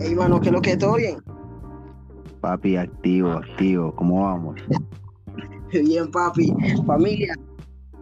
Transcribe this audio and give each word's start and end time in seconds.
Hey, 0.00 0.14
mano, 0.14 0.40
¿qué 0.40 0.48
es 0.48 0.52
lo 0.52 0.62
que 0.62 0.76
todo 0.76 0.94
bien? 0.96 1.18
Papi, 2.40 2.76
activo, 2.76 3.32
activo. 3.32 3.94
¿Cómo 3.94 4.24
vamos? 4.24 4.60
Bien, 5.72 6.10
papi. 6.10 6.52
Familia, 6.86 7.34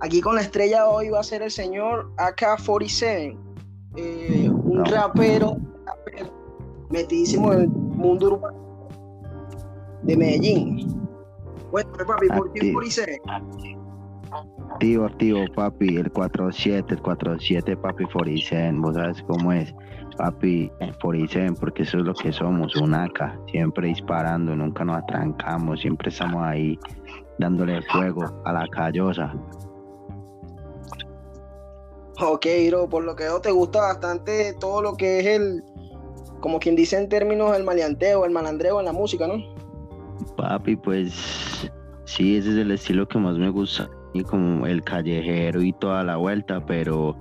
aquí 0.00 0.20
con 0.22 0.36
la 0.36 0.40
estrella 0.40 0.86
hoy 0.88 1.10
va 1.10 1.20
a 1.20 1.22
ser 1.22 1.42
el 1.42 1.50
señor 1.50 2.10
AK-47, 2.16 3.36
eh, 3.96 4.48
un 4.50 4.78
No. 4.78 4.84
rapero, 4.84 5.56
rapero 5.84 6.32
metidísimo 6.88 7.52
en 7.52 7.60
el 7.62 7.68
mundo 7.68 8.28
urbano 8.34 8.88
de 10.02 10.16
Medellín. 10.16 10.86
Bueno, 11.70 11.90
papi, 12.06 12.28
¿por 12.28 12.52
qué 12.52 12.60
Activo. 12.60 12.74
47? 12.78 13.20
Activo, 14.72 15.04
activo, 15.04 15.44
papi. 15.54 15.96
El 15.96 16.10
47, 16.12 16.94
el 16.94 17.02
47, 17.02 17.76
papi, 17.76 18.04
47. 18.06 18.72
Vos 18.78 18.94
sabes 18.94 19.22
cómo 19.24 19.52
es. 19.52 19.74
Papi, 20.18 20.70
el 20.80 20.98
47, 20.98 21.54
porque 21.60 21.84
eso 21.84 21.98
es 21.98 22.04
lo 22.04 22.12
que 22.12 22.32
somos, 22.32 22.74
un 22.74 22.92
AK. 22.92 23.38
Siempre 23.52 23.86
disparando, 23.86 24.54
nunca 24.56 24.84
nos 24.84 24.98
atrancamos. 24.98 25.80
Siempre 25.80 26.10
estamos 26.10 26.42
ahí 26.42 26.76
dándole 27.38 27.80
fuego 27.82 28.24
a 28.44 28.52
la 28.52 28.66
callosa. 28.66 29.32
Ok, 32.20 32.46
bro, 32.68 32.88
por 32.88 33.04
lo 33.04 33.14
que 33.14 33.24
veo 33.24 33.40
te 33.40 33.52
gusta 33.52 33.80
bastante 33.80 34.54
todo 34.58 34.82
lo 34.82 34.94
que 34.94 35.20
es 35.20 35.26
el, 35.26 35.62
como 36.40 36.58
quien 36.58 36.74
dice 36.74 36.98
en 36.98 37.08
términos, 37.08 37.56
el 37.56 37.62
maleanteo, 37.62 38.24
el 38.24 38.32
malandreo 38.32 38.80
en 38.80 38.86
la 38.86 38.92
música, 38.92 39.28
¿no? 39.28 39.36
Papi, 40.36 40.74
pues 40.74 41.70
sí, 42.06 42.38
ese 42.38 42.50
es 42.50 42.56
el 42.56 42.72
estilo 42.72 43.06
que 43.06 43.18
más 43.18 43.38
me 43.38 43.50
gusta. 43.50 43.88
Y 44.14 44.22
como 44.24 44.66
el 44.66 44.82
callejero 44.82 45.62
y 45.62 45.72
toda 45.74 46.02
la 46.02 46.16
vuelta, 46.16 46.64
pero 46.64 47.16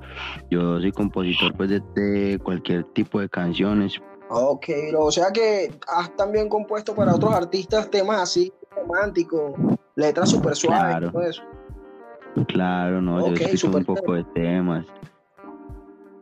yo 0.49 0.79
soy 0.79 0.91
compositor 0.91 1.53
pues 1.55 1.69
de, 1.69 1.81
de 1.95 2.39
cualquier 2.39 2.83
tipo 2.93 3.19
de 3.19 3.27
canciones. 3.29 4.01
Ok, 4.29 4.65
bro, 4.89 5.05
o 5.05 5.11
sea 5.11 5.31
que 5.31 5.71
has 5.87 6.15
también 6.15 6.49
compuesto 6.49 6.93
para 6.95 7.13
otros 7.15 7.33
artistas 7.33 7.89
temas 7.89 8.21
así, 8.21 8.51
románticos, 8.75 9.53
letras 9.95 10.29
súper 10.29 10.55
suaves, 10.55 10.81
Claro. 10.87 11.07
y 11.07 11.11
todo 11.11 11.21
eso. 11.23 11.43
Claro, 12.47 13.01
no, 13.01 13.17
Ok, 13.17 13.27
yo 13.29 13.33
escucho 13.35 13.57
súper 13.57 13.79
un 13.79 13.85
poco 13.85 14.13
de 14.13 14.23
temas. 14.35 14.85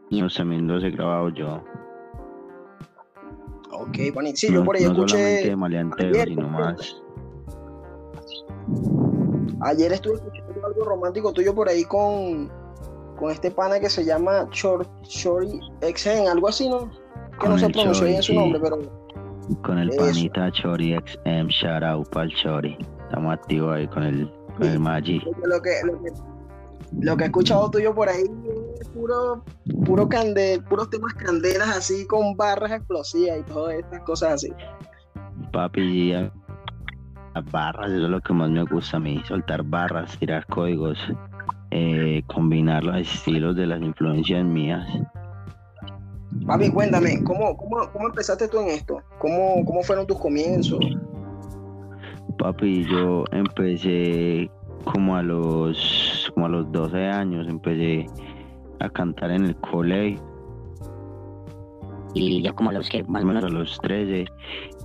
Y 0.10 0.22
los 0.22 0.36
también 0.36 0.68
los 0.68 0.84
he 0.84 0.92
grabado 0.92 1.30
yo. 1.30 1.64
Ok, 3.72 3.98
bueno, 4.14 4.30
sí, 4.36 4.48
no, 4.50 4.56
yo 4.60 4.66
por 4.66 4.76
ahí 4.78 4.84
no 4.86 4.94
solamente 4.94 5.34
escuché, 5.36 5.50
de 5.50 5.56
maleanteo, 5.56 6.08
ayer, 6.10 6.28
sino 6.30 6.48
más. 6.48 7.02
ayer 9.62 9.92
estuve 9.94 10.16
escuchando 10.16 10.45
algo 10.76 10.90
romántico 10.90 11.32
tuyo 11.34 11.54
por 11.56 11.70
ahí 11.70 11.84
con, 11.86 12.52
con 13.18 13.32
este 13.32 13.52
pana 13.52 13.80
que 13.80 13.90
se 13.90 14.04
llama 14.06 14.48
Chor, 14.52 14.86
Chori 15.04 15.60
Exen, 15.82 16.28
algo 16.28 16.48
así, 16.50 16.70
¿no? 16.70 16.90
Que 17.32 17.38
Con 17.40 17.50
no 17.52 17.58
se 17.58 17.66
el 17.68 17.72
pronuncia 17.72 18.06
bien 18.06 18.24
su 18.24 18.34
nombre, 18.34 18.60
pero 18.62 18.80
Con 19.64 19.78
el 19.80 19.90
Eso. 19.90 20.00
panita 20.00 20.52
Chori 20.52 20.96
XM, 20.96 21.48
shout 21.50 21.84
out 21.84 22.08
pa'l 22.10 22.30
Chori. 22.42 22.78
Estamos 23.04 23.34
activos 23.34 23.76
ahí 23.76 23.88
con 23.88 24.04
el, 24.04 24.32
con 24.58 24.68
el 24.68 24.80
Magic. 24.80 25.24
lo 25.44 25.62
que, 25.62 25.72
lo 25.86 26.02
que, 26.02 26.12
lo 27.02 27.18
que 27.18 27.24
he 27.24 27.28
escuchado 27.28 27.70
tuyo 27.70 27.94
por 27.94 28.10
ahí 28.10 28.24
es 28.80 28.88
puro, 28.90 29.44
puro 29.86 30.10
cande, 30.10 30.62
puros 30.70 30.90
temas 30.90 31.14
candelas 31.14 31.78
así 31.78 32.06
con 32.08 32.36
barras 32.36 32.72
explosivas 32.72 33.40
y 33.40 33.44
todas 33.44 33.76
estas 33.76 34.02
cosas 34.02 34.34
así. 34.34 34.54
Papi, 35.52 36.14
las 37.36 37.52
barras, 37.52 37.92
eso 37.92 38.06
es 38.06 38.10
lo 38.10 38.22
que 38.22 38.34
más 38.34 38.50
me 38.50 38.64
gusta 38.64 38.98
a 38.98 39.00
mí, 39.00 39.22
soltar 39.28 39.64
barras, 39.64 40.18
tirar 40.18 40.46
códigos, 40.48 40.98
eh, 41.72 42.24
combinar 42.28 42.84
los 42.84 42.96
estilos 42.98 43.56
de 43.56 43.68
las 43.68 43.82
influencias 43.82 44.44
mías. 44.46 44.88
Papi, 46.48 46.70
cuéntame, 46.70 47.24
¿cómo, 47.24 47.56
cómo, 47.58 47.90
cómo 47.92 48.08
empezaste 48.08 48.48
tú 48.48 48.60
en 48.60 48.70
esto? 48.70 49.02
¿Cómo, 49.20 49.64
¿Cómo 49.66 49.84
fueron 49.84 50.08
tus 50.08 50.20
comienzos? 50.20 50.80
Papi, 52.38 52.86
yo 52.86 53.26
empecé 53.32 54.50
como 54.86 55.16
a 55.16 55.24
los 55.24 56.32
como 56.34 56.46
a 56.46 56.50
los 56.50 56.72
12 56.72 57.08
años, 57.08 57.48
empecé 57.48 58.06
a 58.80 58.90
cantar 58.90 59.32
en 59.32 59.46
el 59.46 59.56
colegio. 59.58 60.35
Y 62.16 62.42
ya 62.42 62.54
como 62.54 62.70
a 62.70 62.74
los 62.74 62.90
que 62.90 63.04
más 63.04 63.24
o 63.24 63.26
menos 63.26 63.44
a 63.44 63.50
los 63.50 63.78
13 63.82 64.22
eh, 64.22 64.28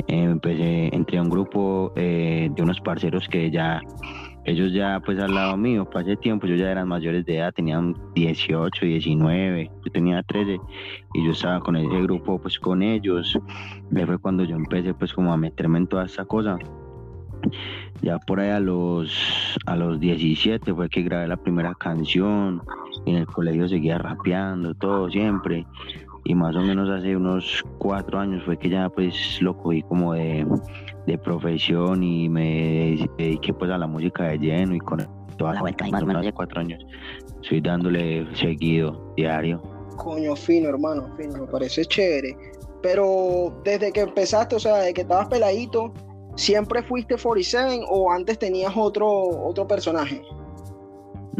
empecé, 0.08 0.94
entré 0.94 1.18
a 1.18 1.22
un 1.22 1.30
grupo 1.30 1.92
eh, 1.94 2.50
de 2.52 2.62
unos 2.62 2.80
parceros 2.80 3.28
que 3.28 3.52
ya, 3.52 3.80
ellos 4.44 4.72
ya 4.72 5.00
pues 5.04 5.16
al 5.20 5.32
lado 5.32 5.56
mío, 5.56 5.88
ese 5.94 6.16
tiempo 6.16 6.46
ellos 6.46 6.58
ya 6.58 6.72
eran 6.72 6.88
mayores 6.88 7.24
de 7.24 7.38
edad, 7.38 7.54
tenían 7.54 7.94
18, 8.16 8.84
19, 8.84 9.70
yo 9.84 9.92
tenía 9.92 10.24
13 10.24 10.58
y 11.14 11.24
yo 11.24 11.30
estaba 11.30 11.60
con 11.60 11.76
ese 11.76 12.02
grupo 12.02 12.40
pues 12.40 12.58
con 12.58 12.82
ellos. 12.82 13.38
Ahí 13.94 14.04
fue 14.04 14.18
cuando 14.18 14.42
yo 14.42 14.56
empecé 14.56 14.92
pues 14.92 15.12
como 15.12 15.32
a 15.32 15.36
meterme 15.36 15.78
en 15.78 15.86
toda 15.86 16.06
esta 16.06 16.24
cosa. 16.24 16.58
Ya 18.02 18.18
por 18.18 18.40
ahí 18.40 18.50
a 18.50 18.60
los, 18.60 19.56
a 19.66 19.76
los 19.76 20.00
17 20.00 20.74
fue 20.74 20.88
que 20.88 21.02
grabé 21.02 21.28
la 21.28 21.36
primera 21.36 21.74
canción. 21.74 22.60
y 23.06 23.12
en 23.12 23.18
el 23.18 23.26
colegio 23.26 23.68
seguía 23.68 23.98
rapeando, 23.98 24.74
todo 24.74 25.08
siempre. 25.10 25.64
Y 26.24 26.34
más 26.34 26.54
o 26.54 26.60
menos 26.60 26.88
hace 26.90 27.16
unos 27.16 27.64
cuatro 27.78 28.18
años 28.18 28.42
fue 28.44 28.58
que 28.58 28.68
ya 28.68 28.88
pues 28.88 29.40
lo 29.40 29.56
cogí 29.56 29.82
como 29.82 30.14
de, 30.14 30.46
de 31.06 31.18
profesión 31.18 32.02
y 32.02 32.28
me 32.28 33.08
dediqué 33.16 33.54
pues 33.54 33.70
a 33.70 33.78
la 33.78 33.86
música 33.86 34.24
de 34.24 34.38
lleno 34.38 34.74
y 34.74 34.80
con 34.80 35.06
toda 35.36 35.54
la 35.54 35.60
vuelta. 35.60 35.86
Más 35.88 36.02
o 36.02 36.06
menos 36.06 36.20
hace 36.20 36.32
cuatro 36.32 36.60
años 36.60 36.84
estoy 37.42 37.60
dándole 37.60 38.26
seguido, 38.36 39.12
diario. 39.16 39.62
Coño, 39.96 40.36
fino, 40.36 40.68
hermano, 40.68 41.14
fino, 41.16 41.38
me 41.38 41.46
parece 41.46 41.84
chévere. 41.84 42.36
Pero 42.82 43.60
desde 43.64 43.92
que 43.92 44.00
empezaste, 44.00 44.56
o 44.56 44.60
sea, 44.60 44.76
desde 44.76 44.94
que 44.94 45.00
estabas 45.02 45.28
peladito, 45.28 45.92
¿siempre 46.36 46.82
fuiste 46.82 47.16
47 47.16 47.84
o 47.88 48.10
antes 48.10 48.38
tenías 48.38 48.72
otro, 48.76 49.08
otro 49.08 49.66
personaje? 49.66 50.22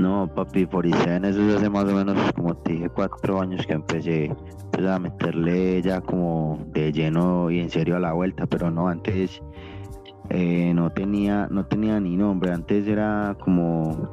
No, 0.00 0.27
papi, 0.34 0.65
por 0.65 0.87
Isen, 0.87 1.27
eso 1.27 1.47
es 1.47 1.56
hace 1.56 1.69
más 1.69 1.84
o 1.84 1.94
menos, 1.94 2.16
como 2.33 2.55
te 2.56 2.72
dije, 2.72 2.88
cuatro 2.88 3.38
años 3.38 3.66
que 3.66 3.75
empecé 3.75 4.34
pues, 4.72 4.87
a 4.87 4.99
meterle 4.99 5.83
ya 5.83 6.00
como 6.00 6.59
de 6.72 6.91
lleno 6.91 7.50
y 7.50 7.61
en 7.61 7.69
serio 7.69 7.97
a 7.97 8.00
la 8.00 8.15
vuelta, 8.15 8.47
pero 8.47 8.71
no, 8.71 8.89
antes 8.89 9.43
eh, 10.31 10.72
no 10.75 10.89
tenía 10.89 11.49
no 11.50 11.66
tenía 11.66 12.00
ni 12.00 12.16
nombre, 12.16 12.50
antes 12.50 12.87
era 12.89 13.37
como 13.41 14.09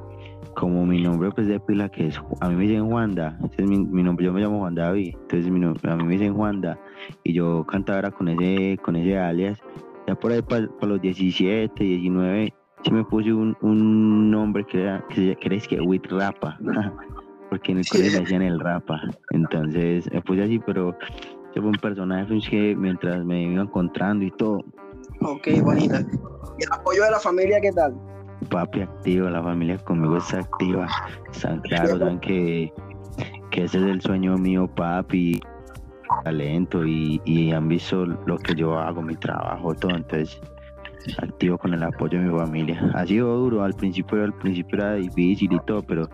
como 0.56 0.86
mi 0.86 1.02
nombre 1.02 1.30
pues 1.32 1.48
de 1.48 1.58
pila 1.62 1.88
que 1.88 2.08
es, 2.08 2.20
a 2.42 2.50
mí 2.50 2.56
me 2.56 2.64
dicen 2.64 2.90
Juanda, 2.90 3.40
ese 3.46 3.64
es 3.64 3.70
mi, 3.70 4.04
nombre, 4.04 4.26
yo 4.26 4.34
me 4.34 4.42
llamo 4.42 4.60
Juan 4.60 4.76
David, 4.76 5.16
entonces 5.22 5.50
mi 5.50 5.62
nom- 5.62 5.90
a 5.90 5.96
mí 5.96 6.04
me 6.04 6.14
dicen 6.14 6.34
Juanda 6.34 6.78
y 7.24 7.32
yo 7.32 7.66
cantaba 7.66 8.12
con 8.12 8.28
ese, 8.28 8.78
con 8.84 8.98
ese 8.98 9.18
alias, 9.18 9.58
ya 10.06 10.16
por 10.16 10.34
ahí 10.34 10.42
para 10.42 10.68
los 10.82 11.00
17, 11.00 11.82
19 11.82 12.54
sí 12.88 12.94
me 12.94 13.04
puse 13.04 13.34
un, 13.34 13.56
un 13.62 14.32
nombre 14.32 14.64
que 14.66 14.84
era, 14.84 15.04
que, 15.10 15.36
se- 15.38 15.68
que 15.68 15.82
With 15.82 16.04
Rapa, 16.10 16.58
porque 17.50 17.72
en 17.74 17.80
el 17.80 17.88
colegio 17.88 18.12
me 18.14 18.20
decían 18.22 18.42
el 18.42 18.60
Rapa, 18.60 19.02
entonces 19.32 20.10
me 20.12 20.22
puse 20.22 20.44
así, 20.44 20.60
pero 20.60 20.96
ese 21.52 21.62
fue 21.62 21.70
un 21.70 21.76
personaje 21.76 22.40
que 22.50 22.76
mientras 22.76 23.24
me 23.26 23.44
iba 23.44 23.64
encontrando 23.64 24.24
y 24.26 24.32
todo, 24.32 24.64
Ok, 25.22 25.48
bonita. 25.64 26.02
¿Y 26.60 26.64
el 26.64 26.72
apoyo 26.72 27.04
de 27.04 27.12
la 27.12 27.20
familia 27.20 27.60
qué 27.62 27.72
tal? 27.72 27.96
papi 28.50 28.82
activo, 28.82 29.30
la 29.30 29.42
familia 29.44 29.78
conmigo 29.80 30.18
está 30.18 30.40
activa, 30.40 30.88
están 31.34 31.60
claros, 31.62 32.00
saben 32.00 32.20
que, 32.20 32.72
que 33.50 33.64
ese 33.64 33.80
es 33.80 33.84
el 33.86 34.00
sueño 34.00 34.38
mío, 34.38 34.68
papi, 34.68 35.42
talento 36.24 36.86
y, 36.86 37.20
y 37.26 37.52
han 37.52 37.68
visto 37.68 38.06
lo 38.06 38.38
que 38.38 38.54
yo 38.56 38.78
hago, 38.78 39.02
mi 39.02 39.16
trabajo, 39.16 39.74
todo, 39.74 39.96
entonces 39.96 40.40
activo 41.22 41.58
con 41.58 41.74
el 41.74 41.84
apoyo 41.84 42.20
de 42.20 42.26
mi 42.26 42.38
familia. 42.38 42.92
Ha 42.94 43.06
sido 43.06 43.36
duro, 43.36 43.64
al 43.64 43.74
principio, 43.74 44.24
al 44.24 44.34
principio 44.34 44.78
era 44.78 44.94
difícil 44.96 45.52
y 45.54 45.60
todo, 45.66 45.82
pero 45.84 46.10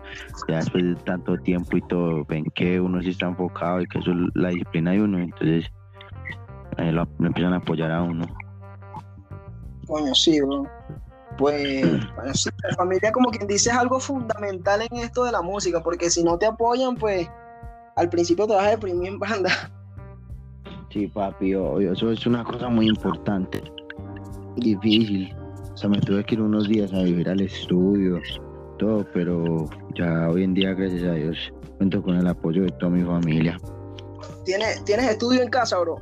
ya 0.48 0.56
después 0.56 0.84
de 0.84 0.94
tanto 0.96 1.36
tiempo 1.38 1.76
y 1.76 1.82
todo, 1.82 2.24
ven 2.24 2.44
que 2.54 2.80
uno 2.80 3.02
sí 3.02 3.10
está 3.10 3.26
enfocado 3.26 3.80
y 3.80 3.86
que 3.86 3.98
eso 3.98 4.12
es 4.12 4.16
la 4.34 4.50
disciplina 4.50 4.92
de 4.92 5.02
uno, 5.02 5.18
entonces 5.18 5.70
eh, 6.78 6.92
lo, 6.92 7.08
lo 7.18 7.26
empiezan 7.26 7.52
a 7.54 7.56
apoyar 7.56 7.90
a 7.90 8.02
uno. 8.02 8.26
Coño, 9.86 10.14
sí, 10.14 10.40
bro. 10.40 10.64
Pues, 11.38 11.82
bueno, 12.16 12.34
sí, 12.34 12.50
la 12.68 12.76
familia 12.76 13.12
como 13.12 13.30
quien 13.30 13.46
dice 13.46 13.70
es 13.70 13.76
algo 13.76 14.00
fundamental 14.00 14.82
en 14.82 14.98
esto 14.98 15.24
de 15.24 15.32
la 15.32 15.42
música, 15.42 15.82
porque 15.82 16.10
si 16.10 16.22
no 16.22 16.38
te 16.38 16.46
apoyan, 16.46 16.96
pues 16.96 17.28
al 17.96 18.08
principio 18.08 18.46
te 18.46 18.54
vas 18.54 18.66
a 18.66 18.70
deprimir 18.70 19.08
en 19.08 19.18
banda. 19.18 19.50
Sí, 20.90 21.08
papi, 21.08 21.54
obvio, 21.54 21.92
eso 21.92 22.12
es 22.12 22.24
una 22.26 22.44
cosa 22.44 22.68
muy 22.68 22.86
importante. 22.86 23.62
Difícil. 24.56 25.34
O 25.72 25.76
sea, 25.76 25.90
me 25.90 26.00
tuve 26.00 26.24
que 26.24 26.34
ir 26.36 26.40
unos 26.40 26.68
días 26.68 26.92
a 26.92 27.02
vivir 27.02 27.28
al 27.28 27.40
estudio, 27.40 28.20
todo, 28.78 29.06
pero 29.12 29.68
ya 29.94 30.28
hoy 30.30 30.44
en 30.44 30.54
día, 30.54 30.72
gracias 30.74 31.02
a 31.02 31.14
Dios, 31.14 31.52
cuento 31.78 32.02
con 32.02 32.16
el 32.16 32.26
apoyo 32.26 32.62
de 32.62 32.70
toda 32.72 32.90
mi 32.92 33.02
familia. 33.02 33.58
¿Tienes, 34.44 34.84
¿Tienes 34.84 35.10
estudio 35.10 35.42
en 35.42 35.48
casa, 35.48 35.78
bro? 35.80 35.96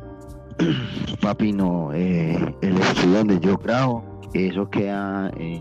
Papi, 1.22 1.52
no, 1.52 1.92
eh, 1.94 2.36
el 2.60 2.76
estudio 2.76 3.18
donde 3.18 3.40
yo 3.40 3.56
grabo, 3.56 4.04
eso 4.34 4.68
queda 4.68 5.30
eh, 5.38 5.60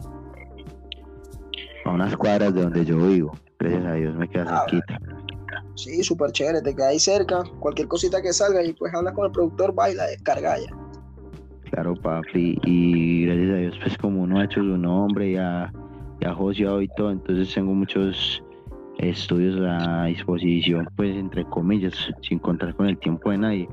a 1.85 1.91
unas 1.91 2.15
cuadras 2.17 2.53
de 2.53 2.63
donde 2.63 2.83
yo 2.85 2.97
vivo. 2.97 3.31
Gracias 3.59 3.85
a 3.85 3.93
Dios 3.93 4.15
me 4.15 4.27
queda 4.27 4.45
Ah, 4.49 4.65
cerquita. 4.69 4.99
Sí, 5.75 6.03
súper 6.03 6.31
chévere, 6.31 6.61
te 6.61 6.75
queda 6.75 6.89
ahí 6.89 6.99
cerca, 6.99 7.43
cualquier 7.59 7.87
cosita 7.87 8.21
que 8.21 8.33
salga 8.33 8.61
y 8.63 8.73
pues 8.73 8.93
hablas 8.93 9.13
con 9.13 9.25
el 9.25 9.31
productor, 9.31 9.73
baila, 9.73 10.05
descarga 10.07 10.57
ya. 10.59 10.80
Claro, 11.71 11.95
papi, 11.95 12.59
y 12.65 13.25
gracias 13.25 13.49
a 13.49 13.55
Dios, 13.55 13.79
pues 13.81 13.97
como 13.97 14.23
uno 14.23 14.39
ha 14.39 14.43
hecho 14.43 14.59
su 14.59 14.77
nombre, 14.77 15.31
ya, 15.31 15.71
ya 16.19 16.33
joseado 16.33 16.81
y 16.81 16.89
todo, 16.89 17.11
entonces 17.11 17.53
tengo 17.53 17.73
muchos 17.73 18.43
estudios 18.97 19.57
a 19.65 20.03
disposición, 20.05 20.89
pues 20.97 21.15
entre 21.15 21.45
comillas, 21.45 21.93
sin 22.21 22.39
contar 22.39 22.75
con 22.75 22.87
el 22.87 22.97
tiempo 22.97 23.31
de 23.31 23.37
nadie. 23.37 23.69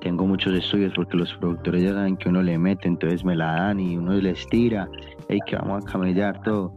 Tengo 0.00 0.26
muchos 0.26 0.52
estudios 0.52 0.92
porque 0.96 1.16
los 1.16 1.32
productores 1.34 1.84
ya 1.84 1.92
saben 1.94 2.16
que 2.16 2.28
uno 2.28 2.42
le 2.42 2.58
mete, 2.58 2.88
entonces 2.88 3.24
me 3.24 3.36
la 3.36 3.52
dan 3.52 3.78
y 3.78 3.96
uno 3.96 4.14
les 4.14 4.44
tira, 4.48 4.88
y 5.28 5.38
que 5.46 5.54
vamos 5.54 5.84
a 5.84 5.92
camellar 5.92 6.42
todo. 6.42 6.72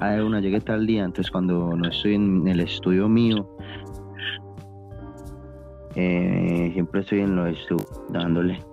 A 0.00 0.14
una 0.24 0.40
llegué 0.40 0.60
tal 0.60 0.88
día, 0.88 1.04
entonces 1.04 1.30
cuando 1.30 1.76
no 1.76 1.88
estoy 1.88 2.16
en 2.16 2.48
el 2.48 2.58
estudio 2.58 3.08
mío, 3.08 3.48
eh, 5.94 6.70
siempre 6.72 7.02
estoy 7.02 7.20
en 7.20 7.36
los 7.36 7.56
estudios 7.56 7.86
dándole. 8.08 8.71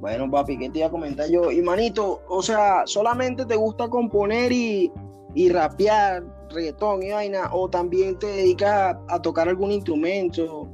Bueno, 0.00 0.30
papi, 0.30 0.56
¿qué 0.58 0.70
te 0.70 0.78
iba 0.78 0.88
a 0.88 0.90
comentar 0.90 1.28
yo? 1.28 1.50
Y 1.50 1.60
manito, 1.60 2.20
o 2.28 2.40
sea, 2.40 2.82
¿solamente 2.86 3.44
te 3.44 3.56
gusta 3.56 3.88
componer 3.88 4.52
y, 4.52 4.92
y 5.34 5.48
rapear, 5.48 6.22
reggaetón 6.50 7.02
y 7.02 7.10
vaina? 7.10 7.50
¿O 7.52 7.68
también 7.68 8.16
te 8.18 8.28
dedicas 8.28 8.96
a, 9.08 9.20
tocar 9.20 9.48
algún 9.48 9.72
instrumento? 9.72 10.68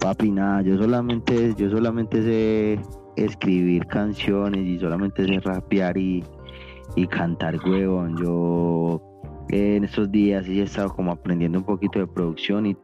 Papi, 0.00 0.30
nada, 0.30 0.62
yo 0.62 0.78
solamente, 0.78 1.54
yo 1.56 1.70
solamente 1.70 2.22
sé 2.22 2.80
escribir 3.16 3.86
canciones 3.86 4.64
y 4.64 4.78
solamente 4.78 5.26
sé 5.26 5.38
rapear 5.40 5.98
y, 5.98 6.24
y 6.94 7.06
cantar, 7.06 7.58
huevón. 7.62 8.16
Yo 8.16 9.02
en 9.50 9.84
estos 9.84 10.10
días 10.10 10.46
sí 10.46 10.60
he 10.60 10.64
estado 10.64 10.94
como 10.94 11.12
aprendiendo 11.12 11.58
un 11.58 11.64
poquito 11.64 11.98
de 11.98 12.06
producción 12.06 12.64
y 12.64 12.76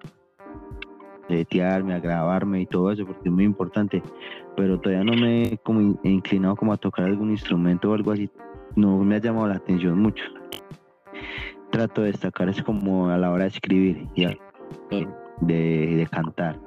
setearme, 1.29 1.95
a 1.95 2.01
grabarme 2.01 2.63
y 2.63 2.67
todo 2.67 2.91
eso, 2.91 3.07
porque 3.07 3.29
es 3.29 3.33
muy 3.33 3.45
importante, 3.45 4.03
pero 4.57 4.79
todavía 4.81 5.05
no 5.05 5.15
me 5.15 5.45
he 5.45 5.59
como 5.59 5.99
inclinado 6.03 6.57
como 6.57 6.73
a 6.73 6.77
tocar 6.77 7.07
algún 7.07 7.31
instrumento 7.31 7.91
o 7.91 7.95
algo 7.95 8.13
así, 8.13 8.31
no 8.77 8.99
me 8.99 9.17
ha 9.17 9.19
llamado 9.19 9.49
la 9.49 9.57
atención 9.57 9.99
mucho. 9.99 10.25
Trato 11.71 12.03
de 12.03 12.13
destacar 12.13 12.49
es 12.49 12.63
como 12.63 13.09
a 13.09 13.17
la 13.17 13.31
hora 13.31 13.45
de 13.45 13.51
escribir 13.51 14.09
y 14.15 14.27
de, 14.27 15.09
de 15.41 16.09
cantar. 16.11 16.61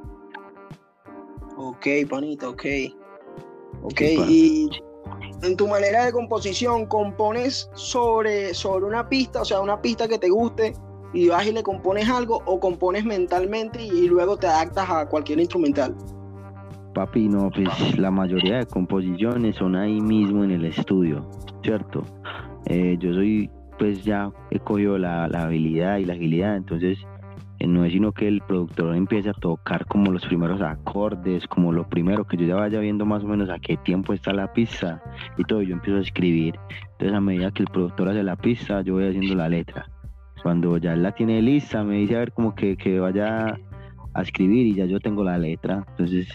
Ok, 1.58 1.88
panita, 2.10 2.50
ok. 2.50 2.66
Ok, 3.84 4.02
y 4.28 4.70
en 5.44 5.56
tu 5.56 5.68
manera 5.68 6.06
de 6.06 6.12
composición, 6.12 6.88
¿compones 6.88 7.70
sobre, 7.74 8.54
sobre 8.54 8.86
una 8.86 9.08
pista, 9.08 9.42
o 9.42 9.46
sea, 9.46 9.62
una 9.62 9.82
pista 9.82 10.08
que 10.08 10.18
te 10.18 10.30
guste 10.30 10.74
y 11.14 11.30
vas 11.30 11.46
y 11.46 11.52
le 11.52 11.64
compones 11.64 12.10
algo 12.10 12.42
o 12.46 12.60
compones 12.60 13.06
mentalmente 13.06 13.84
y, 13.84 14.08
luego 14.08 14.38
te 14.38 14.48
adaptas 14.48 14.90
a 14.90 15.06
cualquier 15.08 15.40
instrumental? 15.40 15.96
Papi, 16.94 17.28
no, 17.28 17.50
pues 17.50 17.98
la 17.98 18.12
mayoría 18.12 18.58
de 18.58 18.66
composiciones 18.66 19.58
son 19.58 19.76
ahí 19.76 20.00
mismo 20.00 20.44
en 20.44 20.52
el 20.52 20.66
estudio, 20.66 21.30
¿cierto? 21.64 22.04
Eh, 22.68 22.98
yo 23.00 23.14
soy, 23.14 23.50
pues 23.78 24.04
ya 24.04 24.32
he 24.50 24.60
cogido 24.60 24.98
la, 24.98 25.28
la 25.28 25.44
habilidad 25.44 25.98
y 25.98 26.06
la 26.06 26.14
agilidad, 26.14 26.56
entonces 26.56 26.98
eh, 27.60 27.68
no 27.68 27.86
es 27.86 27.94
sino 27.94 28.12
que 28.12 28.28
el 28.28 28.42
productor 28.42 28.96
empiece 28.96 29.30
a 29.30 29.34
tocar 29.34 29.86
como 29.86 30.12
los 30.12 30.26
primeros 30.26 30.62
acordes, 30.62 31.48
como 31.48 31.72
lo 31.72 31.88
primero, 31.88 32.26
que 32.26 32.38
yo 32.38 32.46
ya 32.46 32.56
vaya 32.56 32.80
viendo 32.80 33.06
más 33.06 33.24
o 33.24 33.28
menos 33.28 33.50
a 33.50 33.60
qué 33.60 33.78
tiempo 33.78 34.14
está 34.14 34.34
la 34.34 34.52
pista 34.52 35.02
y 35.38 35.44
todo, 35.44 35.62
yo 35.62 35.74
empiezo 35.74 36.00
a 36.00 36.02
escribir. 36.02 36.60
Entonces 36.94 37.14
a 37.14 37.22
medida 37.22 37.52
que 37.52 37.64
el 37.64 37.70
productor 37.70 38.10
hace 38.10 38.24
la 38.24 38.36
pista, 38.36 38.82
yo 38.82 38.96
voy 38.96 39.08
haciendo 39.08 39.36
la 39.36 39.48
letra. 39.48 39.88
Cuando 40.46 40.78
ya 40.78 40.96
la 40.96 41.12
tiene 41.12 41.42
lista, 41.42 41.84
me 41.84 41.96
dice 41.96 42.18
a 42.18 42.20
ver 42.20 42.32
como 42.32 42.54
que, 42.54 42.78
que 42.78 43.00
vaya 43.00 43.58
a 44.14 44.22
escribir 44.22 44.68
y 44.68 44.76
ya 44.76 44.86
yo 44.86 45.00
tengo 45.00 45.24
la 45.24 45.40
letra. 45.40 45.84
Entonces 45.90 46.28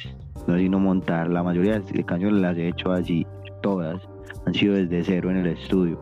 no 0.48 0.56
sino 0.58 0.80
montar. 0.80 1.30
La 1.30 1.44
mayoría 1.44 1.78
de 1.78 2.04
canciones 2.04 2.42
las 2.42 2.56
he 2.56 2.66
hecho 2.66 2.90
así, 2.90 3.24
todas. 3.62 4.02
Han 4.46 4.54
sido 4.54 4.74
desde 4.74 5.04
cero 5.04 5.30
en 5.30 5.36
el 5.36 5.46
estudio. 5.46 5.96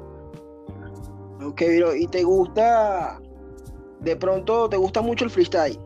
Ok, 1.45 1.57
pero 1.59 1.95
¿y 1.95 2.07
te 2.07 2.23
gusta 2.23 3.21
de 4.01 4.17
pronto 4.17 4.71
te 4.71 4.79
gusta 4.79 5.03
mucho 5.03 5.27
el 5.27 5.31
freestyle. 5.31 5.79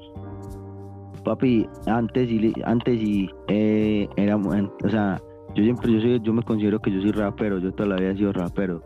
Papi, 1.25 1.69
antes 1.87 2.31
y 2.31 2.53
antes 2.65 3.03
y 3.03 3.29
eh, 3.49 4.09
era, 4.15 4.37
o 4.37 4.89
sea, 4.89 5.21
yo 5.57 5.65
siempre 5.65 5.93
yo 5.93 6.01
soy, 6.01 6.21
yo 6.23 6.33
me 6.33 6.45
considero 6.45 6.81
que 6.81 6.93
yo 6.93 7.01
soy 7.01 7.11
rapero, 7.11 7.59
yo 7.59 7.73
toda 7.73 7.89
la 7.89 7.97
vida 7.97 8.11
he 8.11 8.17
sido 8.17 8.33
rapero, 8.33 8.81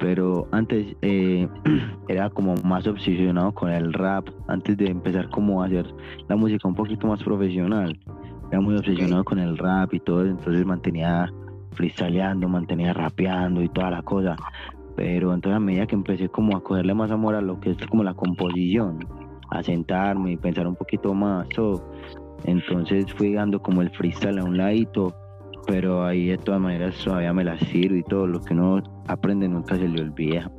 pero 0.00 0.48
antes 0.50 0.96
eh, 1.02 1.46
era 2.08 2.30
como 2.30 2.54
más 2.64 2.86
obsesionado 2.86 3.52
con 3.52 3.70
el 3.70 3.92
rap, 3.92 4.28
antes 4.48 4.76
de 4.76 4.86
empezar 4.86 5.28
como 5.28 5.62
a 5.62 5.66
hacer 5.66 5.86
la 6.28 6.36
música 6.36 6.66
un 6.66 6.74
poquito 6.74 7.06
más 7.06 7.22
profesional, 7.22 7.96
era 8.50 8.60
muy 8.60 8.74
obsesionado 8.74 9.22
con 9.22 9.38
el 9.38 9.56
rap 9.58 9.94
y 9.94 10.00
todo, 10.00 10.26
entonces 10.26 10.64
mantenía 10.64 11.30
freestyleando, 11.72 12.48
mantenía 12.48 12.92
rapeando 12.94 13.62
y 13.62 13.68
toda 13.68 13.90
la 13.90 14.02
cosa, 14.02 14.36
pero 14.96 15.34
entonces 15.34 15.56
a 15.56 15.60
medida 15.60 15.86
que 15.86 15.94
empecé 15.94 16.28
como 16.28 16.56
a 16.56 16.62
cogerle 16.62 16.94
más 16.94 17.10
amor 17.10 17.34
a 17.34 17.42
lo 17.42 17.60
que 17.60 17.70
es 17.70 17.86
como 17.86 18.02
la 18.02 18.14
composición, 18.14 18.98
a 19.50 19.62
sentarme 19.62 20.32
y 20.32 20.36
pensar 20.36 20.66
un 20.66 20.76
poquito 20.76 21.12
más, 21.12 21.48
todo, 21.50 21.92
entonces 22.44 23.12
fui 23.14 23.34
dando 23.34 23.60
como 23.60 23.82
el 23.82 23.90
freestyle 23.90 24.38
a 24.38 24.44
un 24.44 24.56
ladito, 24.56 25.14
pero 25.66 26.04
ahí 26.04 26.28
de 26.28 26.38
todas 26.38 26.60
maneras 26.60 26.94
todavía 27.04 27.32
me 27.32 27.44
la 27.44 27.58
sirvo 27.58 27.96
y 27.96 28.02
todo, 28.04 28.26
lo 28.26 28.40
que 28.40 28.54
uno 28.54 28.82
aprende 29.06 29.48
nunca 29.48 29.76
se 29.76 29.88
le 29.88 30.02
olvida. 30.02 30.50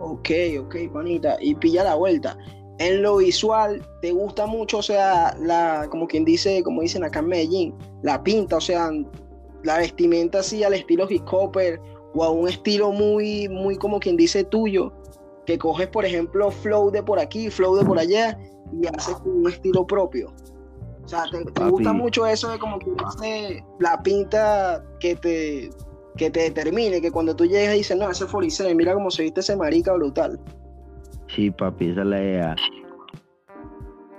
Ok, 0.00 0.30
ok, 0.60 0.76
panita, 0.92 1.36
y 1.40 1.54
pilla 1.54 1.84
la 1.84 1.94
vuelta. 1.94 2.36
En 2.78 3.02
lo 3.02 3.16
visual, 3.16 3.82
¿te 4.00 4.12
gusta 4.12 4.46
mucho, 4.46 4.78
o 4.78 4.82
sea, 4.82 5.36
la, 5.40 5.88
como 5.90 6.06
quien 6.06 6.24
dice, 6.24 6.62
como 6.62 6.82
dicen 6.82 7.02
acá 7.02 7.18
en 7.18 7.26
Medellín, 7.26 7.74
la 8.02 8.22
pinta, 8.22 8.56
o 8.56 8.60
sea, 8.60 8.90
la 9.64 9.78
vestimenta 9.78 10.38
así 10.38 10.62
al 10.62 10.74
estilo 10.74 11.06
hip 11.10 11.24
hopper 11.30 11.80
o 12.14 12.24
a 12.24 12.30
un 12.30 12.48
estilo 12.48 12.92
muy, 12.92 13.48
muy 13.48 13.76
como 13.76 13.98
quien 13.98 14.16
dice 14.16 14.44
tuyo, 14.44 14.92
que 15.44 15.58
coges, 15.58 15.88
por 15.88 16.04
ejemplo, 16.04 16.50
flow 16.50 16.90
de 16.90 17.02
por 17.02 17.18
aquí, 17.18 17.50
flow 17.50 17.74
de 17.74 17.84
por 17.84 17.98
allá 17.98 18.38
y 18.72 18.86
haces 18.86 19.16
un 19.24 19.48
estilo 19.48 19.86
propio. 19.86 20.32
O 21.08 21.10
sea, 21.10 21.24
te, 21.30 21.64
gusta 21.70 21.94
mucho 21.94 22.26
eso 22.26 22.50
de 22.50 22.58
como 22.58 22.78
que 22.78 22.90
dice 22.90 23.64
la 23.78 24.02
pinta 24.02 24.84
que 25.00 25.16
te, 25.16 25.70
que 26.18 26.28
te 26.28 26.40
determine, 26.40 27.00
que 27.00 27.10
cuando 27.10 27.34
tú 27.34 27.46
llegas 27.46 27.76
y 27.76 27.78
dices, 27.78 27.96
no, 27.96 28.10
ese 28.10 28.26
Foricé, 28.26 28.74
mira 28.74 28.92
cómo 28.92 29.10
se 29.10 29.22
viste 29.22 29.40
ese 29.40 29.56
marica 29.56 29.94
brutal. 29.94 30.38
Sí, 31.34 31.50
papi, 31.50 31.92
esa 31.92 32.02
es 32.02 32.06
la 32.06 32.22
idea. 32.22 32.56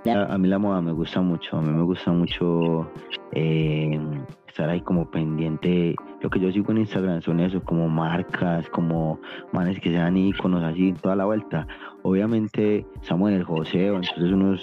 A, 0.06 0.38
mí 0.38 0.48
la 0.48 0.58
moda 0.58 0.80
me 0.80 0.92
gusta 0.92 1.20
mucho, 1.20 1.58
a 1.58 1.62
mí 1.62 1.70
me 1.70 1.82
gusta 1.82 2.10
mucho 2.10 2.90
eh, 3.32 4.00
estar 4.48 4.70
ahí 4.70 4.80
como 4.80 5.10
pendiente. 5.10 5.94
Lo 6.22 6.30
que 6.30 6.40
yo 6.40 6.50
sigo 6.50 6.72
en 6.72 6.78
Instagram 6.78 7.20
son 7.20 7.40
eso, 7.40 7.62
como 7.62 7.86
marcas, 7.88 8.68
como 8.70 9.20
manes 9.52 9.78
que 9.80 9.90
sean 9.90 10.16
iconos 10.16 10.64
así, 10.64 10.94
toda 10.94 11.16
la 11.16 11.26
vuelta. 11.26 11.66
Obviamente 12.02 12.86
estamos 13.02 13.30
en 13.30 13.36
el 13.36 13.44
joseo, 13.44 13.96
entonces 13.96 14.32
uno 14.32 14.54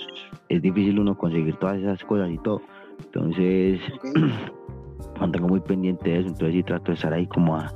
es, 0.49 0.61
difícil 0.61 0.99
uno 0.99 1.15
conseguir 1.15 1.55
todas 1.57 1.77
esas 1.77 2.03
cosas 2.03 2.31
y 2.31 2.37
todo. 2.39 2.61
Entonces, 2.99 3.79
mantengo 5.19 5.47
muy 5.49 5.59
pendiente 5.59 6.09
de 6.09 6.19
eso, 6.19 6.29
entonces 6.29 6.55
sí 6.55 6.63
trato 6.63 6.91
de 6.91 6.95
estar 6.95 7.13
ahí 7.13 7.27
como 7.27 7.57
a, 7.57 7.71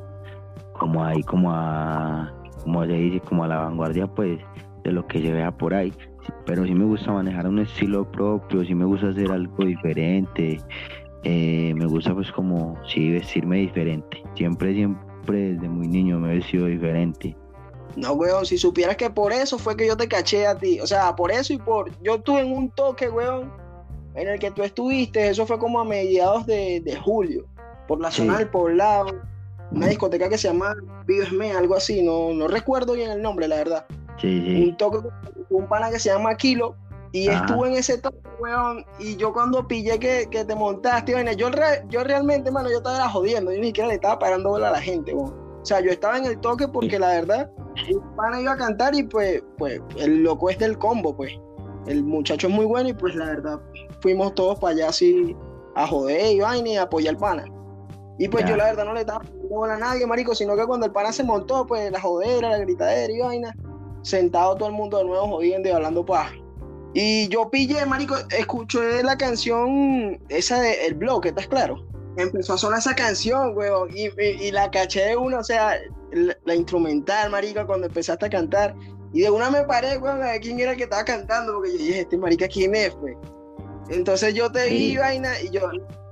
como 0.73 1.03
ahí, 1.03 1.21
como 1.21 1.51
a, 1.51 2.33
como 2.63 2.85
se 2.85 2.93
dice, 2.93 3.19
como 3.19 3.43
a 3.43 3.47
la 3.47 3.59
vanguardia 3.59 4.07
pues 4.07 4.39
de 4.83 4.91
lo 4.91 5.05
que 5.05 5.19
se 5.21 5.31
vea 5.31 5.51
por 5.51 5.75
ahí. 5.75 5.93
Pero 6.45 6.65
sí 6.65 6.73
me 6.73 6.85
gusta 6.85 7.11
manejar 7.11 7.47
un 7.47 7.59
estilo 7.59 8.09
propio, 8.11 8.63
sí 8.63 8.75
me 8.75 8.85
gusta 8.85 9.09
hacer 9.09 9.31
algo 9.31 9.65
diferente, 9.65 10.59
eh, 11.23 11.73
me 11.75 11.85
gusta 11.85 12.13
pues 12.13 12.31
como 12.31 12.77
sí 12.87 13.11
vestirme 13.11 13.57
diferente. 13.57 14.23
Siempre, 14.35 14.73
siempre 14.73 15.53
desde 15.53 15.69
muy 15.69 15.87
niño 15.87 16.19
me 16.19 16.31
he 16.31 16.35
vestido 16.35 16.65
diferente. 16.65 17.35
No, 17.95 18.13
weón, 18.13 18.45
si 18.45 18.57
supieras 18.57 18.95
que 18.95 19.09
por 19.09 19.33
eso 19.33 19.57
fue 19.57 19.75
que 19.75 19.87
yo 19.87 19.97
te 19.97 20.07
caché 20.07 20.47
a 20.47 20.57
ti. 20.57 20.79
O 20.79 20.87
sea, 20.87 21.15
por 21.15 21.31
eso 21.31 21.53
y 21.53 21.57
por... 21.57 21.91
Yo 22.01 22.15
estuve 22.15 22.41
en 22.41 22.51
un 22.51 22.69
toque, 22.69 23.09
weón, 23.09 23.51
en 24.15 24.29
el 24.29 24.39
que 24.39 24.51
tú 24.51 24.63
estuviste. 24.63 25.29
Eso 25.29 25.45
fue 25.45 25.59
como 25.59 25.79
a 25.79 25.85
mediados 25.85 26.45
de, 26.45 26.99
julio. 27.03 27.45
Por 27.87 27.99
la 27.99 28.11
zona 28.11 28.37
del 28.37 28.47
poblado. 28.47 29.21
Una 29.71 29.87
discoteca 29.87 30.29
que 30.29 30.37
se 30.37 30.47
llama 30.47 30.75
Vive 31.05 31.51
algo 31.51 31.75
así. 31.75 32.01
No, 32.01 32.33
no 32.33 32.47
recuerdo 32.47 32.93
bien 32.93 33.11
el 33.11 33.21
nombre, 33.21 33.47
la 33.47 33.57
verdad. 33.57 33.85
Sí, 34.21 34.41
sí. 34.45 34.69
Un 34.69 34.77
toque, 34.77 34.99
un 35.49 35.67
pana 35.67 35.89
que 35.89 35.99
se 35.99 36.09
llama 36.09 36.35
Kilo. 36.35 36.75
Y 37.13 37.27
estuve 37.27 37.67
en 37.67 37.75
ese 37.75 37.97
toque, 37.97 38.17
weón. 38.39 38.85
Y 38.99 39.17
yo 39.17 39.33
cuando 39.33 39.67
pillé 39.67 39.99
que, 39.99 40.27
te 40.27 40.55
montaste, 40.55 41.13
yo, 41.35 41.49
yo 41.89 42.03
realmente, 42.03 42.51
mano, 42.51 42.69
yo 42.69 42.77
estaba 42.77 43.09
jodiendo. 43.09 43.51
Yo 43.51 43.59
ni 43.59 43.67
siquiera 43.67 43.89
le 43.89 43.95
estaba 43.95 44.17
parando 44.17 44.49
bola 44.49 44.69
a 44.69 44.71
la 44.71 44.81
gente, 44.81 45.13
weón. 45.13 45.33
O 45.61 45.65
sea, 45.65 45.79
yo 45.81 45.91
estaba 45.91 46.17
en 46.17 46.25
el 46.25 46.39
toque 46.39 46.67
porque 46.67 46.97
la 46.97 47.09
verdad, 47.09 47.51
un 47.93 48.15
pana 48.15 48.41
iba 48.41 48.53
a 48.53 48.57
cantar 48.57 48.95
y 48.95 49.03
pues, 49.03 49.43
pues, 49.57 49.79
el 49.97 50.23
loco 50.23 50.49
es 50.49 50.57
del 50.57 50.77
combo, 50.77 51.15
pues. 51.15 51.33
El 51.87 52.03
muchacho 52.03 52.47
es 52.47 52.53
muy 52.53 52.65
bueno 52.65 52.89
y 52.89 52.93
pues 52.93 53.15
la 53.15 53.25
verdad, 53.25 53.59
fuimos 54.01 54.35
todos 54.35 54.59
para 54.59 54.73
allá 54.73 54.89
así 54.89 55.35
a 55.75 55.87
joder 55.87 56.35
y 56.35 56.39
vaina 56.39 56.69
y 56.69 56.77
a 56.77 56.83
apoyar 56.83 57.15
al 57.15 57.19
pana. 57.19 57.45
Y 58.19 58.27
pues 58.27 58.45
yo 58.45 58.55
la 58.55 58.65
verdad 58.65 58.85
no 58.85 58.93
le 58.93 58.99
estaba 59.01 59.19
parando 59.19 59.49
bola 59.49 59.73
a 59.75 59.77
nadie, 59.77 60.05
marico, 60.05 60.35
sino 60.35 60.55
que 60.55 60.65
cuando 60.65 60.85
el 60.85 60.91
pana 60.91 61.11
se 61.11 61.23
montó, 61.23 61.65
pues 61.65 61.91
la 61.91 61.99
jodera, 61.99 62.49
la 62.49 62.59
gritadera 62.59 63.11
y 63.11 63.19
vaina 63.19 63.55
sentado 64.01 64.55
todo 64.55 64.69
el 64.69 64.75
mundo 64.75 64.97
de 64.97 65.05
nuevo 65.05 65.27
jodiendo 65.27 65.69
y 65.69 65.71
hablando 65.71 66.05
paz. 66.05 66.31
Y 66.93 67.29
yo 67.29 67.49
pillé, 67.49 67.85
marico, 67.85 68.15
escuché 68.29 69.01
la 69.03 69.17
canción 69.17 70.19
esa 70.29 70.59
de 70.59 70.85
El 70.87 70.95
Blog, 70.95 71.25
¿estás 71.25 71.47
claro? 71.47 71.85
Empezó 72.17 72.53
a 72.53 72.57
sonar 72.57 72.79
esa 72.79 72.93
canción, 72.93 73.55
weón, 73.55 73.89
y, 73.95 74.51
la 74.51 74.69
caché 74.69 75.05
de 75.05 75.15
una, 75.15 75.39
o 75.39 75.43
sea, 75.43 75.79
la, 76.11 76.55
instrumental, 76.55 77.29
marico, 77.29 77.65
cuando 77.65 77.87
empezaste 77.87 78.25
a 78.25 78.29
cantar. 78.29 78.75
Y 79.13 79.21
de 79.21 79.31
una 79.31 79.49
me 79.49 79.63
paré, 79.63 79.97
weón, 79.97 80.21
a 80.21 80.31
ver 80.31 80.41
quién 80.41 80.59
era 80.59 80.75
que 80.75 80.83
estaba 80.83 81.05
cantando, 81.05 81.53
porque 81.53 81.71
yo 81.71 81.77
dije, 81.77 81.99
este 82.01 82.17
marica, 82.17 82.47
¿quién 82.49 82.75
es, 82.75 82.93
güey? 82.95 83.15
Entonces 83.89 84.33
yo 84.33 84.51
te 84.51 84.69
vi, 84.69 84.97
vaina, 84.97 85.29
y 85.41 85.49
yo, 85.49 85.61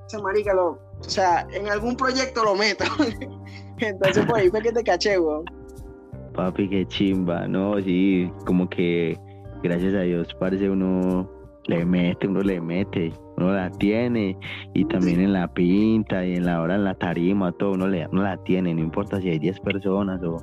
ese 0.08 0.18
marica, 0.20 0.54
lo, 0.54 0.80
o 1.00 1.04
sea, 1.04 1.46
en 1.52 1.68
algún 1.68 1.98
proyecto 1.98 2.44
lo 2.44 2.56
meto. 2.56 2.86
Entonces, 3.80 4.26
por 4.26 4.40
ahí 4.40 4.50
fue 4.50 4.62
que 4.62 4.72
te 4.72 4.84
caché, 4.84 5.20
weón. 5.20 5.59
Papi, 6.34 6.70
qué 6.70 6.86
chimba, 6.86 7.48
¿no? 7.48 7.80
Sí, 7.82 8.32
como 8.46 8.70
que 8.70 9.18
gracias 9.64 9.94
a 9.94 10.02
Dios, 10.02 10.34
parece 10.40 10.70
uno 10.70 11.30
le 11.66 11.86
mete, 11.86 12.28
uno 12.28 12.42
le 12.42 12.60
mete, 12.60 13.14
uno 13.38 13.52
la 13.54 13.70
tiene 13.72 14.38
y 14.74 14.86
también 14.86 15.22
en 15.22 15.34
la 15.34 15.48
pinta 15.54 16.26
y 16.26 16.36
en 16.36 16.46
la 16.46 16.62
hora 16.62 16.76
en 16.76 16.84
la 16.84 16.96
tarima, 16.96 17.52
todo 17.54 17.74
uno, 17.74 17.88
le, 17.88 18.08
uno 18.08 18.24
la 18.24 18.38
tiene, 18.44 18.74
no 18.74 18.82
importa 18.82 19.22
si 19.22 19.30
hay 19.30 19.40
10 19.40 19.60
personas 19.60 20.22
o... 20.24 20.38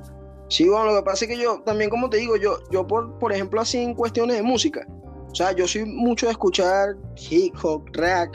Sí, 0.49 0.69
bueno, 0.69 0.85
lo 0.85 0.97
que 0.97 1.03
pasa 1.03 1.25
es 1.25 1.31
que 1.31 1.37
yo 1.37 1.61
también, 1.65 1.89
como 1.89 2.09
te 2.09 2.17
digo, 2.17 2.37
yo, 2.37 2.59
yo 2.71 2.87
por, 2.87 3.17
por 3.19 3.33
ejemplo, 3.33 3.59
así 3.59 3.79
en 3.79 3.93
cuestiones 3.93 4.37
de 4.37 4.43
música, 4.43 4.87
o 5.29 5.35
sea, 5.35 5.51
yo 5.51 5.67
soy 5.67 5.85
mucho 5.85 6.27
de 6.27 6.31
escuchar 6.31 6.95
hip 7.29 7.53
hop, 7.61 7.83
rap, 7.91 8.33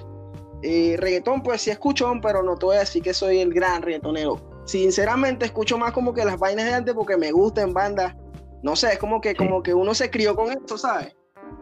eh, 0.62 0.96
reggaetón, 0.98 1.42
pues 1.42 1.62
sí 1.62 1.70
escucho, 1.70 2.12
pero 2.22 2.42
no 2.42 2.56
te 2.56 2.66
voy 2.66 2.76
a 2.76 2.80
decir 2.80 3.02
que 3.02 3.14
soy 3.14 3.38
el 3.38 3.54
gran 3.54 3.82
reggaetonero. 3.82 4.51
Sinceramente 4.64 5.46
escucho 5.46 5.76
más 5.78 5.92
como 5.92 6.14
que 6.14 6.24
las 6.24 6.38
vainas 6.38 6.66
de 6.66 6.74
antes 6.74 6.94
porque 6.94 7.16
me 7.16 7.32
gustan 7.32 7.72
bandas 7.72 8.14
no 8.62 8.76
sé, 8.76 8.92
es 8.92 8.98
como 8.98 9.20
que, 9.20 9.34
como 9.34 9.62
que 9.62 9.74
uno 9.74 9.92
se 9.92 10.10
crió 10.10 10.36
con 10.36 10.50
esto, 10.50 10.78
¿sabes? 10.78 11.14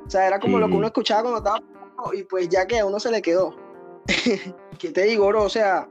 O 0.06 0.10
sea, 0.10 0.26
era 0.26 0.38
como 0.38 0.58
lo 0.58 0.68
que 0.68 0.74
uno 0.74 0.86
escuchaba 0.86 1.22
cuando 1.22 1.38
estaba 1.38 1.60
y 2.12 2.22
pues 2.24 2.48
ya 2.48 2.66
que 2.66 2.78
a 2.78 2.86
uno 2.86 3.00
se 3.00 3.10
le 3.10 3.22
quedó. 3.22 3.56
¿Qué 4.78 4.90
te 4.90 5.04
digo, 5.04 5.26
bro? 5.28 5.44
O 5.44 5.48
sea, 5.48 5.88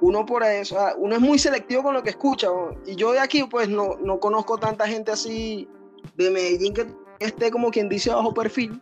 uno 0.00 0.24
por 0.24 0.42
eso, 0.42 0.78
uno 0.98 1.14
es 1.14 1.20
muy 1.20 1.38
selectivo 1.38 1.82
con 1.82 1.94
lo 1.94 2.02
que 2.02 2.10
escucha. 2.10 2.48
Y 2.86 2.96
yo 2.96 3.12
de 3.12 3.20
aquí, 3.20 3.44
pues 3.44 3.68
no, 3.68 3.96
no 4.02 4.20
conozco 4.20 4.58
tanta 4.58 4.86
gente 4.86 5.12
así 5.12 5.68
de 6.16 6.30
Medellín 6.30 6.74
que 6.74 6.86
esté 7.20 7.50
como 7.50 7.70
quien 7.70 7.88
dice 7.88 8.10
bajo 8.10 8.32
perfil, 8.32 8.80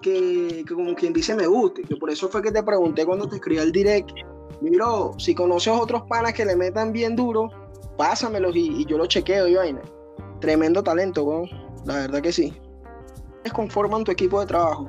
que, 0.00 0.64
como 0.68 0.94
quien 0.94 1.12
dice 1.12 1.34
me 1.34 1.46
guste. 1.46 1.82
Que 1.82 1.96
por 1.96 2.10
eso 2.10 2.28
fue 2.28 2.42
que 2.42 2.52
te 2.52 2.62
pregunté 2.62 3.04
cuando 3.04 3.28
te 3.28 3.36
escribí 3.36 3.60
el 3.60 3.72
direct. 3.72 4.10
Miro, 4.60 5.14
si 5.18 5.34
conoces 5.34 5.72
otros 5.72 6.02
panas 6.02 6.32
que 6.32 6.44
le 6.44 6.56
metan 6.56 6.92
bien 6.92 7.14
duro, 7.14 7.50
pásamelos 7.96 8.54
y, 8.56 8.84
yo 8.86 8.98
los 8.98 9.08
chequeo 9.08 9.46
y 9.48 9.54
vaina. 9.54 9.80
Tremendo 10.40 10.82
talento. 10.82 11.44
La 11.84 11.94
verdad 11.94 12.20
que 12.20 12.32
sí. 12.32 12.52
¿Cuáles 13.30 13.52
conforman 13.52 14.04
tu 14.04 14.12
equipo 14.12 14.40
de 14.40 14.46
trabajo? 14.46 14.88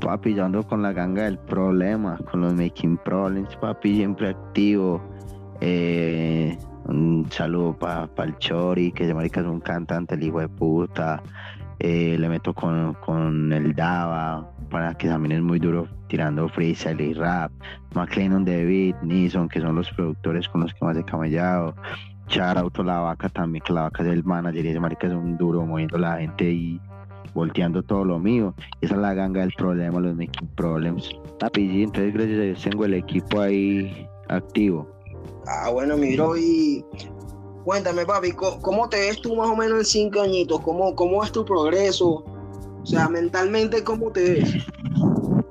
Papi, 0.00 0.34
yo 0.34 0.44
ando 0.44 0.62
con 0.62 0.82
la 0.82 0.92
ganga 0.92 1.24
del 1.24 1.38
problema, 1.38 2.18
con 2.30 2.40
los 2.40 2.54
Making 2.54 2.98
Problems, 2.98 3.56
papi, 3.56 3.96
siempre 3.96 4.30
activo. 4.30 5.00
Eh, 5.60 6.56
un 6.86 7.26
saludo 7.30 7.76
para 7.76 8.06
pa 8.06 8.24
el 8.24 8.36
Chori, 8.38 8.92
que 8.92 9.06
de 9.06 9.14
marica 9.14 9.40
es 9.40 9.46
un 9.46 9.60
cantante, 9.60 10.14
el 10.14 10.22
hijo 10.22 10.40
de 10.40 10.48
puta. 10.48 11.22
Eh, 11.78 12.16
le 12.18 12.28
meto 12.28 12.54
con, 12.54 12.94
con 13.04 13.52
el 13.52 13.74
Dava, 13.74 14.50
para 14.70 14.94
que 14.94 15.08
también 15.08 15.32
es 15.32 15.42
muy 15.42 15.58
duro 15.58 15.86
tirando 16.08 16.48
freestyle 16.48 17.00
y 17.00 17.14
rap. 17.14 17.52
McLennan, 17.94 18.44
David, 18.44 18.94
Nison, 19.02 19.48
que 19.48 19.60
son 19.60 19.74
los 19.74 19.90
productores 19.90 20.48
con 20.48 20.62
los 20.62 20.72
que 20.72 20.84
más 20.84 20.96
he 20.96 21.04
camellado. 21.04 21.74
Auto 22.56 22.82
La 22.82 23.00
Vaca 23.00 23.28
también, 23.28 23.62
que 23.64 23.72
La 23.72 23.82
Vaca 23.82 24.02
es 24.02 24.08
el 24.08 24.24
manager 24.24 24.64
y 24.64 24.68
ese 24.68 24.80
marica 24.80 25.06
es 25.06 25.12
un 25.12 25.36
duro 25.36 25.64
moviendo 25.64 25.96
la 25.96 26.18
gente 26.18 26.50
y 26.50 26.80
volteando 27.34 27.82
todo 27.82 28.04
lo 28.04 28.18
mío. 28.18 28.54
Esa 28.80 28.94
es 28.94 29.00
la 29.00 29.14
ganga 29.14 29.42
del 29.42 29.52
problema, 29.52 30.00
los 30.00 30.16
making 30.16 30.48
problems. 30.56 31.08
Sí, 31.54 31.82
entonces 31.82 32.14
gracias 32.14 32.38
a 32.38 32.42
Dios 32.42 32.62
tengo 32.62 32.84
el 32.84 32.94
equipo 32.94 33.40
ahí 33.40 34.08
activo. 34.28 34.88
Ah, 35.46 35.70
bueno, 35.70 35.96
mi 35.96 36.16
bro, 36.16 36.36
y 36.36 36.84
cuéntame, 37.66 38.06
papi, 38.06 38.30
¿cómo 38.30 38.88
te 38.88 38.96
ves 38.96 39.20
tú 39.20 39.34
más 39.34 39.48
o 39.48 39.56
menos 39.56 39.78
en 39.80 39.84
cinco 39.84 40.20
añitos? 40.20 40.60
¿Cómo, 40.60 40.94
cómo 40.94 41.24
es 41.24 41.32
tu 41.32 41.44
progreso? 41.44 42.24
O 42.80 42.86
sea, 42.86 43.08
mentalmente, 43.08 43.82
¿cómo 43.82 44.12
te 44.12 44.34
ves? 44.34 44.54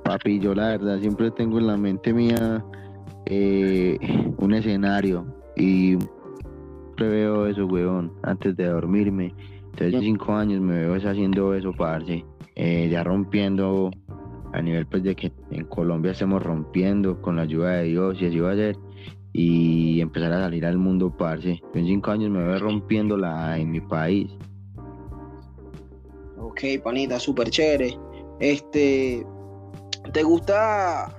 Papi, 0.05 0.39
yo 0.39 0.55
la 0.55 0.69
verdad 0.69 0.98
siempre 1.01 1.29
tengo 1.31 1.60
en 1.60 1.67
la 1.67 1.75
mente 1.75 2.13
mía 2.13 2.63
eh, 3.25 3.98
un 4.38 4.53
escenario 4.53 5.25
y 5.57 5.98
veo 6.98 7.48
eso, 7.48 7.65
weón, 7.65 8.13
antes 8.24 8.55
de 8.55 8.67
dormirme. 8.67 9.36
Entonces, 9.72 9.95
en 9.95 10.00
cinco 10.00 10.36
años 10.36 10.62
me 10.62 10.86
veo 10.86 10.95
haciendo 10.95 11.53
eso, 11.53 11.74
parce. 11.74 12.24
Eh, 12.55 12.88
ya 12.89 13.03
rompiendo 13.03 13.91
a 14.53 14.62
nivel 14.62 14.86
pues 14.86 15.03
de 15.03 15.17
que 15.17 15.34
en 15.51 15.65
Colombia 15.65 16.13
estemos 16.13 16.41
rompiendo 16.41 17.22
con 17.22 17.36
la 17.36 17.41
ayuda 17.41 17.72
de 17.72 17.84
Dios 17.84 18.22
y 18.22 18.27
así 18.27 18.39
va 18.39 18.53
a 18.53 18.55
ser 18.55 18.77
y 19.38 20.00
empezar 20.00 20.32
a 20.32 20.44
salir 20.44 20.65
al 20.65 20.77
mundo, 20.77 21.12
parce. 21.12 21.62
en 21.74 21.86
cinco 21.86 22.12
años 22.12 22.32
me 22.32 22.42
veo 22.42 22.58
rompiéndola 22.58 23.60
en 23.60 23.70
mi 23.70 23.82
país. 23.82 24.32
Ok, 26.39 26.62
panita, 26.82 27.20
súper 27.20 27.50
chévere. 27.50 27.98
Este, 28.39 29.27
¿te 30.13 30.24
gusta 30.24 31.13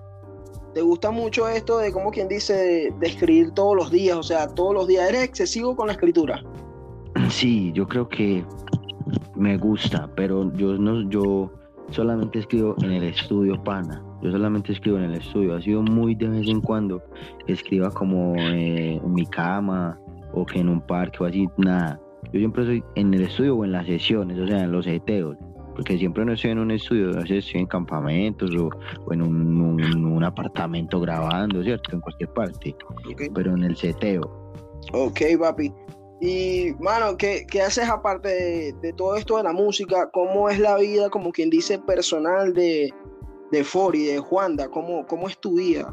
¿Te 0.73 0.80
gusta 0.80 1.11
mucho 1.11 1.46
esto 1.46 1.76
de, 1.76 1.92
como 1.92 2.11
quien 2.11 2.26
dice, 2.26 2.90
de, 2.99 3.06
escribir 3.06 3.50
todos 3.50 3.76
los 3.76 3.90
días? 3.90 4.16
O 4.16 4.23
sea, 4.23 4.46
todos 4.46 4.73
los 4.73 4.87
días. 4.87 5.11
¿Eres 5.11 5.25
excesivo 5.25 5.76
con 5.76 5.88
la 5.88 5.92
escritura? 5.92 6.42
Sí, 7.28 7.70
yo 7.75 7.87
creo 7.87 8.08
que 8.08 8.46
me 9.35 9.58
gusta, 9.58 10.08
pero 10.16 10.50
yo 10.54 10.78
no, 10.78 11.06
yo 11.11 11.50
solamente 11.90 12.38
escribo 12.38 12.76
en 12.82 12.92
el 12.92 13.04
estudio, 13.04 13.62
pana. 13.62 14.02
Yo 14.23 14.30
solamente 14.32 14.73
escribo 14.73 14.99
en 14.99 15.04
el 15.04 15.14
estudio. 15.14 15.54
Ha 15.54 15.61
sido 15.61 15.82
muy 15.82 16.14
de 16.14 16.28
vez 16.28 16.49
en 16.49 16.61
cuando 16.61 17.02
escriba 17.46 17.90
como 17.90 18.35
eh, 18.37 19.00
en 19.02 19.14
mi 19.14 19.26
cama 19.26 19.99
o 20.32 20.44
que 20.44 20.61
en 20.61 20.68
un 20.68 20.80
parque 20.80 21.18
o 21.23 21.26
así, 21.26 21.49
nada. 21.56 22.00
Yo 22.32 22.40
siempre 22.40 22.64
soy 22.64 22.85
en 22.94 23.14
el 23.14 23.23
estudio 23.23 23.56
o 23.56 23.64
en 23.64 23.73
las 23.73 23.87
sesiones, 23.87 24.38
o 24.38 24.46
sea, 24.46 24.64
en 24.64 24.73
los 24.73 24.87
eteos 24.87 25.37
porque 25.76 25.99
siempre 25.99 26.25
no 26.25 26.32
estoy 26.32 26.52
en 26.52 26.58
un 26.58 26.70
estudio, 26.70 27.11
a 27.11 27.20
veces 27.20 27.44
estoy 27.44 27.61
en 27.61 27.66
campamentos 27.66 28.50
o, 28.56 29.12
en 29.12 29.20
un, 29.20 30.25
apartamento 30.25 30.99
grabando, 30.99 31.62
¿cierto? 31.62 31.94
En 31.94 32.00
cualquier 32.00 32.30
parte, 32.30 32.75
pero 33.35 33.52
en 33.52 33.62
el 33.62 33.76
seteo. 33.76 34.23
Ok, 34.94 35.20
papi. 35.38 35.73
Y, 36.20 36.73
mano, 36.80 37.18
¿qué, 37.18 37.46
haces 37.61 37.88
aparte 37.90 38.73
de, 38.80 38.92
todo 38.94 39.16
esto 39.16 39.37
de 39.37 39.42
la 39.42 39.52
música? 39.52 40.08
¿Cómo 40.12 40.49
es 40.49 40.58
la 40.58 40.78
vida, 40.78 41.11
como 41.11 41.30
quien 41.30 41.50
dice, 41.50 41.78
personal 41.78 42.54
de, 42.54 42.90
de 43.50 43.64
Fori, 43.64 44.04
de 44.04 44.18
Juanda? 44.18 44.68
¿Cómo, 44.68 45.06
¿Cómo 45.06 45.28
es 45.28 45.38
tu 45.38 45.56
vida? 45.56 45.92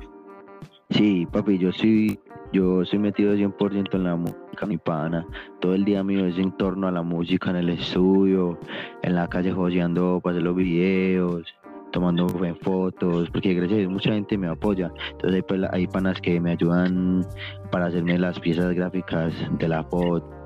Sí, 0.90 1.26
papi, 1.32 1.58
yo 1.58 1.72
sí, 1.72 2.20
yo 2.52 2.86
soy 2.86 3.00
metido 3.00 3.34
100% 3.34 3.94
en 3.94 4.04
la 4.04 4.16
música, 4.16 4.66
mi 4.68 4.78
pana. 4.78 5.26
Todo 5.60 5.74
el 5.74 5.86
día 5.86 6.04
mío 6.04 6.26
es 6.26 6.38
en 6.38 6.52
torno 6.58 6.88
a 6.88 6.92
la 6.92 7.02
música, 7.02 7.50
en 7.50 7.56
el 7.56 7.70
estudio, 7.70 8.60
en 9.02 9.16
la 9.16 9.28
calle 9.28 9.52
joseando 9.52 10.20
para 10.22 10.36
hacer 10.36 10.44
los 10.44 10.56
videos, 10.56 11.44
tomando 11.92 12.28
fotos, 12.62 13.30
porque 13.32 13.54
gracias 13.54 13.78
a 13.78 13.80
Dios 13.80 13.92
mucha 13.92 14.12
gente 14.12 14.38
me 14.38 14.48
apoya. 14.48 14.92
Entonces 15.12 15.44
hay, 15.50 15.66
hay 15.72 15.88
panas 15.88 16.22
que 16.22 16.40
me 16.40 16.52
ayudan 16.52 17.26
para 17.72 17.88
hacerme 17.88 18.20
las 18.20 18.40
piezas 18.40 18.74
gráficas 18.74 19.34
de 19.58 19.68
la 19.68 19.84
foto 19.86 20.43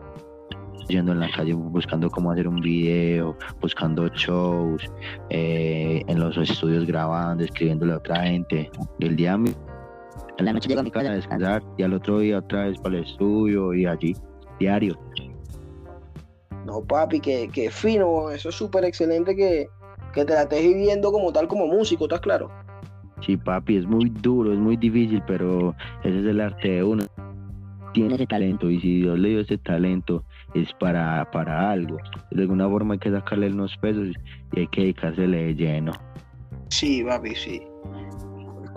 yendo 0.88 1.12
en 1.12 1.20
la 1.20 1.30
calle 1.30 1.54
buscando 1.54 2.10
cómo 2.10 2.32
hacer 2.32 2.48
un 2.48 2.62
video, 2.62 3.38
buscando 3.62 4.08
shows, 4.10 4.82
eh, 5.30 6.02
en 6.08 6.20
los 6.20 6.38
estudios 6.38 6.86
grabando, 6.86 7.44
escribiéndole 7.44 7.94
a 7.94 7.98
otra 7.98 8.24
gente. 8.24 8.70
El 9.00 9.16
día 9.16 9.34
en 9.34 10.46
la 10.46 10.54
noche 10.54 10.70
llego 10.70 10.82
a 10.82 10.84
mi 10.84 10.92
casa 10.92 11.10
a 11.10 11.16
descansar 11.16 11.64
y 11.78 11.84
al 11.84 11.94
otro 11.94 12.20
día 12.20 12.40
otra 12.40 12.66
vez 12.66 12.78
para 12.80 12.98
el 12.98 13.04
estudio 13.04 13.74
y 13.74 13.86
allí, 13.86 14.16
diario. 14.60 14.98
No, 16.66 16.82
papi, 16.82 17.20
que, 17.20 17.50
que 17.50 17.72
fino, 17.72 18.30
eso 18.30 18.50
es 18.50 18.56
súper 18.56 18.84
excelente 18.84 19.36
que, 19.36 19.68
que 20.14 20.26
te 20.26 20.34
la 20.34 20.44
estés 20.44 20.62
viviendo 20.62 21.12
como 21.12 21.32
tal, 21.32 21.48
como 21.48 21.66
músico, 21.68 22.06
¿estás 22.06 22.20
claro? 22.20 22.52
Sí, 23.22 23.36
papi, 23.36 23.78
es 23.78 23.86
muy 23.86 24.10
duro, 24.10 24.54
es 24.54 24.60
muy 24.60 24.78
difícil, 24.78 25.24
pero 25.26 25.74
ese 26.04 26.20
es 26.20 26.26
el 26.26 26.40
arte 26.40 26.70
de 26.70 26.84
uno. 26.84 27.04
Tiene 28.00 28.16
ese 28.16 28.28
talento 28.28 28.70
y 28.70 28.80
si 28.80 29.02
Dios 29.02 29.20
le 29.20 29.30
dio 29.30 29.40
ese 29.42 29.58
talento 29.58 30.24
es 30.54 30.72
para, 30.80 31.30
para 31.32 31.72
algo. 31.72 31.98
De 32.32 32.42
alguna 32.42 32.68
forma 32.68 32.96
hay 32.96 33.00
que 33.00 33.12
sacarle 33.12 33.48
unos 33.48 33.76
pesos 33.78 34.10
y 34.54 34.60
hay 34.60 34.68
que 34.68 34.82
dedicársele 34.82 35.38
de 35.38 35.56
lleno. 35.56 35.92
Sí, 36.70 37.04
papi, 37.04 37.36
sí 37.36 37.62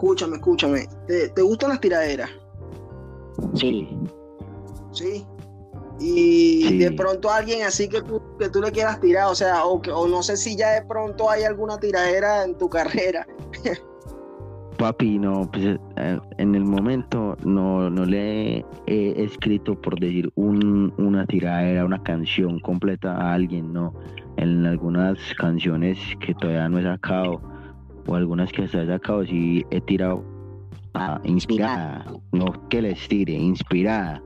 escúchame, 0.00 0.36
escúchame. 0.36 0.88
¿Te, 1.06 1.42
gustan 1.42 1.70
las 1.70 1.80
tiraderas? 1.80 2.30
Sí. 3.54 3.88
Sí. 4.92 5.26
Y 6.00 6.78
de 6.78 6.92
pronto 6.92 7.30
alguien 7.30 7.66
así 7.66 7.86
que 7.86 8.00
tú, 8.00 8.22
que 8.38 8.48
tú 8.48 8.62
le 8.62 8.72
quieras 8.72 8.98
tirar, 9.00 9.26
o 9.26 9.34
sea, 9.34 9.66
o, 9.66 9.82
o 9.92 10.08
no 10.08 10.22
sé 10.22 10.38
si 10.38 10.56
ya 10.56 10.70
de 10.70 10.82
pronto 10.82 11.28
hay 11.28 11.42
alguna 11.42 11.78
tiradera 11.78 12.44
en 12.44 12.56
tu 12.56 12.70
carrera. 12.70 13.26
Papi, 14.80 15.18
no, 15.18 15.46
pues 15.52 15.78
eh, 15.96 16.18
en 16.38 16.54
el 16.54 16.64
momento 16.64 17.36
no, 17.44 17.90
no 17.90 18.06
le 18.06 18.64
he 18.86 19.22
escrito, 19.22 19.78
por 19.78 20.00
decir, 20.00 20.32
un, 20.36 20.94
una 20.96 21.26
tiradera, 21.26 21.84
una 21.84 22.02
canción 22.02 22.58
completa 22.60 23.14
a 23.14 23.34
alguien, 23.34 23.74
no. 23.74 23.92
En 24.38 24.64
algunas 24.64 25.18
canciones 25.34 25.98
que 26.20 26.32
todavía 26.32 26.66
no 26.70 26.78
he 26.78 26.82
sacado, 26.82 27.42
o 28.06 28.14
algunas 28.14 28.50
que 28.52 28.62
hasta 28.62 28.82
he 28.82 28.86
sacado, 28.86 29.26
sí 29.26 29.66
he 29.70 29.82
tirado 29.82 30.24
inspirada, 31.24 32.06
no 32.32 32.46
que 32.70 32.80
les 32.80 33.06
tire, 33.06 33.34
inspirada 33.34 34.22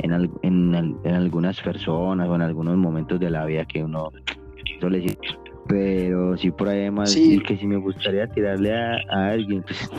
en, 0.00 0.12
en, 0.42 0.98
en, 1.02 1.14
algunas 1.14 1.62
personas 1.62 2.28
o 2.28 2.34
en 2.34 2.42
algunos 2.42 2.76
momentos 2.76 3.18
de 3.18 3.30
la 3.30 3.46
vida 3.46 3.64
que 3.64 3.82
uno 3.82 4.10
suele 4.80 5.16
pero 5.66 6.36
sí 6.36 6.50
por 6.50 6.68
ahí 6.68 6.90
más 6.90 7.14
que 7.14 7.56
si 7.56 7.66
me 7.66 7.76
gustaría 7.76 8.26
tirarle 8.26 8.74
a, 8.74 8.98
alguien 9.10 9.62
pues, 9.62 9.90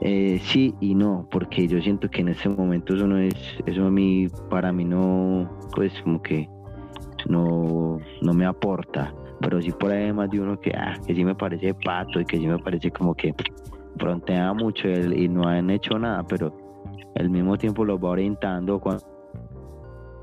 eh, 0.00 0.40
sí 0.44 0.74
y 0.80 0.94
no 0.94 1.26
porque 1.30 1.66
yo 1.66 1.80
siento 1.80 2.08
que 2.08 2.20
en 2.20 2.28
ese 2.28 2.48
momento 2.48 2.94
eso 2.94 3.06
no 3.06 3.18
es 3.18 3.34
eso 3.66 3.86
a 3.86 3.90
mí 3.90 4.28
para 4.50 4.72
mí 4.72 4.84
no 4.84 5.50
pues 5.74 5.92
como 6.02 6.22
que 6.22 6.48
no 7.28 7.98
no 8.22 8.32
me 8.32 8.46
aporta 8.46 9.14
pero 9.40 9.60
sí 9.60 9.72
por 9.72 9.90
ahí 9.90 10.12
más 10.12 10.30
de 10.30 10.40
uno 10.40 10.60
que 10.60 10.72
ah, 10.76 10.94
que 11.06 11.14
sí 11.14 11.24
me 11.24 11.34
parece 11.34 11.74
pato 11.74 12.20
y 12.20 12.24
que 12.24 12.38
sí 12.38 12.46
me 12.46 12.58
parece 12.58 12.90
como 12.90 13.14
que 13.14 13.34
frontea 13.98 14.52
mucho 14.52 14.88
y 14.88 15.28
no 15.28 15.48
han 15.48 15.70
hecho 15.70 15.98
nada 15.98 16.24
pero 16.26 16.54
al 17.16 17.30
mismo 17.30 17.56
tiempo 17.56 17.84
lo 17.84 17.98
va 17.98 18.10
orientando 18.10 18.78
cuando 18.78 19.02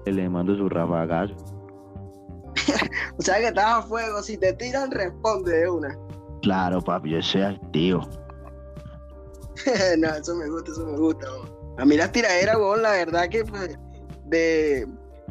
le 0.05 0.29
mando 0.29 0.55
su 0.55 0.67
rafagazo 0.67 1.60
o 3.17 3.21
sea 3.21 3.39
que 3.39 3.47
estás 3.47 3.65
a 3.65 3.81
fuego, 3.81 4.21
si 4.21 4.37
te 4.37 4.53
tiran, 4.53 4.91
responde 4.91 5.59
de 5.59 5.69
una. 5.69 5.97
Claro, 6.41 6.81
papi, 6.81 7.11
yo 7.11 7.21
soy 7.21 7.43
activo. 7.43 8.01
no, 9.99 10.07
eso 10.07 10.33
me 10.33 10.49
gusta, 10.49 10.71
eso 10.71 10.87
me 10.87 10.97
gusta. 10.97 11.27
A 11.77 11.85
mí 11.85 11.95
las 11.95 12.11
tiraderas, 12.11 12.57
weón, 12.57 12.81
la 12.81 12.93
verdad 12.93 13.29
que 13.29 13.45
pues, 13.45 13.77
de, 14.25 14.87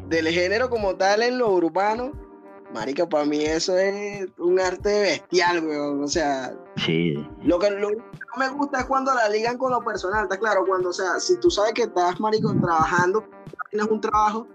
del 0.07 0.27
género 0.29 0.69
como 0.69 0.95
tal 0.95 1.21
en 1.21 1.37
lo 1.37 1.51
urbano, 1.51 2.13
marica, 2.73 3.07
para 3.09 3.25
mí 3.25 3.43
eso 3.43 3.77
es 3.77 4.25
un 4.37 4.59
arte 4.59 5.01
bestial, 5.01 5.65
weón. 5.65 6.01
O 6.01 6.07
sea, 6.07 6.53
sí. 6.77 7.13
lo 7.43 7.59
que 7.59 7.69
no 7.71 7.89
me 8.37 8.49
gusta 8.49 8.79
es 8.79 8.85
cuando 8.85 9.13
la 9.13 9.27
ligan 9.29 9.57
con 9.57 9.71
lo 9.71 9.83
personal, 9.83 10.23
está 10.23 10.37
claro, 10.37 10.65
cuando, 10.65 10.89
o 10.89 10.93
sea, 10.93 11.19
si 11.19 11.37
tú 11.39 11.51
sabes 11.51 11.73
que 11.73 11.83
estás, 11.83 12.19
marico, 12.19 12.53
trabajando, 12.61 13.25
tienes 13.69 13.89
un 13.89 13.99
trabajo, 13.99 14.47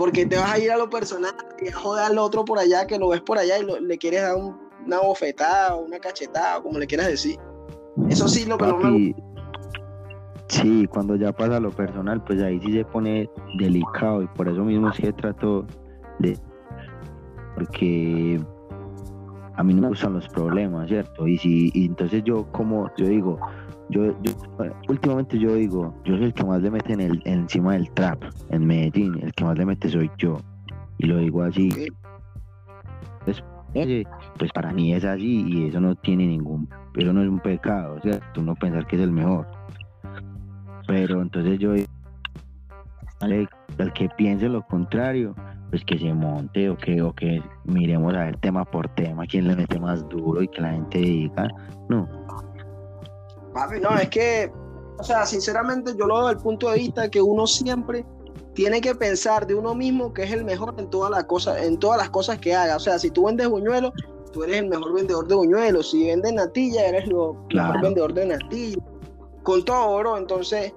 porque 0.00 0.24
te 0.24 0.38
vas 0.38 0.54
a 0.54 0.58
ir 0.58 0.72
a 0.72 0.78
lo 0.78 0.88
personal 0.88 1.34
y 1.60 1.68
a 1.68 1.74
joder 1.74 2.04
al 2.04 2.16
otro 2.16 2.42
por 2.42 2.58
allá 2.58 2.86
que 2.86 2.98
lo 2.98 3.10
ves 3.10 3.20
por 3.20 3.36
allá 3.36 3.58
y 3.58 3.66
le 3.82 3.98
quieres 3.98 4.22
dar 4.22 4.34
una 4.34 4.98
bofetada 4.98 5.76
o 5.76 5.84
una 5.84 5.98
cachetada, 5.98 6.62
como 6.62 6.78
le 6.78 6.86
quieras 6.86 7.08
decir. 7.08 7.36
Eso 8.08 8.26
sí, 8.26 8.46
lo 8.46 8.56
que 8.56 8.64
no 8.64 8.78
me 8.78 9.14
Sí, 10.48 10.86
cuando 10.86 11.16
ya 11.16 11.32
pasa 11.32 11.60
lo 11.60 11.70
personal, 11.70 12.24
pues 12.24 12.40
ahí 12.40 12.58
sí 12.64 12.72
se 12.72 12.84
pone 12.86 13.28
delicado 13.58 14.22
y 14.22 14.26
por 14.28 14.48
eso 14.48 14.64
mismo 14.64 14.88
es 14.88 14.96
que 14.96 15.12
trato 15.12 15.66
de... 16.18 16.38
Porque 17.54 18.40
a 19.54 19.62
mí 19.62 19.74
no 19.74 19.82
me 19.82 19.88
gustan 19.88 20.14
los 20.14 20.26
problemas, 20.30 20.88
¿cierto? 20.88 21.28
Y 21.28 21.36
si 21.36 21.70
y 21.74 21.84
entonces 21.84 22.24
yo 22.24 22.50
como, 22.52 22.90
yo 22.96 23.06
digo, 23.06 23.38
yo, 23.90 24.14
últimamente 24.88 25.38
yo 25.38 25.54
digo, 25.54 25.94
yo 26.04 26.16
soy 26.16 26.24
el 26.26 26.34
que 26.34 26.44
más 26.44 26.62
le 26.62 26.70
mete 26.70 26.92
en 26.92 27.00
el, 27.00 27.22
encima 27.24 27.72
del 27.72 27.90
trap, 27.92 28.22
en 28.50 28.66
Medellín, 28.66 29.18
el 29.22 29.32
que 29.34 29.44
más 29.44 29.58
le 29.58 29.66
mete 29.66 29.88
soy 29.88 30.10
yo. 30.16 30.38
Y 30.98 31.06
lo 31.06 31.18
digo 31.18 31.42
así. 31.42 31.70
Pues, 33.24 33.42
pues 34.38 34.52
para 34.52 34.72
mí 34.72 34.94
es 34.94 35.04
así 35.04 35.44
y 35.46 35.68
eso 35.68 35.80
no 35.80 35.94
tiene 35.94 36.26
ningún, 36.26 36.68
eso 36.96 37.12
no 37.12 37.22
es 37.22 37.28
un 37.28 37.38
pecado, 37.38 37.96
o 37.96 38.00
sea, 38.00 38.18
tú 38.32 38.42
no 38.42 38.54
pensar 38.54 38.86
que 38.86 38.96
es 38.96 39.02
el 39.02 39.12
mejor. 39.12 39.46
Pero 40.86 41.22
entonces 41.22 41.58
yo 41.58 41.74
al, 43.20 43.48
que 43.94 44.08
piense 44.16 44.48
lo 44.48 44.62
contrario, 44.62 45.34
pues 45.70 45.84
que 45.84 45.98
se 45.98 46.12
monte 46.12 46.68
o 46.68 46.76
que, 46.76 47.00
o 47.00 47.12
que 47.12 47.42
miremos 47.64 48.14
a 48.14 48.24
ver 48.24 48.36
tema 48.38 48.64
por 48.64 48.88
tema, 48.88 49.24
quién 49.26 49.46
le 49.46 49.54
mete 49.54 49.78
más 49.78 50.08
duro 50.08 50.42
y 50.42 50.48
que 50.48 50.60
la 50.60 50.72
gente 50.72 50.98
diga, 50.98 51.48
no, 51.88 52.08
Papi, 53.52 53.80
no, 53.80 53.96
es 53.96 54.08
que, 54.08 54.52
o 54.98 55.02
sea, 55.02 55.26
sinceramente 55.26 55.94
yo 55.98 56.06
lo 56.06 56.16
veo 56.18 56.28
del 56.28 56.36
punto 56.38 56.70
de 56.70 56.78
vista 56.78 57.10
que 57.10 57.20
uno 57.20 57.46
siempre 57.46 58.04
tiene 58.54 58.80
que 58.80 58.94
pensar 58.94 59.46
de 59.46 59.54
uno 59.54 59.74
mismo 59.74 60.12
que 60.12 60.24
es 60.24 60.32
el 60.32 60.44
mejor 60.44 60.74
en 60.78 60.90
todas 60.90 61.10
las 61.10 61.24
cosas, 61.24 61.62
en 61.62 61.78
todas 61.78 61.98
las 61.98 62.10
cosas 62.10 62.38
que 62.38 62.54
haga. 62.54 62.76
O 62.76 62.80
sea, 62.80 62.98
si 62.98 63.10
tú 63.10 63.26
vendes 63.26 63.48
buñuelos, 63.48 63.92
tú 64.32 64.44
eres 64.44 64.58
el 64.58 64.68
mejor 64.68 64.94
vendedor 64.94 65.26
de 65.26 65.34
buñuelos. 65.34 65.90
Si 65.90 66.06
vendes 66.06 66.32
natilla, 66.32 66.86
eres 66.86 67.04
el 67.04 67.14
mejor 67.14 67.80
vendedor 67.82 68.14
de 68.14 68.26
natilla. 68.26 68.78
Con 69.42 69.64
todo, 69.64 69.88
oro, 69.88 70.18
entonces, 70.18 70.72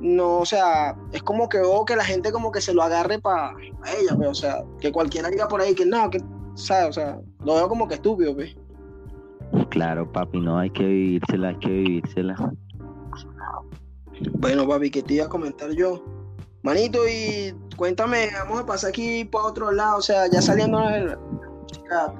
no, 0.00 0.38
o 0.38 0.46
sea, 0.46 0.96
es 1.12 1.22
como 1.22 1.48
que 1.48 1.58
veo 1.58 1.84
que 1.84 1.94
la 1.94 2.04
gente 2.04 2.32
como 2.32 2.50
que 2.50 2.60
se 2.60 2.74
lo 2.74 2.82
agarre 2.82 3.20
para 3.20 3.52
ella, 3.98 4.08
pero, 4.08 4.16
pues, 4.16 4.28
o 4.30 4.34
sea, 4.34 4.64
que 4.80 4.90
cualquiera 4.90 5.28
diga 5.28 5.46
por 5.46 5.60
ahí 5.60 5.74
que 5.74 5.86
no, 5.86 6.10
que, 6.10 6.20
¿sabes? 6.54 6.88
O 6.88 6.92
sea, 6.92 7.20
lo 7.44 7.54
veo 7.54 7.68
como 7.68 7.86
que 7.86 7.94
estúpido, 7.94 8.34
pues. 8.34 8.56
Claro, 9.70 10.10
papi, 10.10 10.40
no 10.40 10.58
hay 10.58 10.70
que 10.70 10.84
vivírsela, 10.84 11.48
hay 11.48 11.56
que 11.56 11.68
vivírsela. 11.68 12.52
Bueno, 14.38 14.68
papi, 14.68 14.90
que 14.90 15.02
te 15.02 15.14
iba 15.14 15.26
a 15.26 15.28
comentar 15.28 15.70
yo. 15.72 16.04
Manito, 16.62 16.98
y 17.08 17.54
cuéntame, 17.76 18.28
vamos 18.44 18.60
a 18.60 18.66
pasar 18.66 18.90
aquí 18.90 19.24
para 19.24 19.44
otro 19.44 19.72
lado, 19.72 19.98
o 19.98 20.02
sea, 20.02 20.28
ya 20.30 20.42
saliendo 20.42 20.78
de 20.80 21.16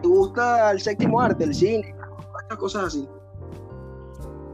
¿te 0.00 0.08
gusta 0.08 0.70
el 0.70 0.80
séptimo 0.80 1.20
arte, 1.20 1.44
el 1.44 1.54
cine, 1.54 1.94
estas 2.42 2.58
cosas 2.58 2.84
así? 2.84 3.08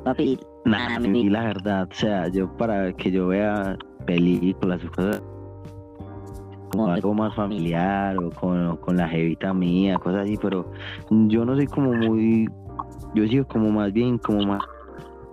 Papi, 0.05 0.39
nada, 0.65 0.99
mí 0.99 1.29
la 1.31 1.45
verdad, 1.45 1.89
o 1.91 1.95
sea, 1.95 2.29
yo 2.29 2.55
para 2.57 2.93
que 2.93 3.11
yo 3.11 3.29
vea 3.29 3.77
películas 4.07 4.81
o 4.85 4.91
cosas 4.91 5.23
como 6.73 6.89
algo 6.89 7.15
más 7.15 7.35
familiar 7.35 8.19
o 8.19 8.31
con, 8.31 8.77
con 8.79 8.97
la 8.97 9.09
jevita 9.09 9.55
mía, 9.55 9.99
cosas 9.99 10.23
así, 10.23 10.37
pero 10.43 10.71
yo 11.11 11.45
no 11.45 11.55
soy 11.55 11.67
como 11.67 11.93
muy 11.93 12.49
yo 13.17 13.27
sigo 13.27 13.47
como 13.47 13.71
más 13.71 13.93
bien, 13.93 14.19
como 14.19 14.43
más, 14.43 14.63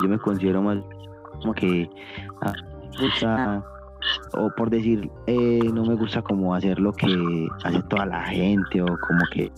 yo 0.02 0.08
me 0.08 0.17
considero 0.17 0.62
más 0.62 0.80
como 1.41 1.54
que, 1.54 1.89
ah, 3.26 3.63
o 4.34 4.50
por 4.56 4.69
decir, 4.69 5.12
eh, 5.28 5.60
no 5.74 5.84
me 5.84 5.96
gusta 5.96 6.22
como 6.22 6.56
hacer 6.56 6.80
lo 6.80 6.93
que 6.93 7.48
hace 7.63 7.82
toda 7.84 8.06
la 8.06 8.24
gente, 8.24 8.82
o 8.82 8.86
como 8.86 9.19
que, 9.34 9.52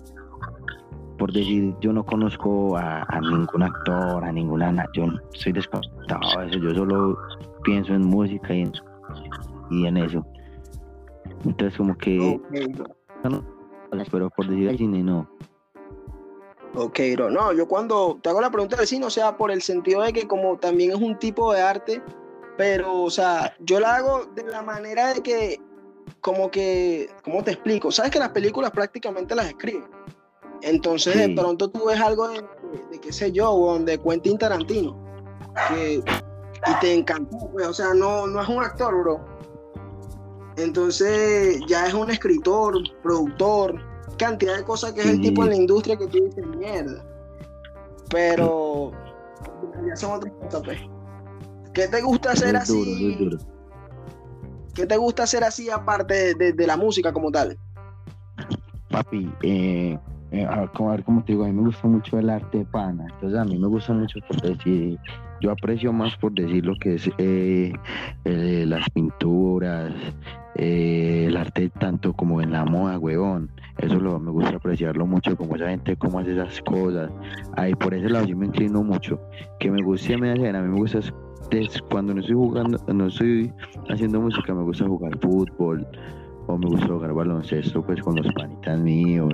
por 1.20 1.32
decir, 1.32 1.76
yo 1.82 1.94
no 1.94 2.04
conozco 2.04 2.76
a, 2.76 3.06
ningún 3.22 3.62
actor, 3.62 4.24
a 4.24 4.32
ninguna, 4.32 4.88
yo 4.96 5.06
soy 5.34 5.52
desconectado 5.52 6.42
eso, 6.42 6.58
yo 6.58 6.74
solo 6.74 7.18
pienso 7.64 7.94
en 7.94 8.02
música 8.08 8.54
y 8.56 8.62
en, 8.62 8.72
y 9.70 9.86
en 9.86 9.98
eso. 9.98 10.26
Entonces 11.44 11.78
como 11.78 11.96
que, 11.98 12.42
pero 14.12 14.30
por 14.32 14.48
decir 14.48 14.70
al 14.70 14.78
cine 14.78 15.04
no 15.04 15.30
Ok, 16.76 17.00
bro. 17.14 17.30
No, 17.30 17.54
yo 17.54 17.68
cuando 17.68 18.20
te 18.22 18.30
hago 18.30 18.42
la 18.42 18.50
pregunta 18.50 18.76
del 18.76 18.88
cine, 18.88 19.06
o 19.06 19.10
sea, 19.10 19.38
por 19.38 19.50
el 19.52 19.62
sentido 19.62 20.02
de 20.02 20.12
que 20.12 20.28
como 20.28 20.58
también 20.58 20.92
es 20.92 20.98
un 20.98 21.18
tipo 21.18 21.54
de 21.54 21.62
arte, 21.62 22.02
pero, 22.58 23.04
o 23.04 23.10
sea, 23.10 23.56
yo 23.60 23.80
la 23.80 23.96
hago 23.96 24.26
de 24.36 24.44
la 24.44 24.62
manera 24.62 25.14
de 25.14 25.22
que, 25.22 25.62
como 26.22 26.52
que, 26.52 27.10
¿cómo 27.24 27.44
te 27.44 27.52
explico? 27.52 27.92
Sabes 27.92 28.12
que 28.12 28.20
las 28.20 28.30
películas 28.30 28.72
prácticamente 28.72 29.36
las 29.36 29.48
escriben. 29.48 29.90
Entonces, 30.62 31.16
de 31.16 31.30
pronto 31.30 31.70
tú 31.70 31.86
ves 31.86 32.00
algo 32.00 32.28
de, 32.30 32.44
qué 33.02 33.14
sé 33.14 33.32
yo, 33.32 33.78
de 33.80 33.98
Quentin 33.98 34.38
Tarantino, 34.38 34.98
que, 35.70 35.96
y 35.96 36.80
te 36.82 36.94
encantó, 36.94 37.50
pues, 37.52 37.68
o 37.68 37.74
sea, 37.74 37.94
no, 37.94 38.28
no 38.28 38.42
es 38.42 38.48
un 38.50 38.64
actor, 38.64 38.98
bro. 39.02 39.26
Entonces, 40.58 41.60
ya 41.68 41.88
es 41.88 41.94
un 41.94 42.10
escritor, 42.10 42.78
productor, 43.04 43.80
cantidad 44.18 44.58
de 44.58 44.64
cosas 44.64 44.94
que 44.94 45.02
es 45.02 45.08
el 45.08 45.22
tipo 45.22 45.44
de 45.44 45.50
la 45.50 45.56
industria 45.56 45.98
que 45.98 46.08
tú 46.08 46.24
dices, 46.24 46.46
mierda. 46.46 47.04
Pero 48.10 48.92
ya 49.88 49.96
son 49.96 50.12
otras 50.14 50.34
cosas, 50.42 50.62
pues. 50.64 50.80
¿Qué 51.74 51.88
te 51.88 52.02
gusta 52.02 52.32
hacer 52.32 52.56
así? 52.56 53.30
¿Qué 54.74 54.86
te 54.86 54.98
gusta 54.98 55.24
hacer 55.24 55.44
así 55.44 55.70
aparte 55.70 56.36
de, 56.36 56.68
la 56.68 56.78
música 56.78 57.12
como 57.12 57.32
tal? 57.32 57.58
Papi, 58.90 59.30
eh, 59.44 59.98
eh, 60.32 60.46
a, 60.46 60.70
ver, 60.80 61.04
cómo 61.04 61.24
te 61.24 61.34
digo, 61.34 61.44
a 61.44 61.48
mí 61.48 61.54
me 61.54 61.64
gusta 61.64 61.88
mucho 61.88 62.18
el 62.18 62.30
arte 62.30 62.66
pana. 62.72 63.08
Entonces 63.16 63.40
a 63.40 63.46
mí 63.46 63.58
me 63.58 63.68
gusta 63.68 63.94
mucho 63.94 64.20
por 64.28 64.42
decir, 64.42 64.98
yo 65.42 65.52
aprecio 65.52 65.92
más 65.92 66.16
por 66.18 66.34
decir 66.34 66.66
lo 66.66 66.76
que 66.76 66.96
es 66.96 67.10
eh, 67.18 67.74
las 68.24 68.90
pinturas, 68.92 69.94
el 70.56 71.36
arte 71.38 71.70
tanto 71.70 72.14
como 72.14 72.42
en 72.42 72.52
la 72.52 72.66
moda, 72.66 72.98
huevón. 72.98 73.50
Eso 73.78 74.00
lo, 74.00 74.20
me 74.20 74.32
gusta 74.32 74.56
apreciarlo 74.56 75.06
mucho, 75.06 75.36
como 75.36 75.56
esa 75.56 75.70
gente 75.70 75.98
cómo 75.98 76.20
hace 76.20 76.34
esas 76.34 76.62
cosas. 76.62 77.12
Ahí 77.58 77.76
por 77.76 77.94
ese 77.94 78.10
lado 78.10 78.26
yo 78.26 78.38
me 78.38 78.46
inclino 78.46 78.84
mucho. 78.84 79.20
Que 79.60 79.70
me 79.70 79.82
guste 79.84 80.18
me 80.18 80.32
hacen, 80.32 80.56
a 80.56 80.62
mí 80.62 80.70
me 80.70 80.78
gusta 80.78 81.02
cuando 81.90 82.14
no 82.14 82.22
estoy 82.22 82.36
jugando, 82.36 82.78
no 82.94 83.08
estoy 83.08 83.52
haciendo 83.90 84.20
música, 84.20 84.54
me 84.54 84.64
gusta 84.64 84.86
jugar 84.88 85.18
fútbol 85.20 85.88
o 86.48 86.58
me 86.58 86.68
gusta 86.68 86.88
jugar 86.88 87.14
baloncesto 87.14 87.84
pues 87.86 88.02
con 88.02 88.16
los 88.16 88.34
panitas 88.34 88.80
míos, 88.80 89.34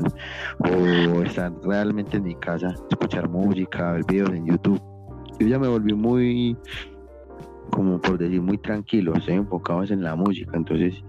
o 0.60 1.22
estar 1.24 1.52
realmente 1.64 2.18
en 2.18 2.24
mi 2.24 2.36
casa, 2.36 2.74
escuchar 2.90 3.30
música, 3.30 3.94
ver 3.94 4.06
videos 4.08 4.30
en 4.32 4.46
YouTube. 4.46 4.82
Yo 5.40 5.48
ya 5.48 5.60
me 5.60 5.68
volví 5.68 5.94
muy, 5.94 6.56
como 7.70 8.00
por 8.00 8.18
decir, 8.18 8.42
muy 8.42 8.58
tranquilo, 8.58 9.14
estoy 9.16 9.36
enfocado 9.36 9.84
en 9.84 10.04
la 10.04 10.16
música, 10.16 10.56
entonces 10.56 11.04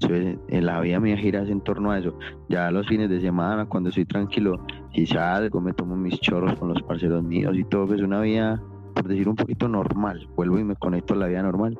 en 0.00 0.66
la 0.66 0.80
vida 0.80 1.00
mía 1.00 1.16
gira 1.16 1.42
en 1.42 1.60
torno 1.60 1.90
a 1.90 1.98
eso. 1.98 2.18
Ya 2.48 2.70
los 2.70 2.86
fines 2.86 3.08
de 3.10 3.20
semana, 3.20 3.66
cuando 3.66 3.88
estoy 3.88 4.04
tranquilo, 4.04 4.64
si 4.94 5.06
salgo, 5.06 5.60
me 5.60 5.72
tomo 5.72 5.96
mis 5.96 6.20
chorros 6.20 6.58
con 6.58 6.68
los 6.68 6.82
parceros 6.82 7.22
míos 7.22 7.56
y 7.56 7.64
todo, 7.64 7.94
es 7.94 8.02
una 8.02 8.20
vida, 8.20 8.62
por 8.94 9.08
decir, 9.08 9.28
un 9.28 9.36
poquito 9.36 9.68
normal. 9.68 10.28
Vuelvo 10.36 10.58
y 10.58 10.64
me 10.64 10.76
conecto 10.76 11.14
a 11.14 11.18
la 11.18 11.26
vida 11.26 11.42
normal, 11.42 11.78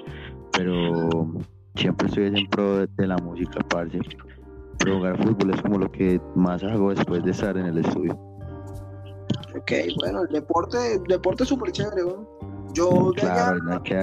pero 0.52 1.28
siempre 1.74 2.08
estoy 2.08 2.26
en 2.26 2.48
pro 2.48 2.86
de, 2.86 3.06
la 3.06 3.16
música, 3.18 3.60
parce. 3.68 4.00
Pero 4.78 4.96
jugar 4.96 5.22
fútbol 5.22 5.50
es 5.54 5.62
como 5.62 5.78
lo 5.78 5.90
que 5.90 6.20
más 6.34 6.62
hago 6.62 6.90
después 6.90 7.24
de 7.24 7.30
estar 7.32 7.56
en 7.56 7.66
el 7.66 7.78
estudio. 7.78 8.14
Ok, 9.56 9.72
bueno, 10.00 10.22
el 10.22 10.28
deporte, 10.28 10.94
el 10.94 11.02
deporte 11.04 11.42
es 11.42 11.48
súper 11.48 11.72
chévere, 11.72 12.02
Yo 12.74 13.12
claro, 13.16 13.58
allá, 13.68 13.82
que 13.82 13.94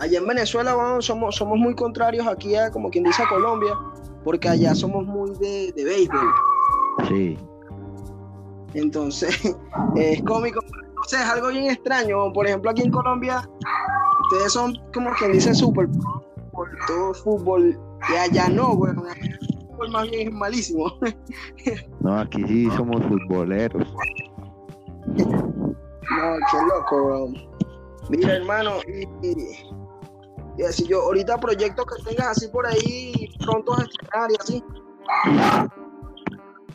allá 0.00 0.18
en 0.18 0.26
Venezuela, 0.26 0.74
somos, 1.00 1.36
somos 1.36 1.58
muy 1.58 1.74
contrarios 1.74 2.26
aquí 2.26 2.56
a, 2.56 2.70
como 2.70 2.90
quien 2.90 3.04
dice, 3.04 3.22
a 3.22 3.28
Colombia, 3.28 3.74
porque 4.24 4.48
allá 4.48 4.74
somos 4.74 5.06
muy 5.06 5.30
de, 5.38 5.72
de 5.76 5.84
béisbol. 5.84 6.28
Sí. 7.08 7.38
Entonces, 8.74 9.54
es 9.96 10.22
cómico. 10.22 10.60
Sé, 11.06 11.16
es 11.16 11.22
algo 11.28 11.48
bien 11.48 11.70
extraño. 11.70 12.32
Por 12.32 12.46
ejemplo, 12.46 12.70
aquí 12.70 12.82
en 12.82 12.90
Colombia, 12.90 13.48
ustedes 14.22 14.52
son 14.52 14.74
como 14.92 15.10
quien 15.12 15.32
dice 15.32 15.54
súper 15.54 15.88
por 16.52 16.68
todo 16.86 17.14
fútbol, 17.14 17.78
y 18.08 18.16
allá 18.16 18.48
no, 18.48 18.74
güey. 18.76 18.92
El 18.92 19.38
fútbol 19.68 19.90
más 19.90 20.10
bien 20.10 20.28
es 20.28 20.34
malísimo. 20.34 20.92
No, 22.00 22.18
aquí 22.18 22.42
sí 22.46 22.70
somos 22.70 23.02
futboleros. 23.04 23.86
No, 25.06 25.26
qué 26.50 26.58
loco, 26.74 27.04
bro. 27.04 27.28
Mira, 28.08 28.36
hermano, 28.36 28.72
y, 28.88 29.06
así 30.66 30.86
yo, 30.86 31.02
ahorita 31.02 31.38
proyectos 31.38 31.86
que 31.86 32.02
tengas 32.10 32.28
así 32.28 32.48
por 32.48 32.66
ahí, 32.66 33.28
pronto 33.44 33.74
a 33.74 33.82
estrenar 33.82 34.30
y 34.30 34.36
así. 34.40 34.64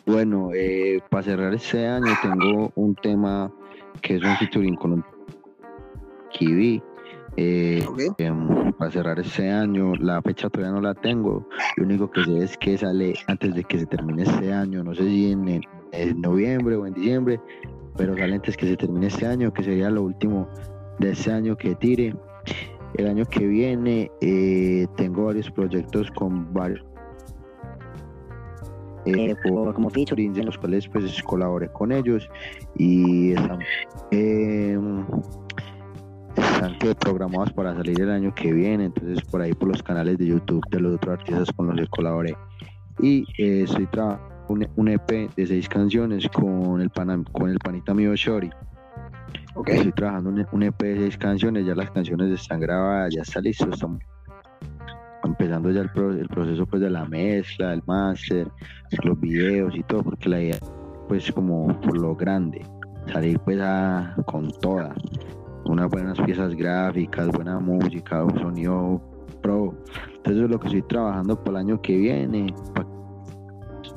Bueno, 0.06 0.50
eh, 0.54 1.00
para 1.10 1.22
cerrar 1.22 1.54
este 1.54 1.86
año 1.86 2.12
tengo 2.22 2.70
un 2.76 2.94
tema 2.96 3.52
que 4.02 4.16
es 4.16 4.22
un 4.22 4.36
featuring 4.36 4.76
con 4.76 4.92
un 4.92 5.04
Kiwi 6.30 6.82
eh, 7.38 7.84
em, 8.16 8.72
para 8.72 8.90
cerrar 8.90 9.20
este 9.20 9.50
año, 9.50 9.94
la 9.96 10.22
fecha 10.22 10.48
todavía 10.48 10.74
no 10.74 10.80
la 10.80 10.94
tengo. 10.94 11.46
Lo 11.76 11.84
único 11.84 12.10
que 12.10 12.24
sé 12.24 12.38
es 12.38 12.56
que 12.56 12.78
sale 12.78 13.14
antes 13.26 13.54
de 13.54 13.64
que 13.64 13.78
se 13.78 13.86
termine 13.86 14.22
este 14.22 14.52
año. 14.52 14.82
No 14.82 14.94
sé 14.94 15.02
si 15.02 15.32
en, 15.32 15.60
noviembre 16.16 16.76
o 16.76 16.86
en 16.86 16.94
diciembre, 16.94 17.40
pero 17.96 18.16
sale 18.16 18.36
antes 18.36 18.56
que 18.56 18.66
se 18.66 18.76
termine 18.76 19.08
este 19.08 19.26
año, 19.26 19.52
que 19.52 19.62
sería 19.62 19.90
lo 19.90 20.02
último 20.02 20.48
de 20.98 21.10
este 21.10 21.30
año 21.30 21.56
que 21.56 21.74
tire. 21.74 22.14
El 22.96 23.08
año 23.08 23.24
que 23.26 23.46
viene 23.46 24.10
eh, 24.20 24.86
tengo 24.96 25.26
varios 25.26 25.50
proyectos 25.50 26.10
con 26.12 26.52
varios 26.52 26.84
eh, 29.06 29.36
como 29.44 29.90
featuring 29.90 30.36
en 30.36 30.46
los 30.46 30.58
cuales 30.58 30.88
pues 30.88 31.22
colaboré 31.22 31.68
con 31.68 31.92
ellos 31.92 32.28
y 32.76 33.32
están 33.32 33.58
están 36.36 36.76
programados 36.98 37.52
para 37.52 37.74
salir 37.74 38.00
el 38.00 38.10
año 38.10 38.34
que 38.34 38.52
viene, 38.52 38.86
entonces 38.86 39.22
por 39.24 39.42
ahí 39.42 39.52
por 39.52 39.68
los 39.68 39.82
canales 39.82 40.18
de 40.18 40.26
YouTube 40.26 40.64
de 40.70 40.80
los 40.80 40.96
otros 40.96 41.18
artistas 41.18 41.50
con 41.54 41.68
los 41.68 41.76
que 41.76 41.86
colaboré. 41.88 42.36
Y 43.00 43.24
eh, 43.38 43.62
estoy 43.64 43.86
trabajando 43.86 44.36
un, 44.48 44.88
EP 44.88 45.34
de 45.36 45.46
seis 45.46 45.68
canciones 45.68 46.28
con 46.28 46.80
el, 46.80 46.90
con 46.90 47.50
el 47.50 47.58
panita 47.58 47.94
mío 47.94 48.14
Shori. 48.14 48.50
Okay. 49.56 49.76
Estoy 49.76 49.92
trabajando 49.92 50.44
un, 50.52 50.62
EP 50.62 50.82
de 50.82 50.96
seis 50.96 51.16
canciones, 51.16 51.64
ya 51.66 51.74
las 51.74 51.90
canciones 51.90 52.30
están 52.30 52.60
grabadas, 52.60 53.14
ya 53.14 53.22
está 53.22 53.40
listo, 53.40 53.68
estamos 53.70 54.00
empezando 55.24 55.70
ya 55.70 55.80
el, 55.80 55.90
el 56.18 56.28
proceso 56.28 56.66
pues 56.66 56.82
de 56.82 56.90
la 56.90 57.06
mezcla, 57.06 57.72
el 57.72 57.82
máster, 57.86 58.48
los 59.02 59.18
videos 59.18 59.74
y 59.74 59.82
todo, 59.82 60.02
porque 60.02 60.28
la 60.28 60.42
idea 60.42 60.58
pues 61.08 61.32
como 61.32 61.68
por 61.80 61.98
lo 61.98 62.14
grande, 62.14 62.62
salir 63.12 63.38
pues 63.40 63.58
a, 63.60 64.14
con 64.26 64.50
toda 64.60 64.94
unas 65.64 65.88
buenas 65.88 66.20
piezas 66.20 66.54
gráficas, 66.54 67.28
buena 67.28 67.58
música, 67.58 68.24
un 68.24 68.38
sonido 68.38 69.00
pro. 69.42 69.74
Entonces 70.16 70.44
es 70.44 70.50
lo 70.50 70.60
que 70.60 70.66
estoy 70.68 70.82
trabajando 70.82 71.42
para 71.42 71.60
el 71.60 71.66
año 71.68 71.82
que 71.82 71.96
viene. 71.96 72.54
Para 72.74 72.88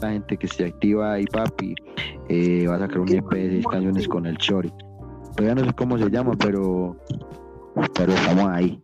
la 0.01 0.11
gente 0.11 0.37
que 0.37 0.45
esté 0.45 0.65
activa 0.65 1.13
ahí, 1.13 1.25
papi, 1.25 1.75
eh, 2.29 2.65
va 2.67 2.75
a 2.75 2.79
sacar 2.79 2.99
un 2.99 3.09
EP 3.09 3.29
de 3.29 3.49
6 3.49 3.67
canciones 3.67 4.07
con 4.07 4.25
el 4.25 4.37
Chori. 4.37 4.71
Todavía 5.35 5.55
no 5.55 5.65
sé 5.65 5.73
cómo 5.75 5.97
se 5.97 6.09
llama, 6.09 6.33
pero, 6.37 6.95
pero 7.95 8.13
estamos 8.13 8.45
ahí. 8.49 8.81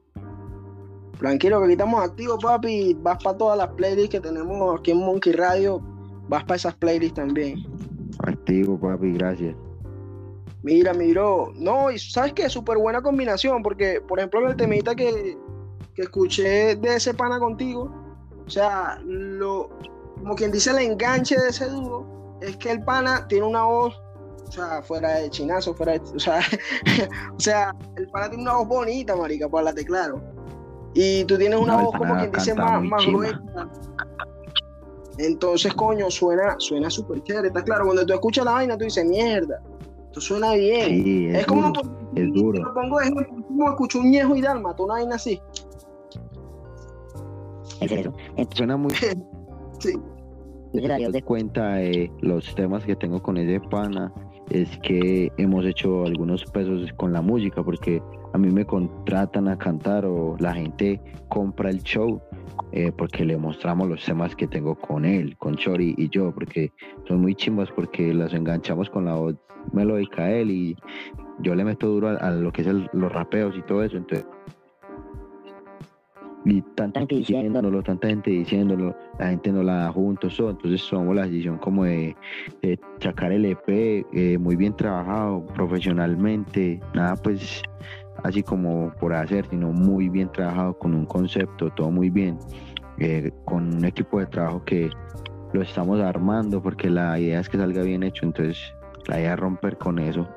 Tranquilo, 1.20 1.60
que 1.60 1.66
aquí 1.66 1.74
estamos 1.74 2.04
activos, 2.04 2.44
papi. 2.44 2.94
Vas 3.02 3.24
para 3.24 3.38
todas 3.38 3.58
las 3.58 3.70
playlists 3.70 4.10
que 4.10 4.20
tenemos 4.20 4.80
aquí 4.80 4.92
en 4.92 5.00
Monkey 5.00 5.34
Radio. 5.34 5.82
Vas 6.28 6.44
para 6.44 6.56
esas 6.56 6.76
playlists 6.76 7.16
también. 7.16 7.64
Activo, 8.20 8.80
papi, 8.80 9.14
gracias. 9.14 9.56
Mira, 10.66 10.96
miro, 10.96 11.54
no, 11.58 11.92
y 11.92 12.00
sabes 12.00 12.34
que 12.34 12.50
súper 12.50 12.80
buena 12.80 13.00
combinación, 13.00 13.62
porque 13.62 14.02
por 14.02 14.18
ejemplo 14.18 14.50
el 14.50 14.56
temita 14.56 14.96
que, 14.96 15.38
que 15.94 16.02
escuché 16.02 16.76
de 16.76 16.96
ese 16.96 17.14
pana 17.14 17.38
contigo, 17.38 17.94
o 18.48 18.50
sea, 18.50 19.00
lo, 19.06 19.70
como 20.18 20.34
quien 20.34 20.52
dice 20.52 20.72
el 20.72 20.80
enganche 20.80 21.40
de 21.40 21.50
ese 21.50 21.70
dúo, 21.70 22.40
es 22.42 22.58
que 22.58 22.72
el 22.72 22.84
pana 22.84 23.28
tiene 23.28 23.46
una 23.46 23.64
voz, 23.64 24.02
o 24.48 24.52
sea, 24.52 24.82
fuera 24.82 25.20
de 25.20 25.30
chinazo, 25.30 25.74
fuera 25.74 25.94
de, 25.94 26.00
o 26.00 26.20
sea, 26.20 26.40
o 27.36 27.40
sea, 27.40 27.76
el 27.96 28.08
pana 28.10 28.30
tiene 28.30 28.44
una 28.44 28.58
voz 28.58 28.68
bonita, 28.68 29.16
marica, 29.16 29.50
para 29.50 29.72
la 29.72 29.74
claro. 29.74 30.22
Y 30.94 31.26
tú 31.26 31.38
tienes 31.38 31.60
una 31.60 31.78
voz 31.78 31.96
como 31.98 32.16
quien 32.16 32.32
dice 32.32 32.54
más, 32.54 32.82
más 32.82 33.06
gruesa. 33.06 33.42
Entonces, 35.18 35.74
coño, 35.74 36.10
suena, 36.10 36.56
suena 36.60 36.90
súper 36.90 37.22
chévere. 37.24 37.48
Está 37.48 37.64
claro, 37.64 37.86
cuando 37.86 38.06
tú 38.06 38.14
escuchas 38.14 38.46
la 38.46 38.54
vaina, 38.54 38.78
tú 38.78 38.86
dices, 38.86 39.06
mierda, 39.06 39.62
suena 40.22 40.54
bien. 40.54 41.36
es, 41.36 41.46
como 41.46 41.74
es 42.16 42.34
duro. 42.34 42.64
Lo 42.64 42.74
pongo 42.74 42.98
como 43.48 43.70
escucho 43.70 44.00
un 44.00 44.12
viejo 44.12 44.36
y 44.36 44.42
dalma, 44.42 44.76
una 44.78 44.94
vaina 44.94 45.16
así. 45.16 45.42
Es 47.82 47.92
eso. 47.92 48.14
Suena 48.56 48.78
muy. 48.78 48.94
sí. 49.80 49.94
de 50.74 51.24
cuenta 51.24 51.76
de 51.76 52.12
los 52.22 52.54
temas 52.56 52.84
que 52.86 52.96
tengo 52.96 53.22
con 53.22 53.38
ese 53.38 53.60
pana 53.70 54.14
es 54.50 54.78
que 54.80 55.32
hemos 55.38 55.66
hecho 55.66 56.06
algunos 56.06 56.44
pesos 56.46 56.92
con 56.94 57.14
la 57.14 57.22
música 57.22 57.64
porque 57.64 58.02
a 58.34 58.38
mí 58.38 58.50
me 58.52 58.66
contratan 58.66 59.48
a 59.48 59.58
cantar 59.58 60.06
o 60.06 60.36
la 60.40 60.54
gente 60.54 61.02
compra 61.30 61.70
el 61.70 61.82
show 61.84 62.22
eh, 62.72 62.92
porque 62.96 63.26
le 63.26 63.38
mostramos 63.38 63.88
los 63.88 64.04
temas 64.04 64.36
que 64.36 64.48
tengo 64.48 64.76
con 64.76 65.06
él, 65.06 65.38
con 65.38 65.56
Chori 65.56 65.96
y 65.98 66.10
yo, 66.10 66.34
porque 66.34 66.72
son 67.08 67.22
muy 67.22 67.36
chimbas 67.36 67.70
porque 67.72 68.14
las 68.14 68.34
enganchamos 68.34 68.90
con 68.90 69.06
la 69.06 69.16
voz 69.16 69.36
melódica 69.72 70.24
a 70.24 70.32
él 70.32 70.52
y 70.52 70.76
yo 71.40 71.56
le 71.56 71.64
meto 71.64 71.88
duro 71.88 72.10
a, 72.10 72.32
lo 72.32 72.52
que 72.52 72.62
es 72.62 72.68
los 72.68 73.12
rapeos 73.12 73.56
y 73.58 73.62
todo 73.64 73.84
eso, 73.84 73.98
entonces 73.98 74.28
y 76.46 76.62
tanta 76.62 77.00
gente 77.00 77.16
diciéndolo, 77.16 77.82
tanta 77.82 78.08
gente 78.08 78.30
diciéndolo, 78.30 78.96
la 79.18 79.30
gente 79.30 79.52
no 79.52 79.64
la 79.64 79.76
da 79.78 79.92
juntos, 79.92 80.40
entonces 80.40 80.88
tomamos 80.88 81.16
la 81.16 81.24
decisión 81.24 81.58
como 81.58 81.86
de, 81.86 82.16
sacar 83.00 83.32
el 83.32 83.46
EP 83.46 83.68
eh, 83.68 84.38
muy 84.38 84.56
bien 84.56 84.76
trabajado, 84.76 85.44
profesionalmente, 85.48 86.80
nada 86.94 87.16
pues 87.16 87.64
así 88.24 88.44
como 88.44 88.94
por 89.00 89.14
hacer, 89.14 89.48
sino 89.50 89.72
muy 89.72 90.08
bien 90.08 90.32
trabajado 90.32 90.78
con 90.78 90.94
un 90.94 91.06
concepto, 91.06 91.72
todo 91.72 91.90
muy 91.90 92.12
bien, 92.12 92.38
eh, 93.00 93.32
con 93.46 93.76
un 93.76 93.86
equipo 93.86 94.20
de 94.20 94.28
trabajo 94.28 94.64
que 94.66 94.92
lo 95.52 95.64
estamos 95.64 96.00
armando 96.00 96.62
porque 96.62 96.90
la 96.92 97.20
idea 97.20 97.40
es 97.40 97.50
que 97.50 97.58
salga 97.58 97.82
bien 97.82 98.04
hecho, 98.04 98.24
entonces 98.24 98.58
la 99.08 99.20
idea 99.20 99.34
es 99.34 99.40
romper 99.40 99.78
con 99.78 99.98
eso. 99.98 100.28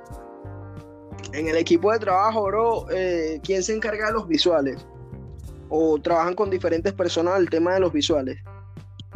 En 1.34 1.48
el 1.48 1.56
equipo 1.56 1.92
de 1.92 1.98
trabajo, 1.98 2.44
bro, 2.44 2.90
eh, 2.90 3.40
¿quién 3.42 3.62
se 3.62 3.74
encarga 3.74 4.06
de 4.06 4.12
los 4.14 4.26
visuales? 4.26 4.86
¿O 5.68 5.98
trabajan 5.98 6.34
con 6.34 6.50
diferentes 6.50 6.92
personas 6.92 7.38
el 7.38 7.50
tema 7.50 7.74
de 7.74 7.80
los 7.80 7.92
visuales? 7.92 8.38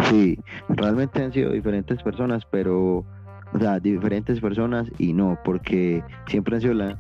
Sí, 0.09 0.39
realmente 0.69 1.23
han 1.23 1.33
sido 1.33 1.53
diferentes 1.53 2.03
personas, 2.03 2.45
pero, 2.51 3.05
o 3.53 3.59
sea, 3.59 3.79
diferentes 3.79 4.41
personas 4.41 4.89
y 4.99 5.13
no, 5.13 5.39
porque 5.45 6.03
siempre 6.27 6.57
han 6.57 6.63
sido 6.63 6.75
la, 6.75 6.99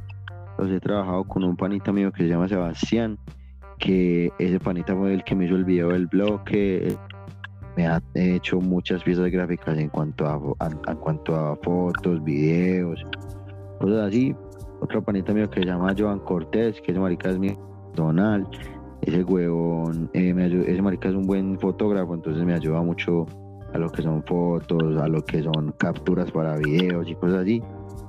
los 0.59 0.71
he 0.71 0.81
trabajado 0.81 1.25
con 1.25 1.45
un 1.45 1.57
panita 1.57 1.93
mío 1.93 2.13
que 2.13 2.25
se 2.25 2.29
llama 2.29 2.49
Sebastián, 2.49 3.19
que 3.79 4.31
ese 4.39 4.61
panita 4.61 4.95
fue 4.95 5.15
el 5.15 5.25
que 5.25 5.35
me 5.35 5.47
hizo 5.47 5.57
el 5.57 5.65
video 5.65 5.89
del 5.89 6.07
bloque, 6.07 6.97
me 7.77 7.87
ha 7.87 8.03
hecho 8.15 8.61
muchas 8.61 9.03
piezas 9.03 9.31
gráficas 9.31 9.79
en 9.79 9.89
cuanto 9.89 10.27
a, 10.27 10.69
en 10.89 10.97
cuanto 10.99 11.35
a 11.35 11.57
fotos, 11.57 12.23
videos, 12.23 13.05
cosas 13.81 14.09
así. 14.09 14.35
Otro 14.81 15.03
panita 15.03 15.33
mío 15.33 15.49
que 15.49 15.61
se 15.61 15.67
llama 15.67 15.95
Joan 15.97 16.19
Cortés, 16.21 16.81
que 16.81 16.93
es 16.93 16.99
marica 16.99 17.31
es 17.31 17.39
mi 17.39 17.57
Donald, 17.95 18.47
ese 19.03 19.25
huevón, 19.25 20.09
eh, 20.13 20.35
ese 20.67 20.81
marica 20.81 21.09
es 21.09 21.15
un 21.15 21.27
buen 21.27 21.59
fotógrafo, 21.59 22.15
entonces 22.15 22.45
me 22.45 22.55
ayuda 22.55 22.81
mucho 22.83 23.27
a 23.73 23.79
lo 23.79 23.91
que 23.91 24.03
son 24.03 24.23
fotos, 24.23 25.01
a 25.01 25.09
lo 25.09 25.25
que 25.25 25.43
son 25.43 25.73
capturas 25.73 26.31
para 26.31 26.57
videos 26.57 27.09
y 27.09 27.15
cosas 27.17 27.43
así. 27.43 27.63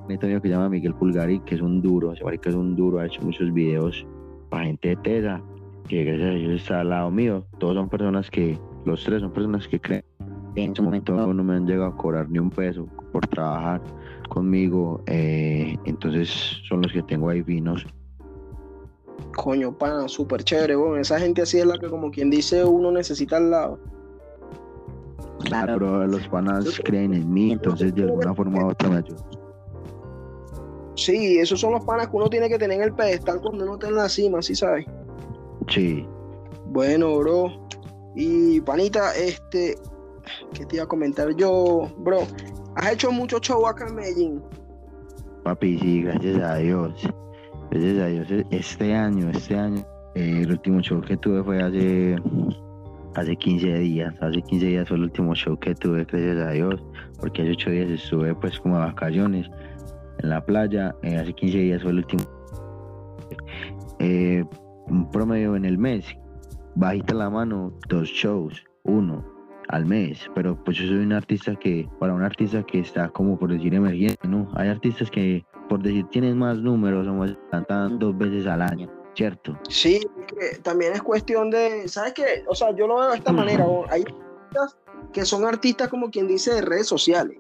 Un 0.08 0.18
amigo 0.22 0.42
que 0.42 0.50
se 0.50 0.54
llama 0.54 0.70
Miguel 0.70 0.94
Pulgari, 0.94 1.40
que 1.40 1.56
es 1.56 1.62
un 1.62 1.82
duro, 1.82 2.12
ese 2.12 2.24
marica 2.24 2.50
es 2.50 2.56
un 2.56 2.76
duro, 2.76 3.00
ha 3.00 3.06
hecho 3.06 3.22
muchos 3.22 3.52
videos 3.54 4.06
para 4.50 4.66
gente 4.66 4.90
de 4.90 4.96
TESA, 4.98 5.42
que 5.88 6.04
gracias 6.04 6.30
a 6.30 6.34
Dios 6.34 6.62
está 6.62 6.82
al 6.82 6.90
lado 6.90 7.10
mío. 7.10 7.46
Todos 7.58 7.76
son 7.76 7.90
personas 7.90 8.30
que, 8.30 8.60
los 8.86 9.04
tres 9.04 9.22
son 9.22 9.32
personas 9.32 9.68
que 9.68 9.80
creen. 9.80 10.04
En 10.56 10.74
ese 10.74 10.82
momento 10.82 11.16
no 11.34 11.44
me 11.44 11.56
han 11.56 11.66
llegado 11.66 11.88
a 11.88 11.96
cobrar 11.96 12.30
ni 12.30 12.38
un 12.38 12.52
peso 12.52 12.86
por 13.12 13.26
trabajar 13.26 13.82
conmigo, 14.30 15.02
eh, 15.08 15.76
entonces 15.86 16.30
son 16.68 16.82
los 16.82 16.92
que 16.92 17.02
tengo 17.02 17.30
ahí 17.30 17.42
vinos 17.42 17.88
Coño, 19.36 19.76
pana, 19.78 20.08
súper 20.08 20.44
chévere, 20.44 20.76
bueno, 20.76 20.98
esa 20.98 21.20
gente 21.20 21.42
así 21.42 21.60
es 21.60 21.66
la 21.66 21.78
que 21.78 21.90
como 21.90 22.12
quien 22.12 22.30
dice 22.30 22.64
uno 22.64 22.92
necesita 22.92 23.38
al 23.38 23.52
lado. 23.52 23.80
Claro, 25.40 25.74
pero 25.74 26.08
los 26.08 26.28
panas 26.28 26.80
creen 26.84 27.14
en 27.14 27.34
mí, 27.34 27.52
entonces 27.52 27.94
de 27.96 28.04
alguna 28.04 28.34
forma 28.34 28.66
u 28.66 28.70
otra 28.70 28.90
me 28.90 28.98
ayudan. 28.98 29.26
Sí, 30.96 31.40
esos 31.40 31.60
son 31.60 31.74
los 31.74 31.84
panas 31.84 32.08
que 32.08 32.16
uno 32.16 32.30
tiene 32.30 32.48
que 32.48 32.58
tener 32.58 32.78
en 32.78 32.84
el 32.84 32.94
pedestal 32.94 33.42
cuando 33.42 33.64
uno 33.64 33.74
está 33.74 33.88
en 33.88 33.96
la 33.96 34.08
cima, 34.08 34.42
¿sí 34.42 34.56
sabes? 34.56 34.86
Sí. 35.68 36.08
Bueno, 36.68 37.18
bro. 37.18 37.52
Y 38.16 38.62
panita, 38.62 39.16
este, 39.16 39.76
¿qué 40.54 40.66
te 40.66 40.76
iba 40.76 40.86
a 40.86 40.88
comentar 40.88 41.36
yo, 41.36 41.90
bro? 41.98 42.20
¿Has 42.76 42.94
hecho 42.94 43.12
mucho 43.12 43.40
show 43.40 43.66
acá 43.66 43.88
en 43.88 43.96
Medellín? 43.96 44.42
Papi, 45.44 45.80
sí, 45.80 46.04
gracias 46.04 46.42
a 46.42 46.56
Dios. 46.58 46.94
Gracias 47.74 47.98
a 47.98 48.06
Dios, 48.06 48.46
este 48.52 48.94
año, 48.94 49.32
este 49.32 49.58
año, 49.58 49.84
el 50.14 50.52
último 50.52 50.80
show 50.82 51.02
que 51.02 51.18
tuve 51.18 51.44
fue 51.44 51.60
hace, 51.60 52.16
hace 53.16 53.36
15 53.36 53.80
días. 53.80 54.14
Hace 54.22 54.44
15 54.44 54.66
días 54.68 54.88
fue 54.88 54.98
el 54.98 55.04
último 55.06 55.34
show 55.34 55.58
que 55.58 55.74
tuve, 55.74 56.06
gracias 56.06 56.38
a 56.38 56.52
Dios, 56.52 56.84
porque 57.20 57.42
hace 57.42 57.52
8 57.54 57.70
días 57.72 57.90
estuve 57.90 58.36
pues 58.36 58.60
como 58.60 58.78
a 58.78 58.86
vacaciones 58.86 59.50
en 60.20 60.30
la 60.30 60.46
playa. 60.46 60.94
Eh, 61.02 61.18
hace 61.18 61.34
15 61.34 61.58
días 61.58 61.82
fue 61.82 61.90
el 61.90 61.98
último. 61.98 62.24
Eh, 63.98 64.44
un 64.86 65.10
promedio 65.10 65.56
en 65.56 65.66
el 65.66 65.80
mes, 65.80 66.06
bajita 66.76 67.16
la 67.16 67.32
mano, 67.32 67.74
dos 67.90 68.08
shows, 68.08 68.64
uno 68.84 69.26
al 69.70 69.88
mes, 69.88 70.30
pero 70.36 70.64
pues 70.64 70.78
yo 70.78 70.86
soy 70.90 70.98
un 70.98 71.14
artista 71.14 71.56
que, 71.56 71.90
para 72.00 72.14
un 72.14 72.22
artista 72.22 72.62
que 72.62 72.82
está 72.82 73.10
como 73.10 73.40
por 73.40 73.52
decir 73.52 73.74
emergente, 73.74 74.28
¿no? 74.28 74.48
Hay 74.54 74.68
artistas 74.70 75.10
que 75.10 75.44
por 75.74 75.82
decir 75.82 76.06
tienes 76.12 76.36
más 76.36 76.56
números 76.60 77.08
o 77.08 77.14
más 77.14 77.32
cantan 77.50 77.98
dos 77.98 78.16
veces 78.16 78.46
al 78.46 78.62
año, 78.62 78.88
¿cierto? 79.16 79.58
Sí, 79.70 80.08
también 80.62 80.94
es 80.94 81.02
cuestión 81.02 81.50
de, 81.50 81.88
¿sabes 81.88 82.14
qué? 82.14 82.46
O 82.48 82.54
sea, 82.54 82.76
yo 82.76 82.86
lo 82.86 82.98
veo 82.98 83.10
de 83.10 83.18
esta 83.18 83.32
manera, 83.32 83.66
hay 83.90 84.04
artistas 84.04 84.78
que 85.12 85.26
son 85.26 85.46
artistas 85.46 85.88
como 85.88 86.12
quien 86.12 86.28
dice 86.28 86.54
de 86.54 86.62
redes 86.62 86.86
sociales, 86.86 87.40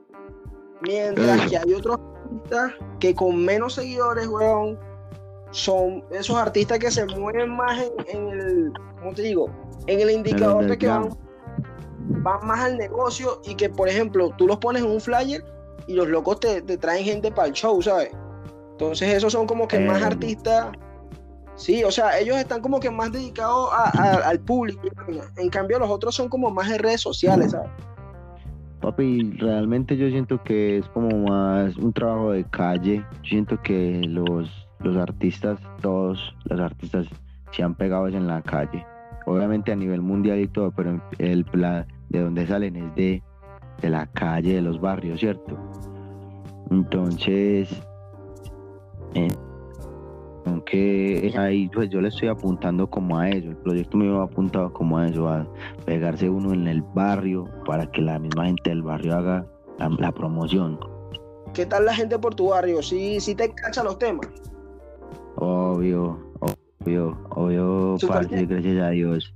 mientras 0.81 1.47
que 1.47 1.57
hay 1.59 1.73
otros 1.75 1.99
artistas 1.99 2.73
que 2.99 3.13
con 3.13 3.45
menos 3.45 3.75
seguidores, 3.75 4.27
weón, 4.27 4.79
son 5.51 6.03
esos 6.09 6.35
artistas 6.35 6.79
que 6.79 6.89
se 6.89 7.05
mueven 7.05 7.55
más 7.55 7.85
en, 8.07 8.29
el, 8.29 8.73
¿cómo 8.97 9.13
te 9.13 9.21
digo? 9.21 9.45
En 9.85 9.99
el 9.99 10.09
indicador 10.09 10.65
de 10.65 10.75
que 10.75 10.87
van, 10.87 11.15
van 12.23 12.47
más 12.47 12.61
al 12.61 12.79
negocio 12.79 13.41
y 13.43 13.53
que, 13.53 13.69
por 13.69 13.87
ejemplo, 13.87 14.31
tú 14.39 14.47
los 14.47 14.57
pones 14.57 14.81
en 14.81 14.89
un 14.89 14.99
flyer 14.99 15.45
y 15.87 15.93
los 15.93 16.07
locos 16.07 16.39
te, 16.39 16.61
traen 16.61 17.03
gente 17.03 17.31
para 17.31 17.47
el 17.47 17.53
show, 17.53 17.81
¿sabes? 17.81 18.09
Entonces 18.83 19.13
esos 19.15 19.33
son 19.33 19.47
como 19.47 19.67
que 19.67 19.79
más 19.79 20.01
eh. 20.01 20.05
artistas. 20.05 20.67
Sí, 21.55 21.83
o 21.83 21.91
sea, 21.91 22.19
ellos 22.19 22.37
están 22.37 22.61
como 22.61 22.79
que 22.79 22.89
más 22.89 23.11
dedicados 23.11 23.69
al 23.73 24.39
público. 24.39 24.81
En 25.37 25.49
cambio, 25.49 25.77
los 25.79 25.89
otros 25.89 26.15
son 26.15 26.27
como 26.27 26.49
más 26.49 26.69
en 26.71 26.79
redes 26.79 27.01
sociales, 27.01 27.51
¿sabes? 27.51 27.69
Papi, 28.81 29.37
realmente 29.37 29.95
yo 29.95 30.09
siento 30.09 30.41
que 30.43 30.79
es 30.79 30.87
como 30.89 31.09
más 31.29 31.77
un 31.77 31.93
trabajo 31.93 32.31
de 32.31 32.43
calle. 32.45 33.05
Yo 33.21 33.29
siento 33.29 33.61
que 33.61 34.01
los, 34.07 34.49
los 34.79 34.97
artistas, 34.97 35.59
todos 35.81 36.35
los 36.45 36.59
artistas 36.59 37.05
se 37.51 37.61
han 37.61 37.75
pegado 37.75 38.07
en 38.07 38.27
la 38.27 38.41
calle. 38.41 38.85
Obviamente 39.27 39.71
a 39.71 39.75
nivel 39.75 40.01
mundial 40.01 40.39
y 40.39 40.47
todo, 40.47 40.71
pero 40.71 40.99
el 41.19 41.45
plan 41.45 41.85
de 42.09 42.19
donde 42.19 42.47
salen 42.47 42.75
es 42.75 42.95
de 42.95 43.23
de 43.81 43.89
la 43.89 44.07
calle, 44.07 44.55
de 44.55 44.61
los 44.61 44.79
barrios, 44.79 45.19
¿cierto? 45.19 45.57
Entonces, 46.71 47.69
aunque 50.45 51.33
ahí 51.37 51.69
pues 51.69 51.89
yo 51.89 52.01
le 52.01 52.09
estoy 52.09 52.27
apuntando 52.27 52.89
como 52.89 53.17
a 53.17 53.29
eso, 53.29 53.49
el 53.49 53.57
proyecto 53.57 53.97
me 53.97 54.15
ha 54.15 54.23
apuntado 54.23 54.71
como 54.73 54.97
a 54.97 55.07
eso, 55.07 55.27
a 55.27 55.47
pegarse 55.85 56.29
uno 56.29 56.53
en 56.53 56.67
el 56.67 56.81
barrio 56.81 57.45
para 57.65 57.89
que 57.91 58.01
la 58.01 58.19
misma 58.19 58.45
gente 58.45 58.69
del 58.69 58.83
barrio 58.83 59.15
haga 59.15 59.45
la, 59.99 60.11
promoción. 60.11 60.79
¿Qué 61.53 61.65
tal 61.65 61.85
la 61.85 61.93
gente 61.93 62.17
por 62.19 62.35
tu 62.35 62.49
barrio? 62.49 62.81
¿Sí, 62.81 63.19
sí 63.19 63.35
te 63.35 63.45
engancha 63.45 63.83
los 63.83 63.97
temas? 63.97 64.27
Obvio, 65.35 66.19
obvio, 66.81 67.17
obvio, 67.31 67.95
parce, 68.07 68.45
gracias 68.45 68.83
a 68.83 68.89
Dios. 68.89 69.33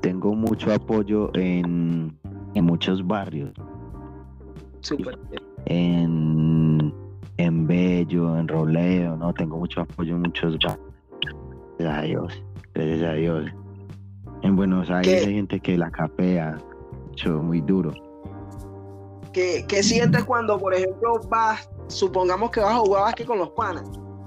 Tengo 0.00 0.34
mucho 0.34 0.72
apoyo 0.72 1.30
en, 1.34 2.16
en 2.54 2.64
muchos 2.64 3.06
barrios. 3.06 3.52
En, 5.66 6.43
en 7.36 7.66
Bello, 7.66 8.36
en 8.38 8.48
Robledo, 8.48 9.16
¿no? 9.16 9.32
Tengo 9.32 9.58
mucho 9.58 9.80
apoyo 9.80 10.14
en 10.14 10.22
muchos 10.22 10.56
Gracias 11.78 11.98
a 11.98 12.02
Dios, 12.02 12.44
gracias 12.74 13.02
a 13.02 13.12
Dios. 13.14 13.50
En 14.42 14.56
Buenos 14.56 14.90
Aires 14.90 15.26
hay 15.26 15.34
gente 15.34 15.58
que 15.58 15.76
la 15.76 15.90
capea, 15.90 16.58
mucho, 17.08 17.42
muy 17.42 17.60
duro. 17.60 17.92
¿Qué, 19.32 19.64
¿Qué, 19.66 19.82
sientes 19.82 20.22
cuando, 20.24 20.58
por 20.58 20.74
ejemplo, 20.74 21.20
vas, 21.28 21.68
supongamos 21.88 22.50
que 22.50 22.60
vas 22.60 22.74
a 22.74 22.78
jugar 22.78 23.14
con 23.26 23.38
los 23.38 23.50
panas 23.50 23.84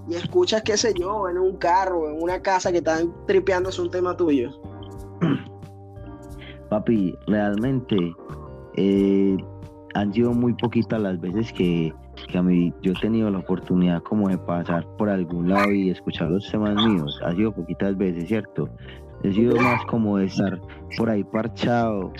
y 0.09 0.15
escuchas, 0.15 0.61
qué 0.63 0.75
sé 0.75 0.93
yo, 0.97 1.29
en 1.29 1.37
un 1.37 1.57
carro, 1.57 2.09
en 2.09 2.21
una 2.21 2.41
casa 2.41 2.71
que 2.71 2.79
están 2.79 3.13
tripeando 3.25 3.69
es 3.69 3.79
un 3.79 3.89
tema 3.89 4.17
tuyo? 4.17 4.51
Papi, 6.69 7.15
realmente 7.27 7.95
eh, 8.75 9.37
han 9.93 10.13
sido 10.13 10.33
muy 10.33 10.53
poquitas 10.53 11.01
las 11.01 11.19
veces 11.21 11.53
que, 11.53 11.93
a 12.35 12.41
mí 12.41 12.73
yo 12.81 12.91
he 12.91 12.99
tenido 12.99 13.29
la 13.29 13.39
oportunidad 13.39 14.01
como 14.03 14.29
de 14.29 14.37
pasar 14.37 14.85
por 14.97 15.09
algún 15.09 15.49
lado 15.49 15.71
y 15.71 15.89
escuchar 15.89 16.29
los 16.29 16.49
temas 16.49 16.75
míos. 16.75 17.21
Ha 17.23 17.31
sido 17.33 17.51
poquitas 17.51 17.97
veces, 17.97 18.27
¿cierto? 18.27 18.69
He 19.23 19.31
sido 19.33 19.55
más 19.57 19.85
como 19.85 20.17
de 20.17 20.25
estar 20.25 20.59
por 20.97 21.09
ahí 21.09 21.23
parchado 21.23 22.11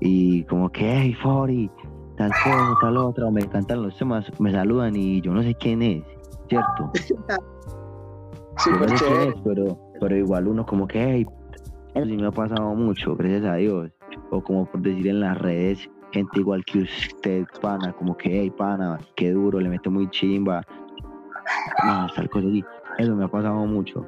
y 0.00 0.44
como 0.44 0.70
que, 0.70 0.84
hey, 0.84 1.14
Fori, 1.22 1.70
tal 2.16 2.30
cosa, 2.42 2.74
tal 2.80 2.96
otra, 2.96 3.26
o 3.26 3.30
me 3.30 3.46
cantan 3.48 3.82
los 3.82 3.96
temas, 3.96 4.26
me 4.40 4.52
saludan 4.52 4.96
y 4.96 5.20
yo 5.20 5.32
no 5.32 5.42
sé 5.42 5.54
quién 5.54 5.82
es, 5.82 6.02
¿cierto? 6.48 6.90
Sí, 8.58 8.70
no 8.70 8.88
sé 8.88 9.04
quién 9.04 9.20
es, 9.20 9.34
pero, 9.42 9.76
pero 10.00 10.16
igual 10.16 10.46
uno 10.46 10.64
como 10.64 10.86
que, 10.86 11.02
hey, 11.02 11.26
eso 11.94 12.06
sí 12.06 12.16
me 12.16 12.26
ha 12.26 12.30
pasado 12.30 12.74
mucho, 12.74 13.16
gracias 13.16 13.44
a 13.44 13.54
Dios. 13.54 13.90
O 14.30 14.42
como 14.42 14.64
por 14.66 14.80
decir 14.80 15.08
en 15.08 15.20
las 15.20 15.36
redes, 15.38 15.90
gente 16.14 16.40
igual 16.40 16.64
que 16.64 16.78
usted, 16.78 17.44
pana, 17.60 17.92
como 17.92 18.16
que, 18.16 18.30
hey, 18.30 18.50
pana, 18.50 18.98
qué 19.16 19.32
duro, 19.32 19.58
le 19.60 19.68
mete 19.68 19.90
muy 19.90 20.08
chimba. 20.10 20.62
No, 21.84 22.06
tal 22.14 22.30
cosa 22.30 22.46
así. 22.46 22.64
Eso 22.98 23.16
me 23.16 23.24
ha 23.24 23.28
pasado 23.28 23.66
mucho. 23.66 24.06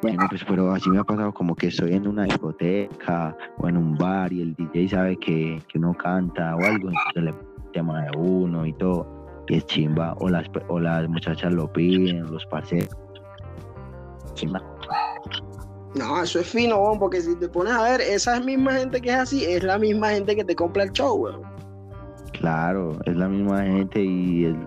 Bueno, 0.00 0.24
pues 0.30 0.42
pero 0.44 0.72
así 0.72 0.88
me 0.90 0.98
ha 0.98 1.04
pasado 1.04 1.32
como 1.32 1.54
que 1.54 1.68
estoy 1.68 1.92
en 1.92 2.08
una 2.08 2.24
discoteca 2.24 3.36
o 3.58 3.68
en 3.68 3.76
un 3.76 3.96
bar 3.96 4.32
y 4.32 4.40
el 4.40 4.54
DJ 4.54 4.88
sabe 4.88 5.16
que, 5.16 5.62
que 5.68 5.78
uno 5.78 5.94
canta 5.94 6.56
o 6.56 6.64
algo, 6.64 6.88
entonces 6.88 7.22
le 7.22 7.34
llama 7.72 8.02
de 8.02 8.16
uno 8.16 8.66
y 8.66 8.72
todo, 8.72 9.06
y 9.46 9.56
es 9.56 9.66
chimba, 9.66 10.14
o 10.18 10.28
las, 10.28 10.50
o 10.68 10.80
las 10.80 11.08
muchachas 11.08 11.52
lo 11.52 11.72
piden, 11.72 12.32
los 12.32 12.44
parceros. 12.46 12.88
No, 15.94 16.22
eso 16.22 16.40
es 16.40 16.48
fino, 16.48 16.96
porque 16.98 17.20
si 17.20 17.36
te 17.36 17.48
pones 17.48 17.74
a 17.74 17.82
ver, 17.82 18.00
esa 18.00 18.40
misma 18.40 18.72
gente 18.72 19.00
que 19.00 19.10
es 19.10 19.16
así, 19.16 19.44
es 19.44 19.62
la 19.62 19.78
misma 19.78 20.10
gente 20.10 20.34
que 20.34 20.44
te 20.44 20.56
compra 20.56 20.84
el 20.84 20.92
show, 20.92 21.14
weón. 21.16 21.42
Claro, 22.32 22.98
es 23.04 23.14
la 23.14 23.28
misma 23.28 23.62
gente 23.62 24.02
y 24.02 24.46
el... 24.46 24.66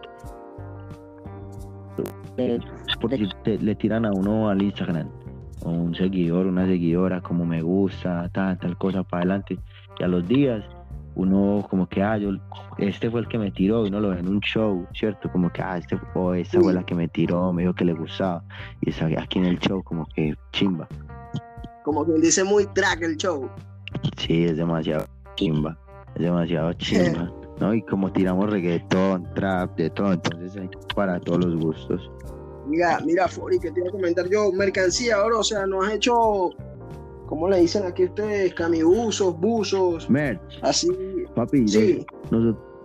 porque 3.01 3.27
le 3.43 3.75
tiran 3.75 4.05
a 4.05 4.11
uno 4.11 4.49
al 4.49 4.61
Instagram, 4.61 5.09
o 5.63 5.71
un 5.71 5.95
seguidor, 5.95 6.45
una 6.45 6.67
seguidora, 6.67 7.21
como 7.21 7.43
me 7.43 7.63
gusta, 7.63 8.29
tal, 8.31 8.59
tal 8.59 8.77
cosa 8.77 9.01
para 9.03 9.21
adelante, 9.21 9.57
y 9.99 10.03
a 10.03 10.07
los 10.07 10.27
días 10.27 10.63
uno 11.15 11.65
como 11.69 11.88
que, 11.88 12.03
ah, 12.03 12.17
yo, 12.17 12.31
este 12.77 13.09
fue 13.09 13.21
el 13.21 13.27
que 13.27 13.39
me 13.39 13.49
tiró, 13.49 13.85
y 13.85 13.88
uno 13.88 13.99
lo 13.99 14.09
ve 14.09 14.19
en 14.19 14.27
un 14.27 14.41
show, 14.41 14.85
¿cierto? 14.93 15.31
Como 15.31 15.51
que, 15.51 15.61
ah, 15.63 15.77
este, 15.77 15.97
o 16.13 16.33
esta 16.35 16.59
fue 16.59 16.73
la 16.73 16.85
que 16.85 16.93
me 16.93 17.07
tiró, 17.07 17.51
me 17.51 17.63
dijo 17.63 17.73
que 17.73 17.85
le 17.85 17.93
gustaba, 17.93 18.43
y 18.81 18.91
aquí 19.15 19.39
en 19.39 19.45
el 19.45 19.57
show 19.57 19.81
como 19.81 20.05
que 20.13 20.35
chimba 20.51 20.88
como 21.85 22.03
quien 22.03 22.19
dice, 22.19 22.43
muy 22.43 22.65
track 22.73 23.03
el 23.03 23.15
show. 23.15 23.47
Sí, 24.17 24.45
es 24.45 24.57
demasiado 24.57 25.05
chimba, 25.35 25.77
es 26.15 26.23
demasiado 26.23 26.73
chimba. 26.73 27.31
¿no? 27.59 27.73
Y 27.73 27.81
como 27.83 28.11
tiramos 28.11 28.49
reggaetón, 28.49 29.31
trap, 29.35 29.77
de 29.77 29.91
todo, 29.91 30.13
entonces 30.13 30.57
hay 30.57 30.67
para 30.95 31.19
todos 31.19 31.45
los 31.45 31.55
gustos. 31.63 32.11
Mira, 32.67 32.99
mira, 33.05 33.27
Fori, 33.27 33.59
que 33.59 33.71
te 33.71 33.79
iba 33.79 33.89
a 33.89 33.91
comentar 33.91 34.27
yo, 34.27 34.51
mercancía, 34.51 35.17
ahora, 35.17 35.37
o 35.37 35.43
sea, 35.43 35.67
no 35.67 35.83
has 35.83 35.93
hecho, 35.93 36.49
¿cómo 37.27 37.47
le 37.47 37.59
dicen 37.59 37.83
aquí 37.85 38.05
ustedes? 38.05 38.55
Camibusos, 38.55 39.39
buzos. 39.39 40.09
Merch. 40.09 40.59
Así. 40.63 40.89
Papi, 41.35 41.67
sí. 41.67 42.05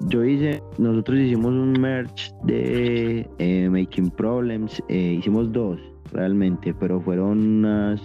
yo, 0.09 0.25
hice, 0.25 0.63
nosotros 0.77 1.19
hicimos 1.19 1.53
un 1.53 1.73
merch 1.73 2.35
de 2.45 3.29
eh, 3.39 3.69
Making 3.71 4.11
Problems, 4.11 4.83
eh, 4.89 5.17
hicimos 5.19 5.51
dos 5.51 5.81
realmente, 6.13 6.75
pero 6.75 7.01
fueron 7.01 7.39
unas 7.39 8.01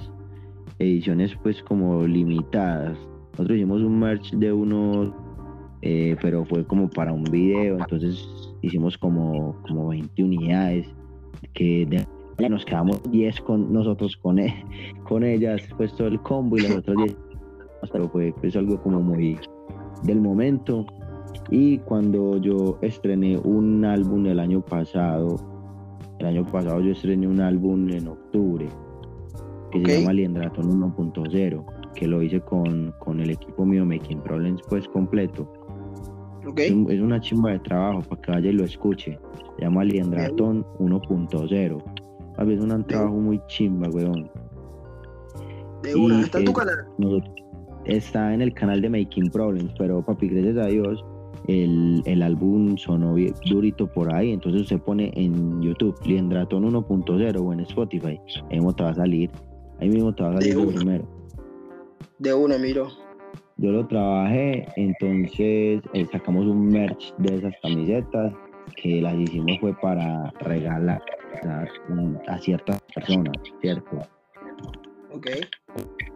ediciones 0.79 1.35
pues 1.41 1.61
como 1.63 2.05
limitadas. 2.05 2.97
Nosotros 3.33 3.57
hicimos 3.57 3.81
un 3.81 3.99
merch 3.99 4.31
de 4.33 4.51
unos, 4.51 5.13
eh, 5.81 6.15
pero 6.21 6.45
fue 6.45 6.65
como 6.65 6.89
para 6.89 7.11
un 7.11 7.23
video, 7.23 7.77
entonces 7.77 8.27
hicimos 8.61 8.97
como, 8.97 9.61
como 9.67 9.89
20 9.89 10.23
unidades 10.23 10.87
que 11.53 11.87
nos 12.49 12.65
quedamos 12.65 13.01
10 13.11 13.41
con 13.41 13.71
nosotros 13.71 14.17
con, 14.17 14.39
e, 14.39 14.65
con 15.07 15.23
ellas, 15.23 15.61
pues 15.77 15.93
todo 15.95 16.07
el 16.07 16.19
combo 16.21 16.57
y 16.57 16.61
las 16.61 16.77
otras 16.77 16.97
10, 16.97 17.17
pero 17.91 18.09
fue 18.09 18.33
pues, 18.39 18.55
algo 18.55 18.81
como 18.81 19.01
muy 19.01 19.37
del 20.03 20.21
momento. 20.21 20.85
Y 21.51 21.77
cuando 21.79 22.37
yo 22.37 22.79
estrené 22.81 23.37
un 23.37 23.85
álbum 23.85 24.25
el 24.25 24.39
año 24.39 24.61
pasado, 24.61 25.37
el 26.19 26.25
año 26.25 26.45
pasado 26.49 26.79
yo 26.81 26.93
estrené 26.93 27.27
un 27.27 27.41
álbum 27.41 27.89
en 27.89 28.07
octubre 28.07 28.67
que 29.83 29.91
se 29.91 29.99
llama 30.01 30.13
Liendraton 30.13 30.81
1.0, 30.81 31.65
que 31.95 32.07
lo 32.07 32.21
hice 32.21 32.41
con, 32.41 32.93
con 32.99 33.19
el 33.19 33.31
equipo 33.31 33.65
mío 33.65 33.85
Making 33.85 34.21
Problems 34.21 34.61
pues 34.69 34.87
completo 34.87 35.49
es, 36.55 37.01
una 37.01 37.19
chimba 37.19 37.51
de 37.51 37.59
trabajo 37.59 38.01
para 38.01 38.21
que 38.21 38.31
vaya 38.31 38.49
y 38.49 38.53
lo 38.53 38.65
escuche. 38.65 39.17
Se 39.57 39.61
llama 39.61 39.83
Liendratón 39.83 40.65
1.0. 40.79 41.83
Es 42.37 42.59
un 42.59 42.83
trabajo 42.83 43.15
muy 43.15 43.41
chimba, 43.47 43.89
weón. 43.89 44.29
De 45.83 45.95
una, 45.95 46.21
¿está 46.21 46.39
en 46.39 46.45
tu 46.45 46.53
canal? 46.53 46.85
está 47.85 48.33
en 48.33 48.41
el 48.41 48.53
canal 48.53 48.81
de 48.81 48.89
Making 48.89 49.29
Problems, 49.29 49.71
pero 49.77 50.03
papi, 50.03 50.27
gracias 50.29 50.57
a 50.57 50.67
Dios, 50.67 51.05
el, 51.47 52.01
el 52.05 52.23
álbum 52.23 52.75
sonó 52.77 53.13
bien, 53.13 53.35
durito 53.45 53.85
por 53.85 54.11
ahí, 54.11 54.31
entonces 54.31 54.67
se 54.67 54.79
pone 54.79 55.11
en 55.13 55.61
YouTube, 55.61 55.95
Liendratón 56.03 56.63
1.0 56.63 57.39
o 57.39 57.53
en 57.53 57.59
Spotify, 57.59 58.19
mismo 58.49 58.73
te 58.73 58.83
va 58.83 58.89
a 58.89 58.95
salir, 58.95 59.29
ahí 59.79 59.89
mismo 59.89 60.09
a 60.09 60.15
salir 60.15 60.55
lo 60.55 60.67
primero. 60.67 61.07
De 62.19 62.33
una, 62.33 62.57
miro 62.57 63.05
yo 63.57 63.71
lo 63.71 63.87
trabajé, 63.87 64.67
entonces 64.75 65.81
eh, 65.93 66.05
sacamos 66.11 66.45
un 66.45 66.67
merch 66.67 67.15
de 67.17 67.35
esas 67.35 67.53
camisetas 67.61 68.33
que 68.75 69.01
las 69.01 69.15
hicimos 69.15 69.59
fue 69.59 69.73
para 69.79 70.31
regalar 70.41 71.01
a 72.27 72.37
ciertas 72.39 72.81
personas, 72.93 73.35
¿cierto? 73.61 73.99
Ok. 75.13 75.27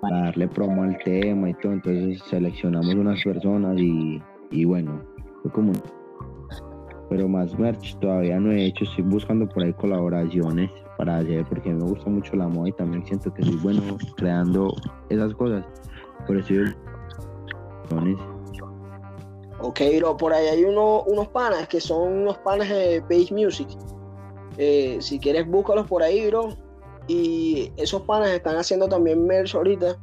Para 0.02 0.18
darle 0.24 0.48
promo 0.48 0.84
al 0.84 0.98
tema 1.04 1.50
y 1.50 1.54
todo, 1.56 1.74
entonces 1.74 2.22
seleccionamos 2.24 2.94
unas 2.94 3.24
personas 3.24 3.80
y, 3.80 4.22
y 4.52 4.66
bueno, 4.66 5.02
fue 5.42 5.52
como... 5.52 5.72
Pero 7.10 7.28
más 7.28 7.58
merch 7.58 7.98
todavía 8.00 8.40
no 8.40 8.52
he 8.52 8.66
hecho, 8.66 8.86
estoy 8.86 9.04
buscando 9.04 9.48
por 9.50 9.64
ahí 9.64 9.74
colaboraciones 9.74 10.70
para 10.98 11.18
hacer, 11.18 11.46
porque 11.46 11.70
me 11.70 11.84
gusta 11.84 12.10
mucho 12.10 12.36
la 12.36 12.48
moda 12.48 12.70
y 12.70 12.74
también 12.74 13.06
siento 13.06 13.34
que 13.34 13.44
soy 13.44 13.56
bueno 13.56 13.82
creando 14.16 14.76
esas 15.10 15.34
cosas. 15.34 15.66
Por 16.28 16.38
eso 16.38 16.54
yo 16.54 16.64
Ok, 19.62 19.82
bro, 19.98 20.16
por 20.16 20.34
ahí 20.34 20.48
hay 20.48 20.64
unos 20.64 21.28
panas 21.30 21.68
que 21.68 21.82
son 21.82 22.22
unos 22.22 22.38
panas 22.40 22.70
de 22.70 23.02
Page 23.02 23.34
Music. 23.34 23.68
Eh, 24.58 24.98
si 25.02 25.20
quieres, 25.20 25.48
búscalos 25.48 25.86
por 25.88 26.02
ahí, 26.02 26.28
bro. 26.28 26.50
Y 27.08 27.72
esos 27.76 28.04
panas 28.04 28.30
están 28.30 28.56
haciendo 28.56 28.88
también 28.88 29.26
merch 29.26 29.56
ahorita. 29.56 29.98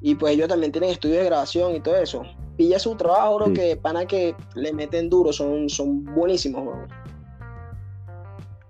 Y 0.00 0.14
pues 0.14 0.32
ellos 0.32 0.48
también 0.48 0.72
tienen 0.72 0.90
estudios 0.90 1.18
de 1.18 1.24
grabación 1.26 1.74
y 1.74 1.80
todo 1.80 1.96
eso. 1.96 2.22
Pilla 2.60 2.78
su 2.78 2.94
trabajo, 2.94 3.36
bro, 3.36 3.52
que 3.54 3.74
panas 3.74 4.04
que 4.04 4.36
le 4.54 4.74
meten 4.74 5.08
duro, 5.08 5.32
son, 5.32 5.70
son 5.70 6.04
buenísimos, 6.04 6.62
bro. 6.62 6.86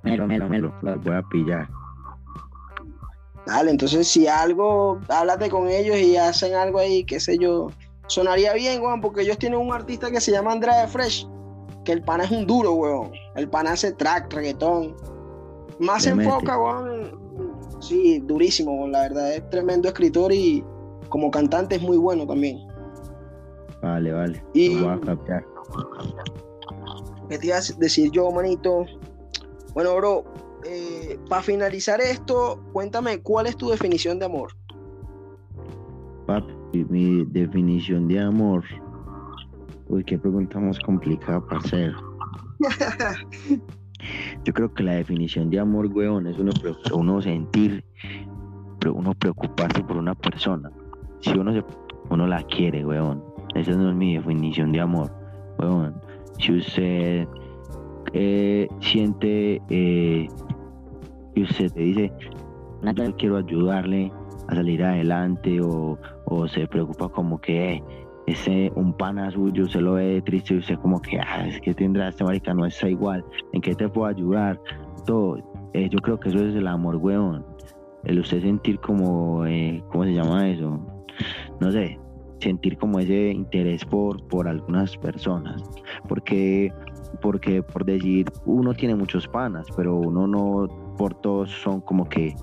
Melo, 0.05 0.29
melo, 0.29 0.49
melo, 0.49 0.73
los 0.83 1.03
voy 1.03 1.17
a 1.17 1.23
pillar. 1.23 1.69
Dale, 3.49 3.73
entonces 3.73 4.07
si 4.07 4.29
algo, 4.29 5.01
háblate 5.09 5.51
con 5.51 5.69
ellos 5.69 5.97
y 5.97 6.17
hacen 6.17 6.55
algo 6.55 6.79
ahí, 6.79 7.03
qué 7.03 7.19
sé 7.19 7.37
yo, 7.37 7.73
sonaría 8.07 8.55
bien, 8.55 8.81
weón, 8.81 9.01
porque 9.01 9.23
ellos 9.23 9.39
tienen 9.39 9.59
un 9.59 9.73
artista 9.73 10.09
que 10.09 10.21
se 10.21 10.31
llama 10.31 10.53
Andrea 10.53 10.87
Fresh, 10.87 11.27
que 11.85 11.91
el 11.91 12.05
pana 12.05 12.23
es 12.23 12.31
un 12.31 12.47
duro, 12.47 12.75
weón. 12.75 13.11
El 13.35 13.51
pana 13.51 13.73
hace 13.73 13.91
track, 13.91 14.33
reggaetón. 14.33 14.95
Más 15.81 16.05
se 16.05 16.11
enfoca, 16.11 16.57
weón. 16.57 17.19
Sí, 17.81 18.21
durísimo, 18.21 18.87
la 18.87 19.01
verdad. 19.01 19.35
Es 19.35 19.51
tremendo 19.51 19.89
escritor 19.89 20.33
y 20.33 20.65
como 21.09 21.29
cantante 21.33 21.75
es 21.75 21.83
muy 21.83 21.97
bueno 21.97 22.25
también. 22.25 22.70
Vale, 23.83 24.13
vale. 24.13 24.45
Y, 24.55 24.75
Lo 24.75 24.87
voy 24.87 24.95
a 24.95 25.01
captar. 25.01 25.45
¿Qué 27.29 27.39
te 27.39 27.47
iba 27.47 27.57
a 27.57 27.61
decir 27.79 28.11
yo, 28.11 28.31
manito? 28.31 28.87
Bueno, 29.75 29.95
bro, 29.97 30.25
eh, 30.65 31.19
para 31.29 31.43
finalizar 31.43 32.01
esto, 32.01 32.61
cuéntame 32.73 33.23
cuál 33.23 33.47
es 33.47 33.57
tu 33.57 33.71
definición 33.71 34.19
de 34.19 34.27
amor. 34.27 34.53
Papi 36.27 36.61
mi 36.73 37.25
definición 37.25 38.09
de 38.09 38.21
amor. 38.21 38.65
Uy, 39.89 40.05
qué 40.05 40.19
pregunta 40.19 40.61
más 40.61 40.79
complicada, 40.81 41.41
parcero. 41.47 41.99
Yo 44.45 44.53
creo 44.53 44.73
que 44.73 44.83
la 44.83 44.93
definición 44.95 45.51
de 45.51 45.59
amor, 45.59 45.87
weón, 45.89 46.27
es 46.27 46.39
uno, 46.39 46.53
uno 46.95 47.21
sentir, 47.21 47.85
uno 48.87 49.15
preocuparse 49.15 49.83
por 49.83 49.97
una 49.97 50.15
persona. 50.15 50.71
Si 51.21 51.33
uno 51.33 51.53
se, 51.53 51.65
uno 52.09 52.27
la 52.27 52.43
quiere, 52.45 52.85
weón. 52.85 53.23
Esa 53.55 53.73
no 53.73 53.91
es 53.91 53.97
mi 53.97 54.17
definición 54.17 54.73
de 54.73 54.81
amor, 54.81 55.11
weón. 55.59 55.95
Si 56.39 56.53
usted 56.53 57.27
eh, 58.13 58.69
siente 58.81 59.61
eh, 59.69 60.29
y 61.35 61.43
usted 61.43 61.73
te 61.73 61.81
dice, 61.81 62.13
yo 62.83 63.17
quiero 63.17 63.37
ayudarle 63.37 64.13
a 64.49 64.55
salir 64.55 64.83
adelante 64.83 65.61
o, 65.61 65.99
o 66.27 66.49
se 66.49 66.67
preocupa 66.67 67.09
como 67.09 67.41
que 67.41 67.75
eh, 67.75 67.85
ese 68.27 68.73
un 68.75 68.93
pana 68.93 69.31
suyo 69.31 69.67
se 69.69 69.81
lo 69.81 69.95
ve 69.95 70.23
triste 70.23 70.55
y 70.55 70.59
usted 70.59 70.77
como 70.79 71.01
que 71.01 71.19
ah, 71.19 71.47
es 71.47 71.61
que 71.61 71.75
tendrá 71.75 72.09
este 72.09 72.25
marica 72.25 72.55
no 72.55 72.67
está 72.67 72.89
igual 72.89 73.25
en 73.53 73.61
qué 73.61 73.75
te 73.75 73.89
puedo 73.89 74.07
ayudar 74.07 74.61
todo 75.07 75.39
eh, 75.73 75.89
yo 75.89 75.99
creo 75.99 76.19
que 76.19 76.31
eso 76.31 76.39
es 76.39 76.55
el 76.55 76.67
amor 76.67 76.97
weón 76.97 77.45
el 78.05 78.19
usted 78.19 78.43
sentir 78.43 78.79
como 78.81 79.47
eh, 79.47 79.83
cómo 79.91 80.05
se 80.05 80.15
llama 80.15 80.49
eso 80.49 80.81
no 81.61 81.71
sé 81.71 81.99
sentir 82.41 82.77
como 82.79 82.99
ese 82.99 83.31
interés 83.31 83.85
por 83.85 84.27
por 84.29 84.49
algunas 84.49 84.97
personas 84.97 85.63
porque 86.09 86.73
porque 87.21 87.63
por 87.63 87.85
decir 87.85 88.27
uno 88.45 88.75
tiene 88.75 88.95
muchos 88.95 89.29
panas 89.29 89.67
pero 89.77 89.97
uno 89.97 90.27
no 90.27 90.69
por 90.97 91.15
todos 91.15 91.51
son 91.51 91.81
como 91.81 92.09
que 92.09 92.35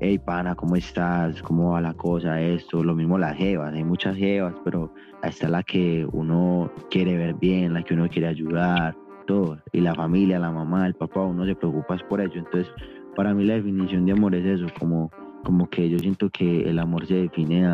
hey 0.00 0.18
pana, 0.18 0.54
¿cómo 0.54 0.76
estás? 0.76 1.42
¿Cómo 1.42 1.72
va 1.72 1.80
la 1.80 1.94
cosa? 1.94 2.40
Esto, 2.40 2.82
lo 2.82 2.94
mismo 2.94 3.18
las 3.18 3.36
jevas, 3.36 3.74
hay 3.74 3.84
muchas 3.84 4.16
jevas, 4.16 4.54
pero 4.64 4.92
está 5.22 5.48
la 5.48 5.62
que 5.62 6.06
uno 6.12 6.70
quiere 6.90 7.16
ver 7.16 7.34
bien, 7.34 7.74
la 7.74 7.82
que 7.82 7.94
uno 7.94 8.08
quiere 8.08 8.28
ayudar, 8.28 8.96
todo. 9.26 9.58
Y 9.72 9.80
la 9.80 9.94
familia, 9.94 10.38
la 10.38 10.50
mamá, 10.50 10.86
el 10.86 10.94
papá, 10.94 11.22
uno 11.22 11.44
se 11.44 11.54
preocupa 11.54 11.96
por 12.08 12.20
ello. 12.20 12.34
Entonces, 12.36 12.72
para 13.16 13.34
mí 13.34 13.44
la 13.44 13.54
definición 13.54 14.06
de 14.06 14.12
amor 14.12 14.34
es 14.34 14.46
eso, 14.46 14.66
como, 14.78 15.10
como 15.44 15.68
que 15.68 15.88
yo 15.88 15.98
siento 15.98 16.30
que 16.30 16.68
el 16.68 16.78
amor 16.78 17.06
se 17.06 17.14
define 17.14 17.66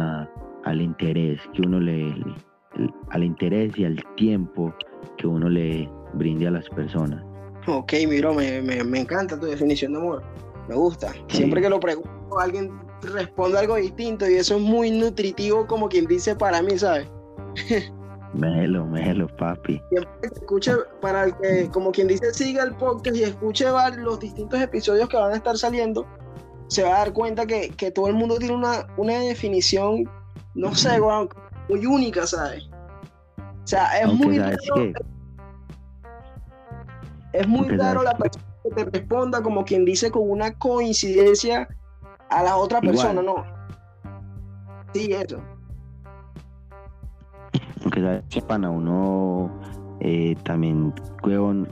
al 0.64 0.80
interés 0.80 1.40
que 1.54 1.62
uno 1.62 1.80
le, 1.80 2.14
al 3.10 3.24
interés 3.24 3.76
y 3.76 3.84
al 3.84 4.02
tiempo 4.16 4.74
que 5.18 5.26
uno 5.26 5.48
le 5.48 5.88
brinde 6.14 6.48
a 6.48 6.50
las 6.50 6.68
personas. 6.70 7.24
Ok, 7.66 7.92
miro, 8.08 8.34
me, 8.34 8.60
me, 8.60 8.84
me 8.84 9.00
encanta 9.00 9.38
tu 9.38 9.46
definición 9.46 9.92
de 9.92 9.98
amor. 9.98 10.22
Me 10.68 10.74
gusta. 10.74 11.12
Siempre 11.28 11.60
que 11.60 11.68
lo 11.68 11.80
pregunto, 11.80 12.38
alguien 12.38 12.70
responde 13.02 13.58
algo 13.58 13.76
distinto 13.76 14.28
y 14.28 14.34
eso 14.34 14.56
es 14.56 14.62
muy 14.62 14.90
nutritivo, 14.90 15.66
como 15.66 15.88
quien 15.88 16.06
dice 16.06 16.34
para 16.34 16.62
mí, 16.62 16.78
¿sabes? 16.78 17.08
Melo, 18.34 18.84
melo, 18.84 19.28
papi. 19.36 19.80
Siempre 19.90 20.10
que 20.20 20.26
escuche, 20.26 20.72
para 21.00 21.24
el 21.24 21.36
que, 21.36 21.68
como 21.70 21.92
quien 21.92 22.08
dice, 22.08 22.34
siga 22.34 22.64
el 22.64 22.74
podcast 22.74 23.16
y 23.16 23.22
escuche 23.22 23.64
los 23.96 24.18
distintos 24.18 24.60
episodios 24.60 25.08
que 25.08 25.16
van 25.16 25.32
a 25.32 25.36
estar 25.36 25.56
saliendo, 25.56 26.04
se 26.66 26.82
va 26.82 26.96
a 26.96 26.98
dar 26.98 27.12
cuenta 27.12 27.46
que, 27.46 27.70
todo 27.94 28.08
el 28.08 28.14
mundo 28.14 28.38
tiene 28.38 28.54
una, 28.54 28.88
una 28.96 29.20
definición, 29.20 30.10
no 30.54 30.74
sé, 30.74 30.98
muy 31.68 31.86
única, 31.86 32.26
¿sabes? 32.26 32.68
O 33.38 33.66
sea, 33.66 34.00
es 34.00 34.12
muy 34.12 34.38
raro. 34.38 34.56
Es 37.32 37.48
muy 37.48 37.68
raro 37.68 38.02
la 38.02 38.16
persona 38.16 38.44
te 38.70 38.84
responda 38.84 39.42
como 39.42 39.64
quien 39.64 39.84
dice 39.84 40.10
con 40.10 40.30
una 40.30 40.52
coincidencia 40.52 41.68
a 42.30 42.42
la 42.42 42.56
otra 42.56 42.80
persona, 42.80 43.22
no. 43.22 43.44
Sí, 44.92 45.12
eso. 45.12 45.38
Porque 47.82 48.00
sabes 48.00 48.44
pana, 48.44 48.70
uno 48.70 49.50
eh, 50.00 50.34
también, 50.44 50.94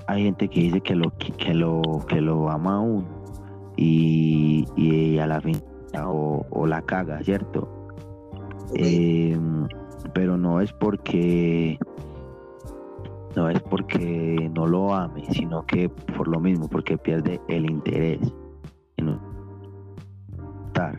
hay 0.06 0.24
gente 0.24 0.48
que 0.48 0.60
dice 0.60 0.80
que 0.80 0.94
lo 0.94 1.10
que 1.16 1.54
lo 1.54 1.82
que 2.08 2.20
lo 2.20 2.50
ama 2.50 2.76
a 2.76 2.80
uno, 2.80 3.22
y, 3.76 5.18
a 5.18 5.26
la 5.26 5.40
fin 5.40 5.62
o, 6.04 6.66
la 6.66 6.82
caga, 6.82 7.22
¿cierto? 7.22 7.68
Em, 8.74 9.68
pero 10.14 10.36
no 10.36 10.60
es 10.60 10.72
porque 10.72 11.78
no 13.36 13.48
es 13.48 13.60
porque 13.62 14.50
no 14.54 14.66
lo 14.66 14.94
ame, 14.94 15.24
sino 15.30 15.64
que 15.66 15.88
por 15.88 16.28
lo 16.28 16.38
mismo, 16.40 16.68
porque 16.68 16.98
pierde 16.98 17.40
el 17.48 17.70
interés 17.70 18.20
en 18.96 19.18
importar. 20.38 20.98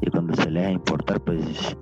Y 0.00 0.10
cuando 0.10 0.34
se 0.34 0.50
le 0.50 0.60
deja 0.60 0.72
importar, 0.72 1.20
pues 1.20 1.76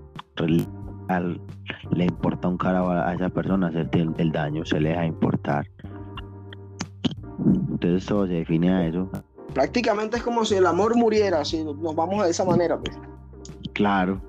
le 1.90 2.04
importa 2.04 2.48
un 2.48 2.56
carajo 2.56 2.90
a 2.90 3.12
esa 3.14 3.28
persona 3.28 3.68
hacerte 3.68 4.06
el, 4.16 4.32
daño, 4.32 4.64
se 4.64 4.80
le 4.80 4.90
deja 4.90 5.06
importar. 5.06 5.66
Entonces 7.38 8.06
todo 8.06 8.26
se 8.26 8.34
define 8.34 8.70
a 8.70 8.86
eso. 8.86 9.10
Prácticamente 9.54 10.18
es 10.18 10.22
como 10.22 10.44
si 10.44 10.54
el 10.54 10.66
amor 10.66 10.96
muriera, 10.96 11.44
si 11.44 11.64
nos 11.64 11.94
vamos 11.94 12.22
de 12.24 12.30
esa 12.30 12.44
manera. 12.44 12.78
Pues. 12.78 12.96
Claro. 13.72 14.20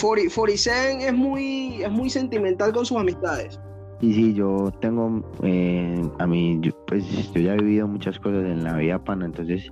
47 0.00 1.06
es 1.06 1.14
muy, 1.14 1.82
es 1.82 1.90
muy 1.90 2.10
sentimental 2.10 2.72
con 2.72 2.84
sus 2.84 2.98
amistades. 2.98 3.60
Y 4.00 4.14
sí, 4.14 4.34
yo 4.34 4.70
tengo, 4.80 5.22
eh, 5.42 6.00
a 6.18 6.26
mí, 6.26 6.60
pues 6.86 7.04
yo 7.32 7.40
ya 7.40 7.54
he 7.54 7.56
vivido 7.56 7.88
muchas 7.88 8.18
cosas 8.18 8.44
en 8.44 8.62
la 8.62 8.76
vida 8.76 9.02
pana, 9.02 9.26
entonces 9.26 9.68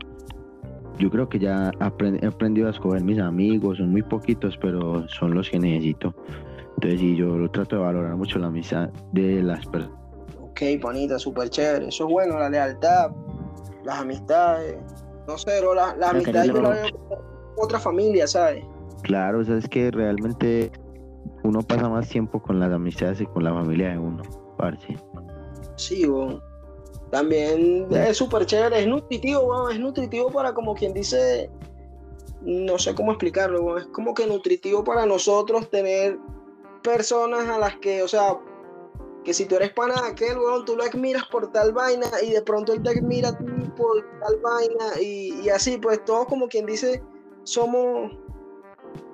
yo 0.99 1.11
creo 1.11 1.29
que 1.29 1.39
ya 1.39 1.71
he 1.81 2.27
aprendido 2.27 2.67
a 2.67 2.71
escoger 2.71 3.05
mis 3.05 3.21
amigos, 3.21 3.79
son 3.79 3.93
muy 3.93 4.03
poquitos, 4.03 4.59
pero 4.61 5.07
son 5.09 5.35
los 5.35 5.49
que 5.49 5.59
necesito. 5.59 6.15
Entonces 6.75 7.01
sí, 7.01 7.17
yo 7.17 7.51
trato 7.51 7.77
de 7.77 7.83
valorar 7.83 8.17
mucho 8.17 8.39
la 8.39 8.49
amistad 8.49 8.89
de 9.13 9.43
las 9.43 9.65
personas. 9.67 9.97
Ok, 10.41 10.61
panita, 10.81 11.19
súper 11.19 11.49
chévere. 11.49 11.89
Eso 11.89 12.07
es 12.07 12.13
bueno, 12.13 12.39
la 12.39 12.51
lealtad, 12.51 13.11
las 13.85 14.01
amistades. 14.01 14.77
No 15.29 15.39
sé, 15.39 15.47
pero 15.47 15.75
la, 15.75 15.95
la 15.97 16.11
amistad 16.11 16.45
yo 16.45 16.61
la 16.63 16.71
veo 16.71 16.87
otra 17.57 17.79
familia, 17.79 18.27
¿sabes? 18.27 18.65
Claro, 19.03 19.41
o 19.41 19.45
sea, 19.45 19.57
es 19.57 19.69
que 19.69 19.91
realmente 19.91 20.73
uno 21.45 21.63
pasa 21.63 21.89
más 21.89 22.09
tiempo 22.09 22.41
con 22.41 22.59
las 22.61 22.73
amistades 22.73 23.21
y 23.21 23.27
con 23.27 23.45
la 23.45 23.53
familia 23.53 23.91
de 23.91 23.99
uno, 23.99 24.23
parce. 24.57 24.97
Sí, 25.77 26.07
bueno. 26.07 26.41
También 27.11 27.87
es 27.93 28.17
súper 28.17 28.47
chévere, 28.47 28.81
es 28.81 28.87
nutritivo, 28.89 29.71
es 29.71 29.79
nutritivo 29.79 30.31
para 30.31 30.53
como 30.53 30.75
quien 30.75 30.93
dice, 30.93 31.49
no 32.43 32.79
sé 32.79 32.97
cómo 32.97 33.13
explicarlo, 33.13 33.79
es 33.79 33.87
como 33.87 34.13
que 34.13 34.27
nutritivo 34.27 34.83
para 34.83 35.07
nosotros 35.07 35.71
tener 35.71 36.19
personas 36.83 37.49
a 37.49 37.59
las 37.59 37.77
que, 37.77 38.03
o 38.03 38.09
sea, 38.09 38.37
que 39.25 39.35
si 39.35 39.45
tú 39.45 39.57
eres 39.57 39.73
pana 39.73 39.95
de 40.03 40.09
aquel, 40.09 40.39
weón, 40.39 40.65
tú 40.65 40.77
lo 40.77 40.85
admiras 40.85 41.25
por 41.27 41.51
tal 41.53 41.73
vaina 41.73 42.07
y 42.25 42.31
de 42.31 42.43
pronto 42.43 42.73
él 42.73 42.83
te 42.83 42.91
admira 42.91 43.37
por 43.77 44.05
tal 44.21 44.37
vaina 44.41 45.01
y, 45.01 45.49
así, 45.49 45.79
pues 45.79 46.05
todos 46.05 46.27
como 46.27 46.49
quien 46.49 46.67
dice, 46.67 47.03
somos 47.45 48.13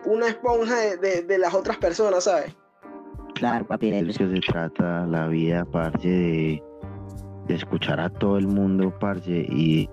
una 0.04 0.28
esponja 0.28 0.76
de, 0.76 1.38
las 1.38 1.54
otras 1.54 1.76
personas, 1.78 2.24
¿sabes? 2.24 2.54
Claro, 3.34 3.66
papi. 3.66 3.90
Es 3.92 4.18
que 4.18 4.28
se 4.28 4.40
trata 4.40 5.06
la 5.06 5.26
vida, 5.28 5.64
parce, 5.64 6.08
de, 6.08 6.62
de 7.46 7.54
escuchar 7.54 8.00
a 8.00 8.10
todo 8.10 8.38
el 8.38 8.46
mundo, 8.46 8.92
parce, 9.00 9.46
y 9.48 9.88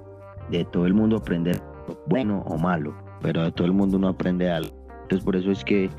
de 0.50 0.66
todo 0.66 0.86
el 0.86 0.94
mundo 0.94 1.18
aprender 1.18 1.62
bueno 2.08 2.44
o 2.48 2.58
malo, 2.58 2.96
pero 3.22 3.44
de 3.44 3.52
todo 3.52 3.68
el 3.68 3.74
mundo 3.74 3.98
uno 3.98 4.10
aprende 4.10 4.50
algo. 4.52 4.72
Entonces 5.04 5.26
por 5.26 5.36
eso 5.36 5.52
es 5.52 5.64
que 5.64 5.90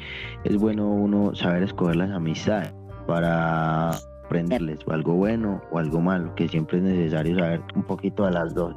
es 0.44 0.56
bueno 0.56 0.88
uno 0.88 1.34
saber 1.34 1.64
escoger 1.64 1.96
las 1.96 2.10
amistades 2.10 2.72
para 3.06 3.90
aprenderles 4.24 4.78
o 4.86 4.92
algo 4.92 5.14
bueno 5.14 5.60
o 5.72 5.78
algo 5.78 6.00
malo, 6.00 6.32
que 6.36 6.48
siempre 6.48 6.78
es 6.78 6.84
necesario 6.84 7.36
saber 7.38 7.60
un 7.74 7.82
poquito 7.82 8.24
de 8.24 8.32
las 8.32 8.54
dos. 8.54 8.74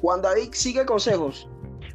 Juan 0.00 0.22
David 0.22 0.50
sigue 0.52 0.86
consejos. 0.86 1.48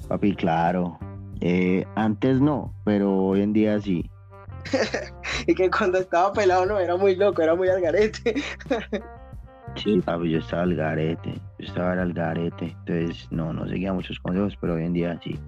Papi, 0.09 0.35
claro, 0.35 0.99
eh, 1.41 1.85
antes 1.95 2.41
no, 2.41 2.73
pero 2.83 3.15
hoy 3.15 3.41
en 3.41 3.53
día 3.53 3.79
sí. 3.79 4.09
y 5.47 5.55
que 5.55 5.69
cuando 5.69 5.99
estaba 5.99 6.33
pelado 6.33 6.65
no, 6.65 6.79
era 6.79 6.95
muy 6.95 7.15
loco, 7.15 7.41
era 7.41 7.55
muy 7.55 7.69
al 7.69 7.81
garete. 7.81 8.35
sí, 9.75 10.01
papi, 10.01 10.31
yo 10.31 10.39
estaba 10.39 10.63
al 10.63 10.75
garete, 10.75 11.33
yo 11.59 11.67
estaba 11.67 11.93
al 11.93 12.13
garete, 12.13 12.75
entonces 12.85 13.27
no, 13.31 13.53
no 13.53 13.67
seguía 13.67 13.93
muchos 13.93 14.19
consejos, 14.19 14.57
pero 14.59 14.75
hoy 14.75 14.85
en 14.85 14.93
día 14.93 15.19
sí. 15.23 15.39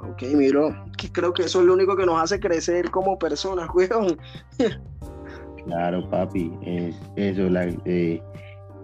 Ok, 0.00 0.22
miro, 0.34 0.74
que 0.98 1.10
creo 1.10 1.32
que 1.32 1.44
eso 1.44 1.60
es 1.60 1.66
lo 1.66 1.74
único 1.74 1.96
que 1.96 2.04
nos 2.04 2.20
hace 2.20 2.38
crecer 2.38 2.90
como 2.90 3.18
personas, 3.18 3.68
weón. 3.74 4.18
claro, 5.64 6.08
papi, 6.10 6.52
es 6.62 7.00
eso, 7.16 7.48
la, 7.48 7.64
eh, 7.84 8.22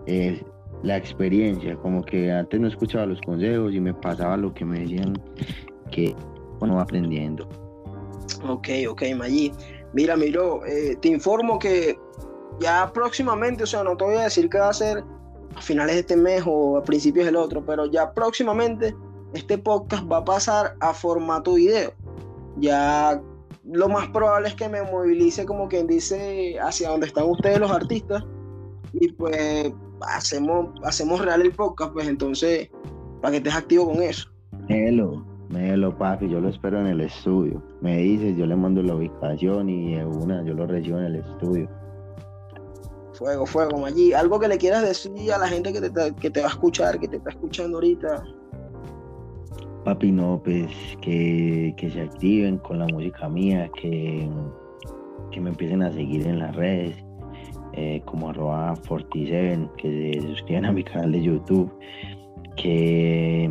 es 0.07 0.43
la 0.83 0.97
experiencia, 0.97 1.77
como 1.77 2.03
que 2.03 2.33
antes 2.33 2.59
no 2.59 2.67
escuchaba 2.67 3.07
los 3.07 3.21
consejos 3.21 3.73
y 3.75 3.81
me 3.81 3.95
pasaba 3.95 4.37
lo 4.37 4.53
que 4.53 4.65
me 4.65 4.81
decían 4.81 5.15
que 5.93 6.17
uno 6.61 6.77
va 6.77 6.83
aprendiendo. 6.83 7.49
Ok, 8.49 8.69
ok, 8.89 9.03
Maggi. 9.17 9.53
Mira, 9.93 10.17
Miro, 10.17 10.65
eh, 10.67 10.97
te 11.01 11.09
informo 11.09 11.59
que 11.59 11.99
ya 12.61 12.91
próximamente, 12.93 13.65
o 13.65 13.67
sea, 13.67 13.85
no 13.85 13.97
te 13.97 14.05
voy 14.05 14.17
a 14.17 14.23
decir 14.23 14.49
que 14.49 14.59
va 14.59 14.71
a 14.71 14.73
ser 14.73 15.05
a 15.55 15.61
finales 15.61 15.95
de 15.95 16.01
este 16.01 16.17
mes 16.17 16.43
o 16.47 16.79
a 16.79 16.83
principios 16.83 17.27
del 17.27 17.37
otro, 17.37 17.65
pero 17.65 17.87
ya 17.87 18.13
próximamente 18.13 18.95
este 19.35 19.59
podcast 19.59 20.11
va 20.11 20.19
a 20.19 20.25
pasar 20.25 20.77
a 20.81 20.95
formato 20.95 21.55
video. 21.55 21.93
Ya 22.59 23.21
lo 23.65 23.89
más 23.89 24.09
probable 24.09 24.49
es 24.49 24.55
que 24.55 24.69
me 24.69 24.83
movilice, 24.83 25.45
como 25.45 25.69
quien 25.69 25.87
dice, 25.87 26.59
hacia 26.61 26.91
donde 26.91 27.07
están 27.07 27.25
ustedes 27.29 27.59
los 27.59 27.71
artistas 27.71 28.25
y 28.93 29.11
pues 29.13 29.73
hacemos, 30.03 30.69
hacemos 30.85 31.21
real 31.21 31.43
el 31.43 31.53
podcast, 31.53 31.93
pues 31.93 32.09
entonces, 32.09 32.71
para 33.21 33.33
que 33.33 33.37
estés 33.39 33.55
activo 33.55 33.87
con 33.87 34.03
eso. 34.03 34.29
Hello. 34.69 35.32
Melo, 35.53 35.97
papi, 35.97 36.31
yo 36.31 36.41
lo 36.41 36.49
espero 36.49 36.81
en 36.81 36.87
el 36.87 37.03
estudio. 37.03 37.63
Me 37.83 37.99
dices, 37.99 38.37
yo 38.39 38.47
le 38.47 38.57
mando 38.57 38.83
la 38.83 38.95
ubicación 38.95 39.69
y 39.69 39.97
una, 39.97 40.43
yo 40.45 40.55
lo 40.55 40.67
recibo 40.67 40.99
en 40.99 41.05
el 41.05 41.17
estudio. 41.17 41.69
Fuego, 43.13 43.45
fuego, 43.45 43.85
allí. 43.85 44.15
Algo 44.15 44.41
que 44.41 44.49
le 44.49 44.57
quieras 44.57 44.83
decir 44.83 45.31
a 45.31 45.37
la 45.37 45.47
gente 45.47 45.71
que 45.71 45.83
te, 45.83 46.15
que 46.15 46.31
te 46.31 46.41
va 46.41 46.47
a 46.47 46.51
escuchar, 46.51 46.99
que 46.99 47.07
te 47.07 47.19
está 47.19 47.31
escuchando 47.31 47.77
ahorita. 47.77 48.25
Papi, 49.85 50.11
no, 50.11 50.41
pues 50.43 50.71
que, 51.03 51.75
se 51.93 52.01
activen 52.01 52.57
con 52.57 52.79
la 52.79 52.87
música 52.87 53.29
mía, 53.29 53.71
que, 53.79 54.31
que 55.33 55.41
me 55.41 55.51
empiecen 55.51 55.83
a 55.83 55.93
seguir 55.93 56.27
en 56.27 56.39
las 56.39 56.57
redes, 56.57 56.97
eh, 57.75 58.01
como 58.07 58.31
arroba 58.31 58.75
47, 58.89 59.69
que 59.77 60.19
se 60.19 60.29
suscriban 60.29 60.65
a 60.65 60.73
mi 60.73 60.83
canal 60.83 61.13
de 61.13 61.23
YouTube, 61.23 61.71
que 62.57 63.51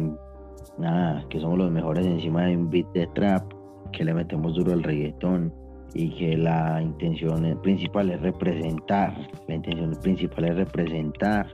nada, 0.81 1.25
que 1.29 1.39
somos 1.39 1.57
los 1.57 1.71
mejores 1.71 2.05
encima 2.05 2.45
de 2.45 2.57
un 2.57 2.69
beat 2.69 2.91
de 2.93 3.07
trap, 3.07 3.43
que 3.93 4.03
le 4.03 4.13
metemos 4.13 4.55
duro 4.55 4.73
al 4.73 4.83
reggaetón 4.83 5.53
y 5.93 6.09
que 6.15 6.37
la 6.37 6.81
intención 6.81 7.59
principal 7.61 8.09
es 8.11 8.21
representar, 8.21 9.15
la 9.47 9.55
intención 9.55 9.95
principal 10.01 10.45
es 10.45 10.55
representar 10.55 11.51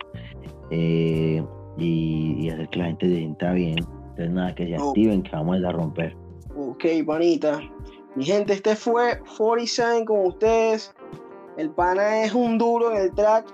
eh, 0.71 1.43
y, 1.77 2.49
hacer 2.49 2.69
que 2.69 2.79
la 2.79 2.85
gente 2.85 3.09
se 3.09 3.15
sienta 3.15 3.51
bien. 3.51 3.77
Entonces 4.09 4.31
nada, 4.31 4.55
que 4.55 4.67
se 4.67 4.75
activen, 4.75 5.21
que 5.21 5.31
vamos 5.31 5.63
a 5.63 5.71
romper. 5.71 6.15
Ok, 6.55 6.85
panita. 7.05 7.59
Mi 8.15 8.25
gente, 8.25 8.53
este 8.53 8.75
fue 8.75 9.19
47 9.37 10.05
con 10.05 10.25
ustedes. 10.27 10.93
El 11.57 11.69
pana 11.71 12.23
es 12.23 12.33
un 12.33 12.57
duro 12.57 12.91
en 12.91 12.97
el 12.97 13.11
track, 13.13 13.45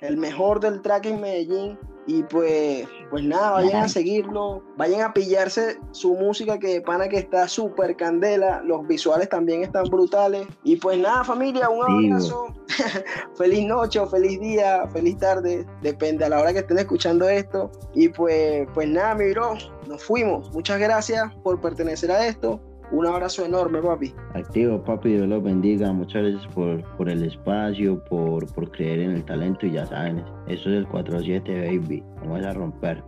el 0.00 0.16
mejor 0.16 0.60
del 0.60 0.82
track 0.82 1.06
en 1.06 1.20
Medellín. 1.20 1.78
Y 2.06 2.22
pues, 2.24 2.88
pues 3.10 3.24
nada, 3.24 3.52
vayan 3.52 3.84
a 3.84 3.88
seguirlo, 3.88 4.64
vayan 4.76 5.02
a 5.02 5.12
pillarse 5.12 5.78
su 5.92 6.14
música 6.14 6.58
que 6.58 6.80
pana 6.80 7.08
que 7.08 7.18
está 7.18 7.46
súper 7.46 7.96
candela, 7.96 8.62
los 8.64 8.86
visuales 8.86 9.28
también 9.28 9.62
están 9.62 9.84
brutales. 9.84 10.46
Y 10.64 10.76
pues 10.76 10.98
nada, 10.98 11.24
familia, 11.24 11.68
un 11.68 11.84
abrazo, 11.84 12.54
feliz 13.36 13.66
noche 13.66 14.00
feliz 14.06 14.40
día, 14.40 14.88
feliz 14.92 15.18
tarde, 15.18 15.66
depende 15.82 16.24
a 16.24 16.30
la 16.30 16.40
hora 16.40 16.52
que 16.52 16.60
estén 16.60 16.78
escuchando 16.78 17.28
esto. 17.28 17.70
Y 17.94 18.08
pues, 18.08 18.66
pues 18.74 18.88
nada, 18.88 19.14
mi 19.14 19.30
bro, 19.30 19.54
nos 19.86 20.02
fuimos. 20.02 20.50
Muchas 20.52 20.80
gracias 20.80 21.32
por 21.42 21.60
pertenecer 21.60 22.10
a 22.10 22.26
esto. 22.26 22.60
Un 22.92 23.06
abrazo 23.06 23.44
enorme, 23.44 23.80
papi. 23.80 24.12
Activo, 24.34 24.82
papi, 24.82 25.10
Dios 25.10 25.28
los 25.28 25.42
bendiga. 25.42 25.92
Muchas 25.92 26.22
gracias 26.22 26.46
por, 26.52 26.82
por 26.96 27.08
el 27.08 27.24
espacio, 27.24 28.02
por, 28.04 28.46
por 28.52 28.70
creer 28.72 29.00
en 29.00 29.10
el 29.12 29.24
talento 29.24 29.66
y 29.66 29.72
ya 29.72 29.86
saben, 29.86 30.24
eso 30.48 30.70
es 30.70 30.76
el 30.78 30.88
47, 30.88 31.78
baby. 31.78 32.02
Vamos 32.22 32.44
a 32.44 32.52
romper. 32.52 33.02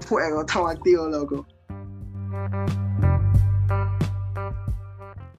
Fuego, 0.00 0.40
estamos 0.40 0.72
activos, 0.72 1.10
loco. 1.10 1.46